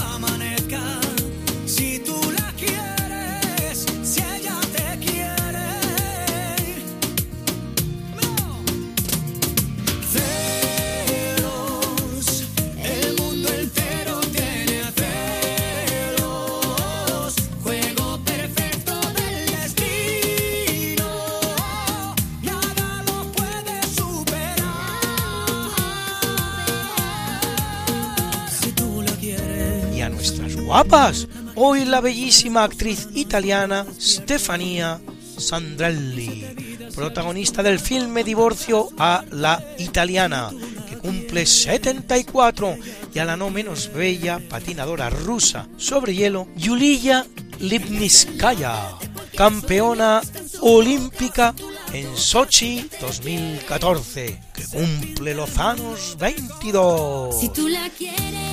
[30.73, 31.27] guapas.
[31.53, 34.99] Hoy la bellísima actriz italiana Stefania
[35.37, 40.49] Sandrelli, protagonista del filme Divorcio a la italiana,
[40.89, 42.75] que cumple 74,
[43.13, 47.23] y a la no menos bella patinadora rusa sobre hielo, Yulia
[47.59, 48.95] Lipniskaya,
[49.37, 50.21] campeona
[50.61, 51.53] olímpica
[51.93, 57.39] en Sochi 2014, que cumple los años 22.
[57.39, 58.52] Si tú la quieres,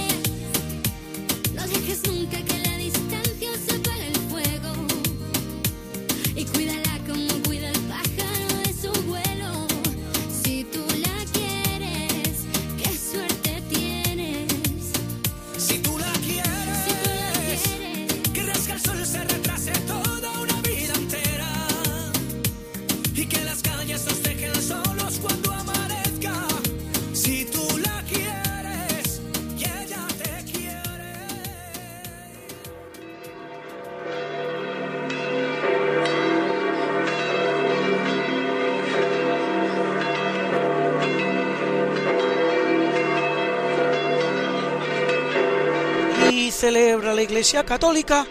[47.41, 48.27] Iglesia Católica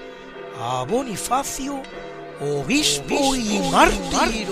[0.62, 1.82] a Bonifacio,
[2.40, 4.48] obispo y mártir,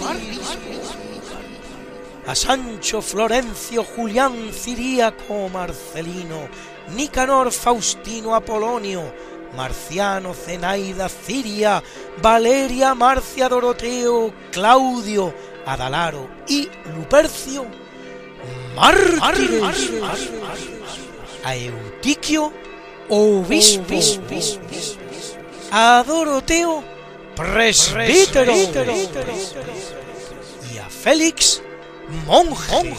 [2.25, 6.49] a Sancho Florencio Julián Ciríaco Marcelino,
[6.95, 9.13] Nicanor Faustino Apolonio,
[9.55, 11.83] Marciano Zenaida Ciria,
[12.19, 15.35] Valeria Marcia Doroteo, Claudio,
[15.67, 17.67] Adalaro y Lupercio,
[18.75, 19.91] mártires,
[21.43, 22.51] a Eutiquio,
[23.09, 23.95] obispo,
[25.71, 26.83] a Doroteo,
[27.35, 28.53] presbítero,
[30.73, 31.61] y a Félix,
[32.25, 32.93] monje.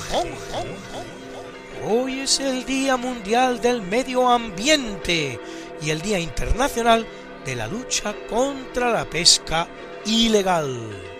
[1.87, 5.39] Hoy es el Día Mundial del Medio Ambiente
[5.81, 7.07] y el Día Internacional
[7.45, 9.69] de la Lucha contra la Pesca
[10.05, 10.77] Ilegal.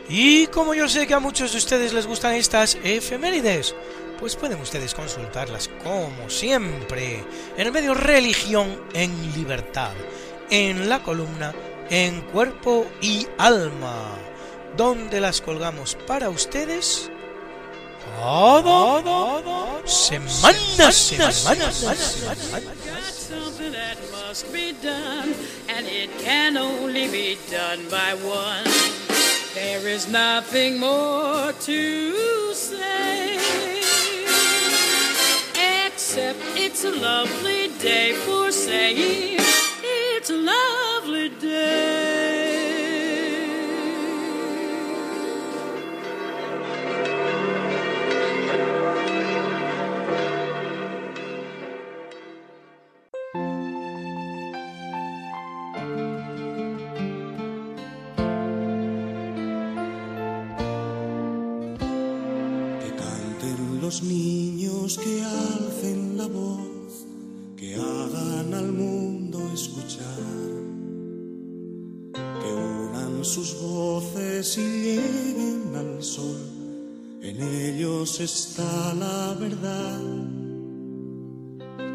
[0.09, 3.75] Y como yo sé que a muchos de ustedes les gustan estas efemérides,
[4.19, 7.25] pues pueden ustedes consultarlas como siempre
[7.57, 9.93] en el medio Religión en Libertad,
[10.51, 11.55] en la columna
[11.91, 14.15] En Cuerpo y Alma,
[14.77, 17.11] donde las colgamos para ustedes
[18.17, 21.73] cada semana, semana,
[22.89, 25.35] Got something that must be done,
[25.69, 28.65] and it can only be done by one.
[29.55, 33.39] There is nothing more to say,
[35.99, 38.95] except it's a lovely day for saying
[39.83, 42.28] it's a lovely day.
[78.25, 80.01] Está la verdad.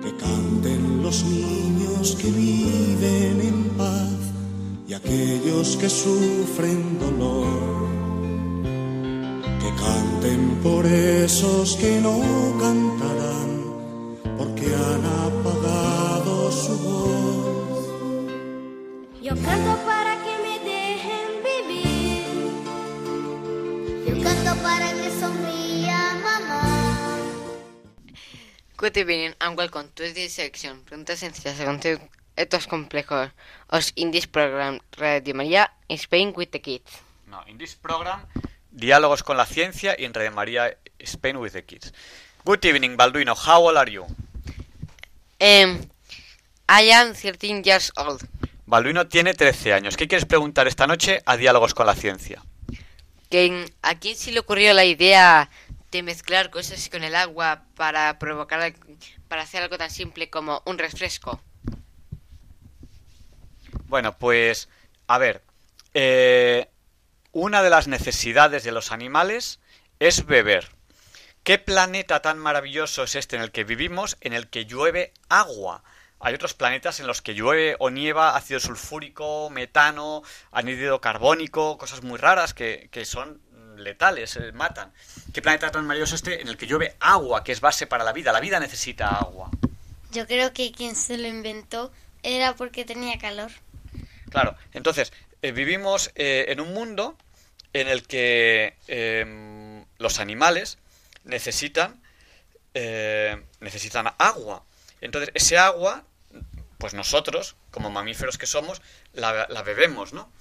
[0.02, 4.12] Que canten los niños que viven en paz
[4.88, 7.88] y aquellos que sufren dolor.
[9.60, 12.20] Que canten por esos que no
[12.60, 13.64] cantarán,
[14.38, 17.88] porque han apagado su voz.
[19.22, 22.26] Yo canto para que me dejen vivir.
[24.08, 25.03] Yo canto para
[28.84, 30.84] Good evening and welcome to this section.
[30.84, 31.80] Preguntas sencillas según
[32.36, 33.32] estos complejos.
[33.70, 36.92] Os in this program Radio María Spain with the kids.
[37.26, 38.26] No, in this program,
[38.72, 41.94] diálogos con la ciencia y en Radio María Spain with the Kids.
[42.44, 43.36] Good evening, Balduino.
[43.38, 44.04] How old are you?
[45.40, 45.88] Um,
[46.68, 48.28] I am 13 years old.
[48.66, 49.96] Balduino tiene 13 años.
[49.96, 52.44] ¿Qué quieres preguntar esta noche a Diálogos con la Ciencia?
[53.30, 55.50] Que, ¿A quién se le ocurrió la idea
[55.94, 58.74] de mezclar cosas con el agua para provocar
[59.28, 61.42] para hacer algo tan simple como un refresco?
[63.86, 64.70] Bueno, pues,
[65.08, 65.44] a ver,
[65.94, 66.68] eh,
[67.32, 69.60] una de las necesidades de los animales
[70.00, 70.70] es beber.
[71.44, 75.84] ¿Qué planeta tan maravilloso es este en el que vivimos, en el que llueve agua?
[76.20, 82.02] Hay otros planetas en los que llueve o nieva ácido sulfúrico, metano, anhídrido carbónico, cosas
[82.02, 83.42] muy raras que, que son
[83.78, 84.92] letales, eh, matan.
[85.34, 88.04] ¿Qué planeta tan maravilloso es este en el que llueve agua, que es base para
[88.04, 88.32] la vida?
[88.32, 89.50] La vida necesita agua.
[90.12, 91.92] Yo creo que quien se lo inventó
[92.22, 93.52] era porque tenía calor.
[94.30, 97.18] Claro, entonces eh, vivimos eh, en un mundo
[97.74, 100.78] en el que em, los animales
[101.24, 102.02] necesitan
[103.60, 104.64] necesitan agua.
[105.00, 106.04] Entonces ese agua,
[106.80, 108.82] pues nosotros, como mamíferos que somos,
[109.14, 110.32] la, la bebemos, ¿no?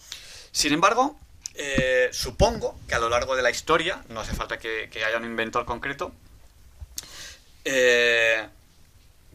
[0.50, 1.18] Sin embargo,
[1.54, 5.24] eh, supongo que a lo largo de la historia, no hace falta que, haya un
[5.24, 6.12] inventor concreto,
[7.64, 8.48] eh,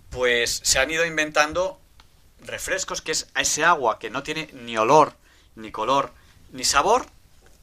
[0.09, 1.79] pues se han ido inventando
[2.39, 5.13] refrescos que es a ese agua que no tiene ni olor,
[5.55, 6.11] ni color,
[6.51, 7.05] ni sabor,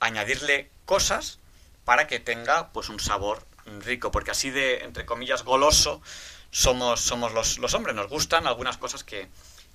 [0.00, 1.38] añadirle cosas
[1.84, 3.44] para que tenga pues un sabor
[3.80, 6.02] rico, porque así de, entre comillas, goloso
[6.50, 9.28] somos, somos los, los hombres, nos gustan algunas cosas que,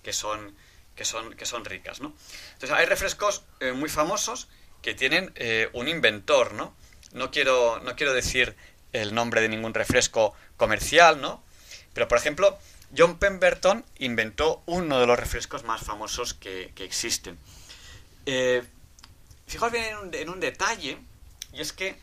[0.04, 0.56] que son
[1.00, 2.14] que son, que son ricas, ¿no?
[2.56, 4.50] Entonces hay refrescos eh, muy famosos
[4.82, 6.74] que tienen eh, un inventor, ¿no?
[7.14, 8.56] No quiero, no quiero decir
[8.94, 11.44] el nombre de ningún refresco comercial, ¿no?
[11.94, 12.58] Pero, por ejemplo,
[12.96, 17.38] John Pemberton inventó uno de los refrescos más famosos que, existen.
[18.26, 18.64] Eh,
[19.48, 20.98] fijaos bien en un, en un, detalle,
[21.54, 21.98] y es que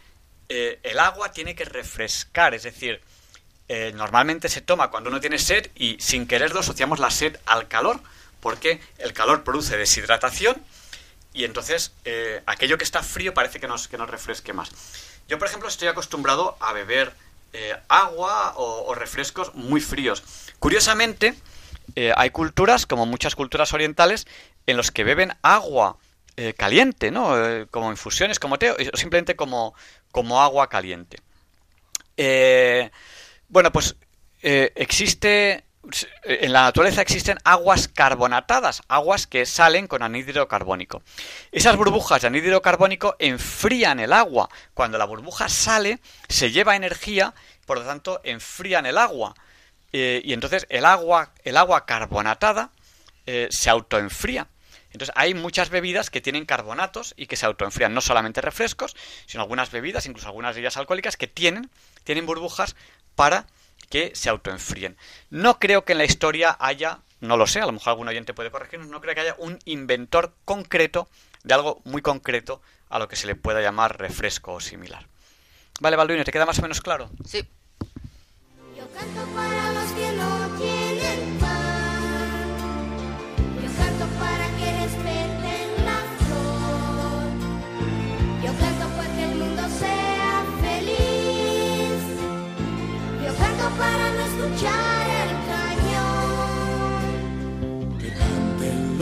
[0.49, 3.01] eh, el agua tiene que refrescar, es decir,
[3.69, 7.67] eh, normalmente se toma cuando uno tiene sed y sin quererlo asociamos la sed al
[7.67, 8.01] calor,
[8.41, 10.63] porque el calor produce deshidratación
[11.37, 14.71] y entonces eh, aquello que está frío parece que nos, que nos refresque más.
[15.29, 17.13] Yo, por ejemplo, estoy acostumbrado a beber
[17.53, 20.25] eh, agua o, refrescos muy fríos.
[20.59, 21.35] Curiosamente,
[21.95, 24.27] eh, hay culturas, como muchas culturas orientales,
[24.67, 25.99] en los que beben agua
[26.59, 27.35] caliente, ¿no?
[27.71, 29.75] como infusiones, como té, o simplemente como,
[30.13, 31.19] como agua caliente.
[33.49, 33.97] bueno, pues
[34.43, 35.65] existe
[36.25, 41.03] en la naturaleza existen aguas carbonatadas, aguas que salen con anhídrido carbónico.
[41.53, 44.49] Esas burbujas de anhídrido carbónico enfrían el agua.
[44.75, 47.35] Cuando la burbuja sale, se lleva energía,
[47.67, 49.35] por lo tanto, enfrían el agua.
[49.93, 52.71] Eh, y entonces el agua, el agua carbonatada
[53.27, 54.49] eh, se autoenfría.
[54.93, 58.97] Entonces hay muchas bebidas que tienen carbonatos y que se autoenfrían, no solamente refrescos,
[59.27, 61.71] sino algunas bebidas, incluso algunas bebidas alcohólicas, que tienen,
[62.05, 62.77] tienen burbujas
[63.15, 63.47] para
[63.89, 64.97] que se autoenfríen.
[65.31, 68.35] No creo que en la historia haya, no lo sé, a lo mejor algún oyente
[68.35, 71.09] puede corregirnos, no creo que haya un inventor concreto
[71.45, 75.07] de algo muy concreto a lo que se le pueda llamar refresco o similar.
[75.81, 77.11] Vale, Balduino, ¿te queda más o menos claro?
[77.25, 77.47] Sí.
[78.77, 79.56] Yo canto para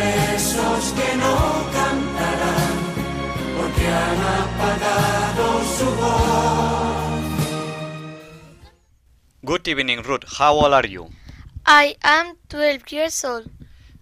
[0.00, 2.74] por esos que no cantarán,
[3.56, 7.20] porque han apagado su voz.
[9.42, 10.24] Good evening, Ruth.
[10.38, 11.10] How old are you?
[11.66, 13.50] I am 12 years old.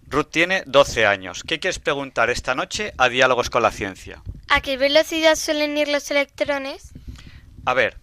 [0.07, 1.43] Ruth tiene 12 años.
[1.43, 4.23] ¿Qué quieres preguntar esta noche a Diálogos con la Ciencia?
[4.47, 6.91] ¿A qué velocidad suelen ir los electrones?
[7.65, 7.97] A ver,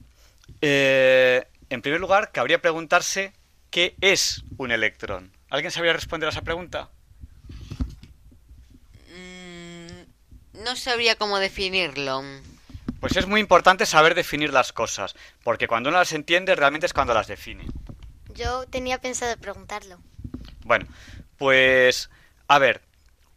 [0.61, 3.33] eh, en primer lugar, cabría preguntarse
[3.71, 5.33] qué es un electrón.
[5.51, 6.91] ¿Alguien sabría responder a esa pregunta?
[10.65, 12.23] No sabría cómo definirlo.
[13.01, 15.15] Pues es muy importante saber definir las cosas,
[15.45, 17.67] porque cuando uno las entiende realmente es cuando las define.
[18.35, 19.99] Yo tenía pensado preguntarlo.
[20.65, 20.87] Bueno,
[21.37, 22.11] pues
[22.49, 22.81] a ver,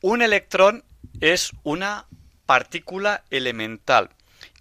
[0.02, 0.84] un electrón
[1.20, 2.06] es una
[2.46, 4.10] partícula elemental.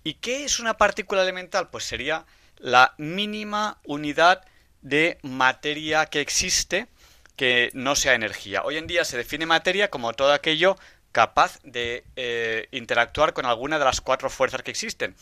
[0.05, 1.69] ¿Y qué es una partícula elemental?
[1.71, 2.25] Pues sería
[2.59, 4.45] la mínima unidad
[4.83, 6.89] de materia que existe
[7.37, 8.65] que no sea energía.
[8.65, 10.77] Hoy en día se define materia como todo aquello
[11.19, 15.17] capaz de eh, interactuar con alguna de las cuatro fuerzas que existen.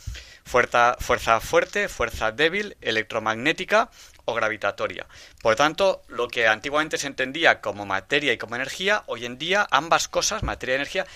[0.45, 0.95] Fuerza,
[1.41, 3.89] fuerte, fuerza débil, electromagnética
[4.27, 5.07] o gravitatoria.
[5.41, 9.67] Por tanto, lo que antiguamente se entendía como materia y como energía, hoy en día
[9.71, 11.07] ambas cosas, materia y energía,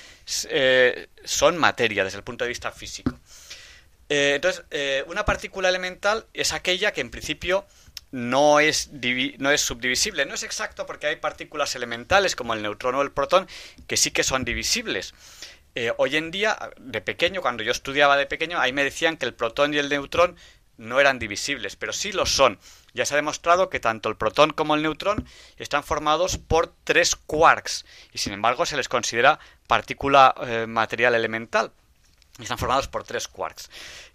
[0.48, 3.12] eh, son materia desde el punto de vista físico.
[4.08, 4.64] Eh, entonces,
[5.08, 7.66] una partícula elemental es aquella que en principio
[8.12, 8.90] no es,
[9.38, 10.26] no es subdivisible.
[10.26, 13.48] No es exacto porque hay partículas elementales como el neutrón o el protón
[13.86, 15.14] que sí que son divisibles.
[15.74, 19.26] Eh, hoy en día, de pequeño, cuando yo estudiaba de pequeño, ahí me decían que
[19.26, 20.36] el protón y el neutrón
[20.76, 22.58] no eran divisibles, pero sí lo son.
[22.94, 25.26] Ya se ha demostrado que tanto el protón como el neutrón
[25.58, 31.70] están formados por tres quarks y sin embargo se les considera partícula eh, material elemental.
[32.40, 33.70] Están formados por tres quarks.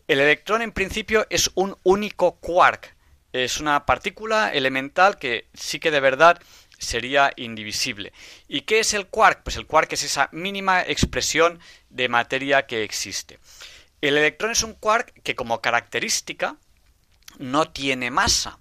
[0.08, 2.95] El electrón en principio es un único quark.
[3.36, 6.42] Es una partícula elemental que sí que de verdad
[6.78, 8.14] sería indivisible.
[8.48, 9.44] ¿Y qué es el quark?
[9.44, 11.60] Pues el quark es esa mínima expresión
[11.90, 13.40] de materia que existe.
[14.00, 16.56] El electrón es un quark que como característica
[17.38, 18.58] no tiene masa.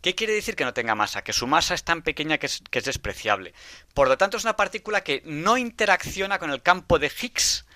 [0.00, 1.22] ¿Qué quiere decir que no tenga masa?
[1.22, 3.52] Que su masa es tan pequeña que es, despreciable.
[3.92, 7.66] Por lo tanto, es una partícula que no interacciona con el campo de Higgs,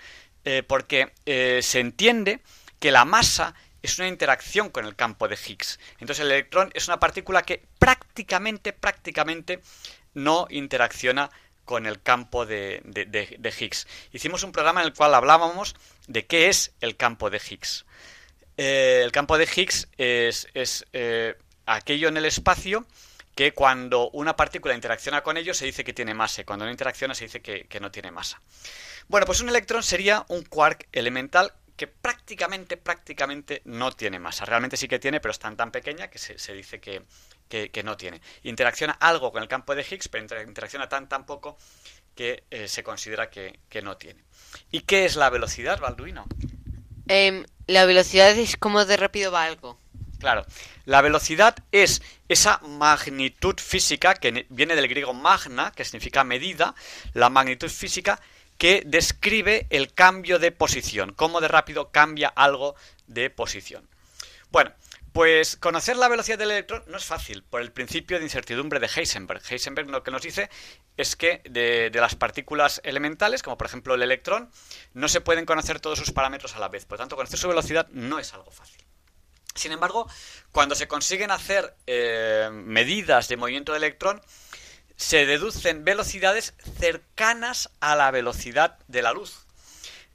[0.45, 2.41] eh, porque eh, se entiende
[2.79, 3.53] que la masa
[3.83, 5.77] es una interacción con el campo de Higgs.
[5.99, 9.59] Entonces el electrón es una partícula que prácticamente, prácticamente
[10.13, 11.29] no interacciona
[11.65, 12.81] con el campo de,
[13.59, 13.87] Higgs.
[14.13, 15.75] Hicimos un programa en el cual hablábamos
[16.07, 17.85] de qué es el campo de Higgs.
[18.55, 20.47] Eh, el campo de Higgs es,
[20.93, 21.35] eh,
[21.65, 22.85] aquello en el espacio
[23.35, 26.71] que cuando una partícula interacciona con ello se dice que tiene masa y cuando no
[26.71, 28.41] interacciona se dice que, que no tiene masa.
[29.07, 34.45] Bueno, pues un electrón sería un quark elemental que prácticamente, prácticamente no tiene masa.
[34.45, 38.21] Realmente sí que tiene, pero es tan tan pequeña que se, dice que, no tiene.
[38.43, 41.57] Interacciona algo con el campo de Higgs, pero interacciona tan tan poco
[42.15, 44.23] que eh, se considera que, no tiene.
[44.71, 46.25] ¿Y qué es la velocidad, Balduino?
[47.07, 49.79] Em, la velocidad es como de rápido va algo.
[50.19, 50.45] Claro,
[50.85, 56.75] la velocidad es esa magnitud física que viene del griego magna, que significa medida,
[57.13, 58.21] la magnitud física
[58.57, 62.75] que describe el cambio de posición, cómo de rápido cambia algo
[63.07, 63.87] de posición.
[64.51, 64.71] Bueno,
[65.13, 68.89] pues conocer la velocidad del electrón no es fácil, por el principio de incertidumbre de
[68.93, 69.43] Heisenberg.
[69.47, 70.49] Heisenberg lo que nos dice
[70.97, 74.49] es que de, las partículas elementales, como por ejemplo el electrón,
[74.93, 76.85] no se pueden conocer todos sus parámetros a la vez.
[76.85, 78.83] Por tanto, conocer su velocidad no es algo fácil.
[79.53, 80.09] Sin embargo,
[80.51, 84.19] cuando se consiguen hacer eh, medidas de movimiento del electrón,
[84.95, 89.45] se deducen velocidades cercanas a la velocidad de la luz.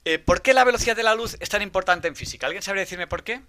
[0.05, 2.47] Eh, ¿Por qué la velocidad de la luz es tan importante en física?
[2.47, 3.43] ¿Alguien sabría decirme por qué?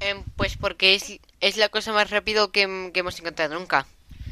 [0.00, 0.94] Em, pues porque
[1.40, 2.62] es, la cosa más rápido que,
[2.94, 3.86] hemos encontrado nunca.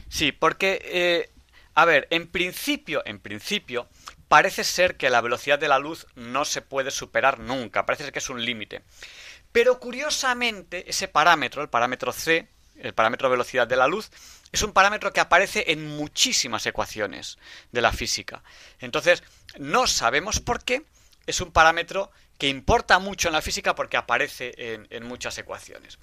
[0.09, 1.31] Sí, porque, eh,
[1.75, 3.89] a ver, en principio, en principio,
[4.29, 8.13] parece ser que la velocidad de la luz no se puede superar nunca, parece ser
[8.13, 8.83] que es un límite.
[9.53, 14.11] Pero curiosamente, ese parámetro, el parámetro c, el parámetro velocidad de la luz,
[14.53, 17.39] es un parámetro que aparece en muchísimas ecuaciones
[17.73, 18.43] de la física.
[18.79, 19.23] Entonces,
[19.59, 20.85] no sabemos por qué,
[21.27, 24.55] es un parámetro que importa mucho en la física porque aparece
[24.91, 25.99] en, muchas ecuaciones.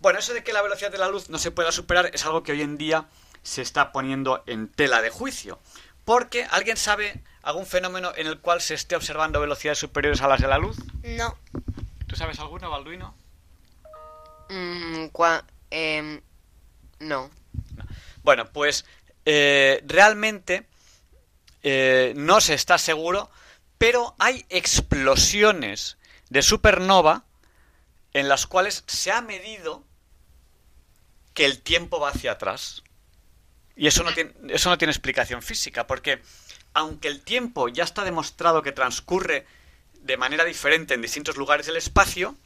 [0.00, 2.42] Bueno, eso de que la velocidad de la luz no se pueda superar es algo
[2.42, 3.06] que hoy en día
[3.42, 5.58] se está poniendo en tela de juicio.
[6.04, 10.40] Porque, ¿alguien sabe algún fenómeno en el cual se esté observando velocidades superiores a las
[10.40, 10.76] de la luz?
[11.02, 11.36] No.
[12.06, 13.14] ¿Tú sabes alguno, Balduino?
[14.50, 15.06] Mm,
[15.70, 16.20] em,
[17.00, 17.30] no.
[18.24, 18.86] Bueno, pues
[19.26, 20.66] eh, realmente
[21.62, 23.30] eh, no se está seguro,
[23.78, 25.98] pero hay explosiones
[26.30, 27.24] de supernova
[28.14, 29.84] en las cuales se ha medido
[31.34, 32.82] que el tiempo va hacia atrás.
[33.76, 36.22] Y eso no tiene, eso no tiene explicación física, porque
[36.72, 39.46] aunque el tiempo ya está demostrado que transcurre
[40.00, 42.36] de manera diferente en distintos lugares del espacio,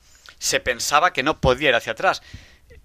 [0.41, 2.23] se pensaba que no podía ir hacia atrás.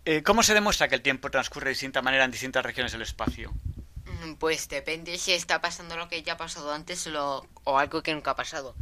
[0.05, 3.01] Eh, ¿Cómo se demuestra que el tiempo transcurre de distinta manera en distintas regiones del
[3.01, 3.53] espacio?
[4.05, 8.13] Mm, pues depende si está pasando lo que ya ha pasado antes o algo que
[8.13, 8.75] nunca ha pasado.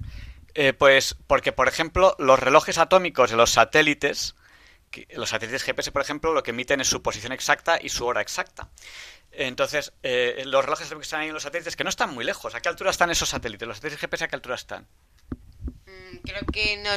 [0.53, 4.35] Eh, pues porque, por ejemplo, los relojes atómicos de los satélites,
[5.11, 8.21] los satélites GPS, por ejemplo, lo que emiten es su posición exacta y su hora
[8.21, 8.69] exacta.
[9.31, 12.53] Entonces, eh, los relojes que están ahí en los satélites, que no están muy lejos,
[12.53, 13.67] ¿a qué altura están esos satélites?
[13.67, 14.87] ¿Los satélites GPS a qué altura están?
[15.85, 16.89] Mm, creo que no,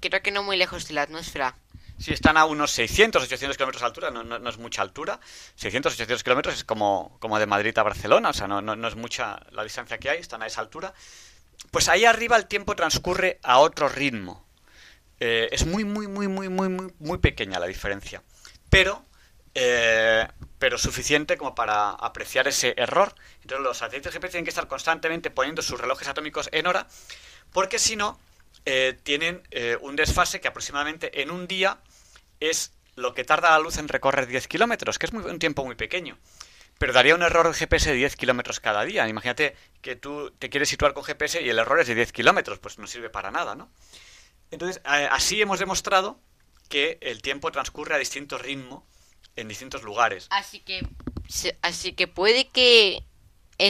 [0.00, 1.54] creo que no muy lejos de la atmósfera.
[1.98, 5.18] Si están a unos 600, 800 kilómetros de altura, no, es mucha altura.
[5.56, 8.94] 600, 800 kilómetros es como, como de Madrid a Barcelona, o sea, no, no, es
[8.94, 10.94] mucha la distancia que hay, están a esa altura.
[11.72, 14.46] Pues ahí arriba el tiempo transcurre a otro ritmo.
[15.18, 18.22] Eh, es muy, muy, muy, muy, muy, muy, muy pequeña la diferencia.
[18.70, 19.04] Pero,
[19.54, 20.28] eh,
[20.60, 23.12] pero suficiente como para apreciar ese error.
[23.42, 26.86] Entonces los satélites GPS tienen que estar constantemente poniendo sus relojes atómicos en hora,
[27.52, 28.20] porque si no,
[28.64, 31.78] eh, tienen eh, un desfase que aproximadamente en un día
[32.40, 35.74] es lo que tarda la luz en recorrer 10 kilómetros, que es un tiempo muy
[35.74, 36.18] pequeño.
[36.78, 39.08] Pero daría un error en GPS de 10 kilómetros cada día.
[39.08, 42.58] Imagínate que tú te quieres situar con GPS y el error es de 10 kilómetros,
[42.60, 43.68] pues no sirve para nada, ¿no?
[44.50, 46.20] Entonces, así hemos demostrado
[46.68, 48.86] que el tiempo transcurre a distinto ritmo
[49.36, 50.28] en distintos lugares.
[50.30, 50.86] Así que,
[51.62, 53.02] así que puede que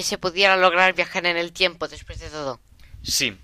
[0.02, 2.60] se pudiera lograr viajar en el tiempo después de todo.
[3.02, 3.36] Sí.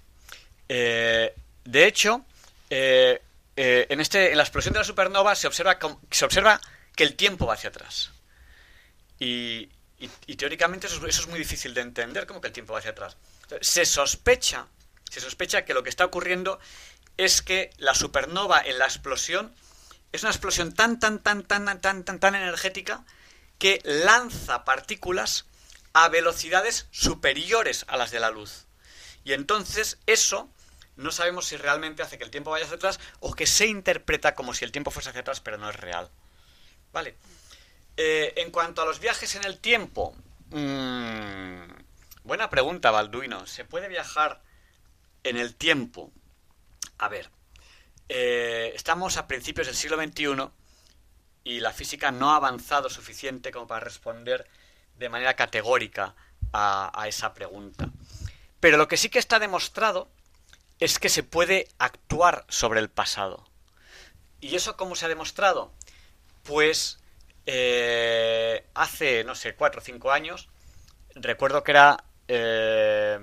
[0.69, 1.35] Eh,
[1.65, 2.25] de hecho,
[2.71, 3.23] eh,
[3.56, 5.78] eh, en, este, en la explosión de la supernova se observa,
[6.10, 6.60] se observa
[6.97, 8.10] que el tiempo va hacia atrás.
[9.18, 9.70] Y,
[10.36, 13.16] teóricamente eso es, muy difícil de entender, como que el tiempo va hacia atrás.
[13.60, 14.66] Se sospecha,
[15.10, 16.59] se sospecha que lo que está ocurriendo
[17.16, 19.55] es que la supernova en la explosión
[20.12, 23.05] es una explosión tan, tan, tan, tan, tan, tan, tan energética
[23.59, 25.47] que lanza partículas
[25.93, 28.66] a velocidades superiores a las de la luz.
[29.24, 30.51] Y entonces eso
[30.97, 34.35] no sabemos si realmente hace que el tiempo vaya hacia atrás o que se interpreta
[34.35, 36.11] como si el tiempo fuese hacia atrás, pero no es real.
[36.93, 37.16] Vale.
[37.97, 40.15] Eh, en cuanto a los viajes en el tiempo,
[40.51, 41.62] mm,
[42.25, 43.47] buena pregunta, Balduino.
[43.47, 44.43] ¿Se puede viajar
[45.25, 46.12] en el tiempo?
[46.99, 47.31] A ver,
[48.09, 50.51] eh, estamos a principios del siglo XXI
[51.43, 54.47] y la física no ha avanzado suficiente como para responder
[54.97, 56.15] de manera categórica
[56.53, 57.89] a, a esa pregunta.
[58.61, 60.09] Pero lo que sí que está demostrado
[60.81, 63.47] es que se puede actuar sobre el pasado.
[64.41, 65.73] ¿Y eso cómo se ha demostrado?
[66.43, 66.99] Pues
[67.47, 70.49] eh, hace, no sé, cuatro o cinco años,
[71.15, 73.19] recuerdo que era eh,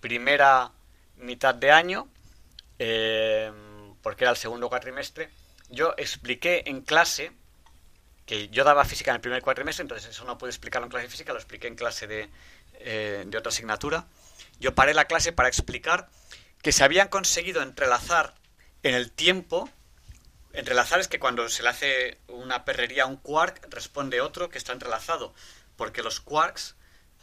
[0.00, 0.72] primera
[1.16, 2.08] mitad de año,
[2.78, 3.52] eh,
[4.02, 5.30] porque era el segundo cuatrimestre,
[5.70, 7.32] yo expliqué en clase,
[8.26, 11.06] que yo daba física en el primer cuatrimestre, entonces eso no pude explicarlo en clase
[11.06, 12.30] de física, lo expliqué en clase de,
[13.26, 14.06] de otra asignatura.
[14.60, 16.08] Yo paré la clase para explicar
[16.64, 18.34] que se habían conseguido entrelazar
[18.82, 19.68] en el tiempo.
[20.54, 24.56] Entrelazar es que cuando se le hace una perrería a un quark, responde otro que
[24.56, 25.34] está entrelazado.
[25.76, 26.74] Porque los quarks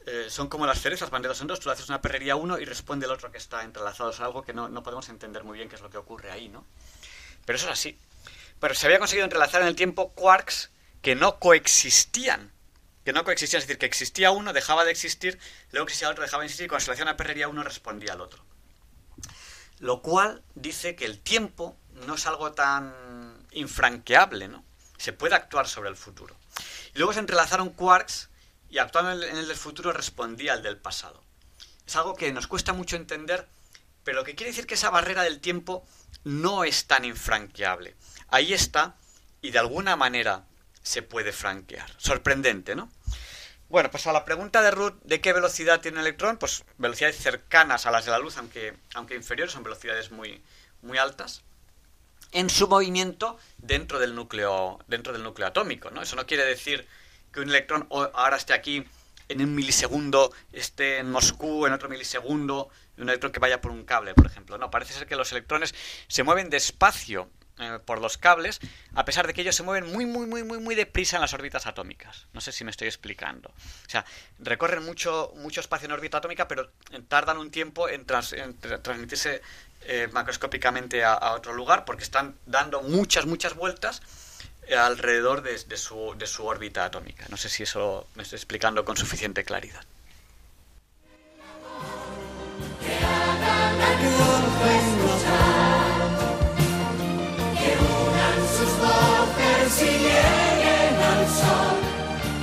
[0.05, 1.59] eh, son como las cerezas, van de dos en dos.
[1.59, 4.11] Tú le haces una perrería a uno y responde el otro que está entrelazado.
[4.11, 6.47] Es algo que no, no podemos entender muy bien qué es lo que ocurre ahí,
[6.47, 6.63] ¿no?
[7.43, 7.97] Pero eso es así.
[8.59, 10.69] Pero se había conseguido entrelazar en el tiempo quarks
[11.01, 12.51] que no coexistían.
[13.03, 15.39] Que no coexistían, es decir, que existía uno, dejaba de existir,
[15.71, 18.13] luego existía otro, dejaba de existir, y cuando se le hacía una perrería uno respondía
[18.13, 18.50] al otro.
[19.81, 21.75] Lo cual dice que el tiempo
[22.07, 22.93] no es algo tan
[23.51, 24.63] infranqueable, ¿no?
[24.97, 26.35] Se puede actuar sobre el futuro.
[26.93, 28.29] Y luego se entrelazaron quarks
[28.69, 31.21] y actuando en el- del futuro respondía al del pasado.
[31.85, 33.47] Es algo que nos cuesta mucho entender,
[34.03, 35.85] pero lo que quiere decir que esa barrera del tiempo
[36.23, 37.95] no es tan infranqueable.
[38.29, 38.95] Ahí está
[39.41, 40.45] y de alguna manera
[40.83, 41.91] se puede franquear.
[41.97, 42.89] Sorprendente, ¿no?
[43.71, 47.15] Bueno, pues a la pregunta de Ruth de qué velocidad tiene un electrón, pues velocidades
[47.15, 50.43] cercanas a las de la luz, aunque, aunque inferiores, son velocidades muy,
[50.81, 51.41] muy altas,
[52.33, 56.01] en su movimiento dentro del núcleo, dentro del núcleo atómico, ¿no?
[56.01, 56.85] Eso no quiere decir
[57.31, 58.83] que un electrón ahora esté aquí
[59.29, 62.67] en un milisegundo, esté en Moscú en otro milisegundo,
[62.97, 64.57] un electrón que vaya por un cable, por ejemplo.
[64.57, 65.73] No, parece ser que los electrones
[66.09, 67.29] se mueven despacio
[67.61, 68.59] eh, por los cables,
[68.95, 71.33] a pesar de que ellos se mueven muy, muy, muy, muy, muy deprisa en las
[71.33, 72.25] órbitas atómicas.
[72.33, 73.49] No sé si me estoy explicando.
[73.49, 74.05] O sea,
[74.39, 76.69] recorren mucho, mucho espacio en órbita atómica, pero
[77.07, 79.41] tardan un tiempo en, trans- en tra- transmitirse
[79.83, 84.01] eh, macroscópicamente a, otro lugar, porque están dando muchas, muchas vueltas
[84.67, 87.25] eh, alrededor de, su, de su órbita atómica.
[87.29, 89.83] No sé si eso me estoy explicando con suficiente claridad.
[94.01, 95.00] Que
[99.79, 101.77] y lleguen al sol,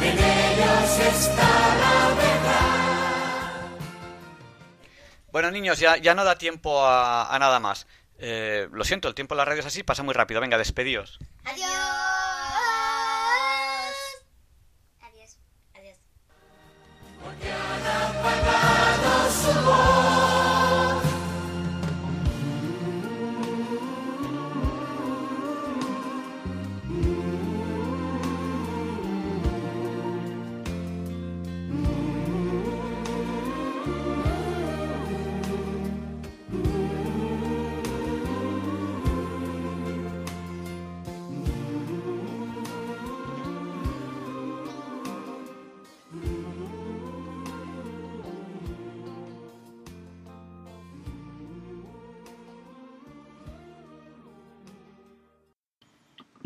[0.03, 3.79] en ellos está la verdad.
[5.31, 7.87] Bueno, niños, ya, ya no da tiempo a, a nada más.
[8.19, 10.41] Eh, lo siento, el tiempo en la radio es así, pasa muy rápido.
[10.41, 11.19] Venga, despedíos.
[11.45, 12.18] Adiós.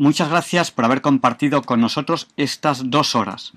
[0.03, 3.53] Muchas gracias por haber compartido con nosotros estas dos horas.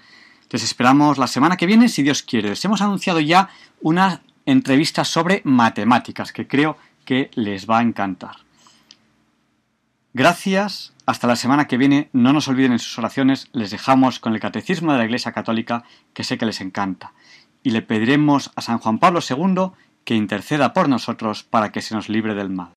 [0.48, 2.50] Les esperamos la semana que viene, si Dios quiere.
[2.50, 3.48] Les hemos anunciado ya
[3.80, 8.36] una entrevista sobre matemáticas que creo que les va a encantar.
[10.14, 12.10] Gracias, hasta la semana que viene.
[12.12, 15.82] No nos olviden en sus oraciones, les dejamos con el Catecismo de la Iglesia Católica,
[16.14, 17.12] que sé que les encanta.
[17.64, 19.72] Y le pediremos a San Juan Pablo II
[20.04, 22.76] que interceda por nosotros para que se nos libre del mal.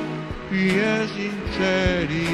[0.51, 2.27] pie sinceri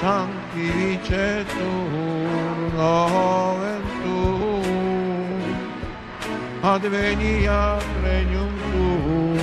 [0.00, 4.64] santi vicetur noventum
[6.72, 9.38] adveniat regnum tuum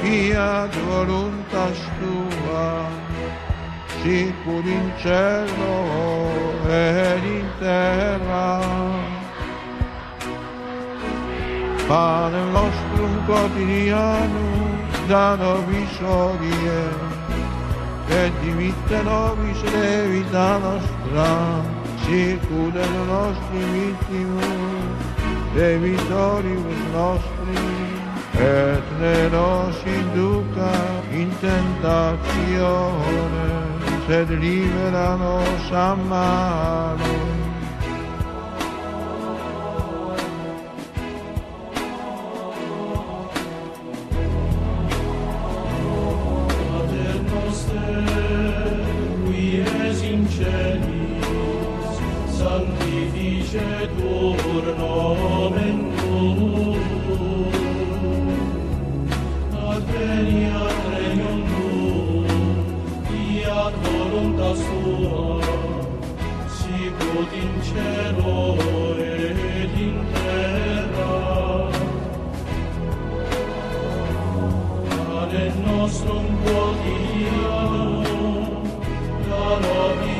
[0.00, 2.68] fiat voluntas tua
[4.02, 5.78] sicur in cielo
[6.68, 8.50] ed in terra.
[11.88, 14.65] Pane nostrum quotidianum
[15.08, 16.90] da nobis hodie,
[18.10, 21.62] et dimitte nobis debita nostra,
[22.04, 25.00] sicur et nostri vittimus,
[25.54, 27.66] debitoribus nostri,
[28.34, 30.72] et ne nos induca
[31.12, 33.48] in tentatione,
[34.06, 37.35] sed libera nos a malo.
[50.36, 51.96] celis,
[52.38, 56.80] sanctificetur nomen tuum.
[59.72, 62.28] Adveniat regnum tuum,
[63.06, 65.24] fiat voluntas tua,
[66.58, 68.38] sicut in cielo
[69.00, 71.14] et in terra.
[75.20, 75.32] Ad
[75.64, 78.04] nostrum quotidianum,
[79.28, 80.15] da nobis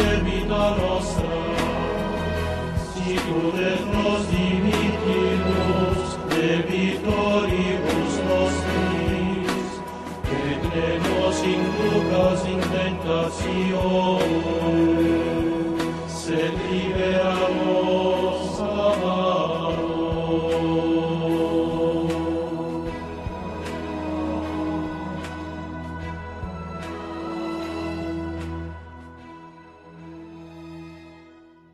[0.00, 1.40] nobis debita nostra,
[2.94, 9.70] sicur et nos dimittimus debitoribus nostris,
[10.32, 13.60] et ne nos inducas in tentatione,
[16.08, 17.59] sed libera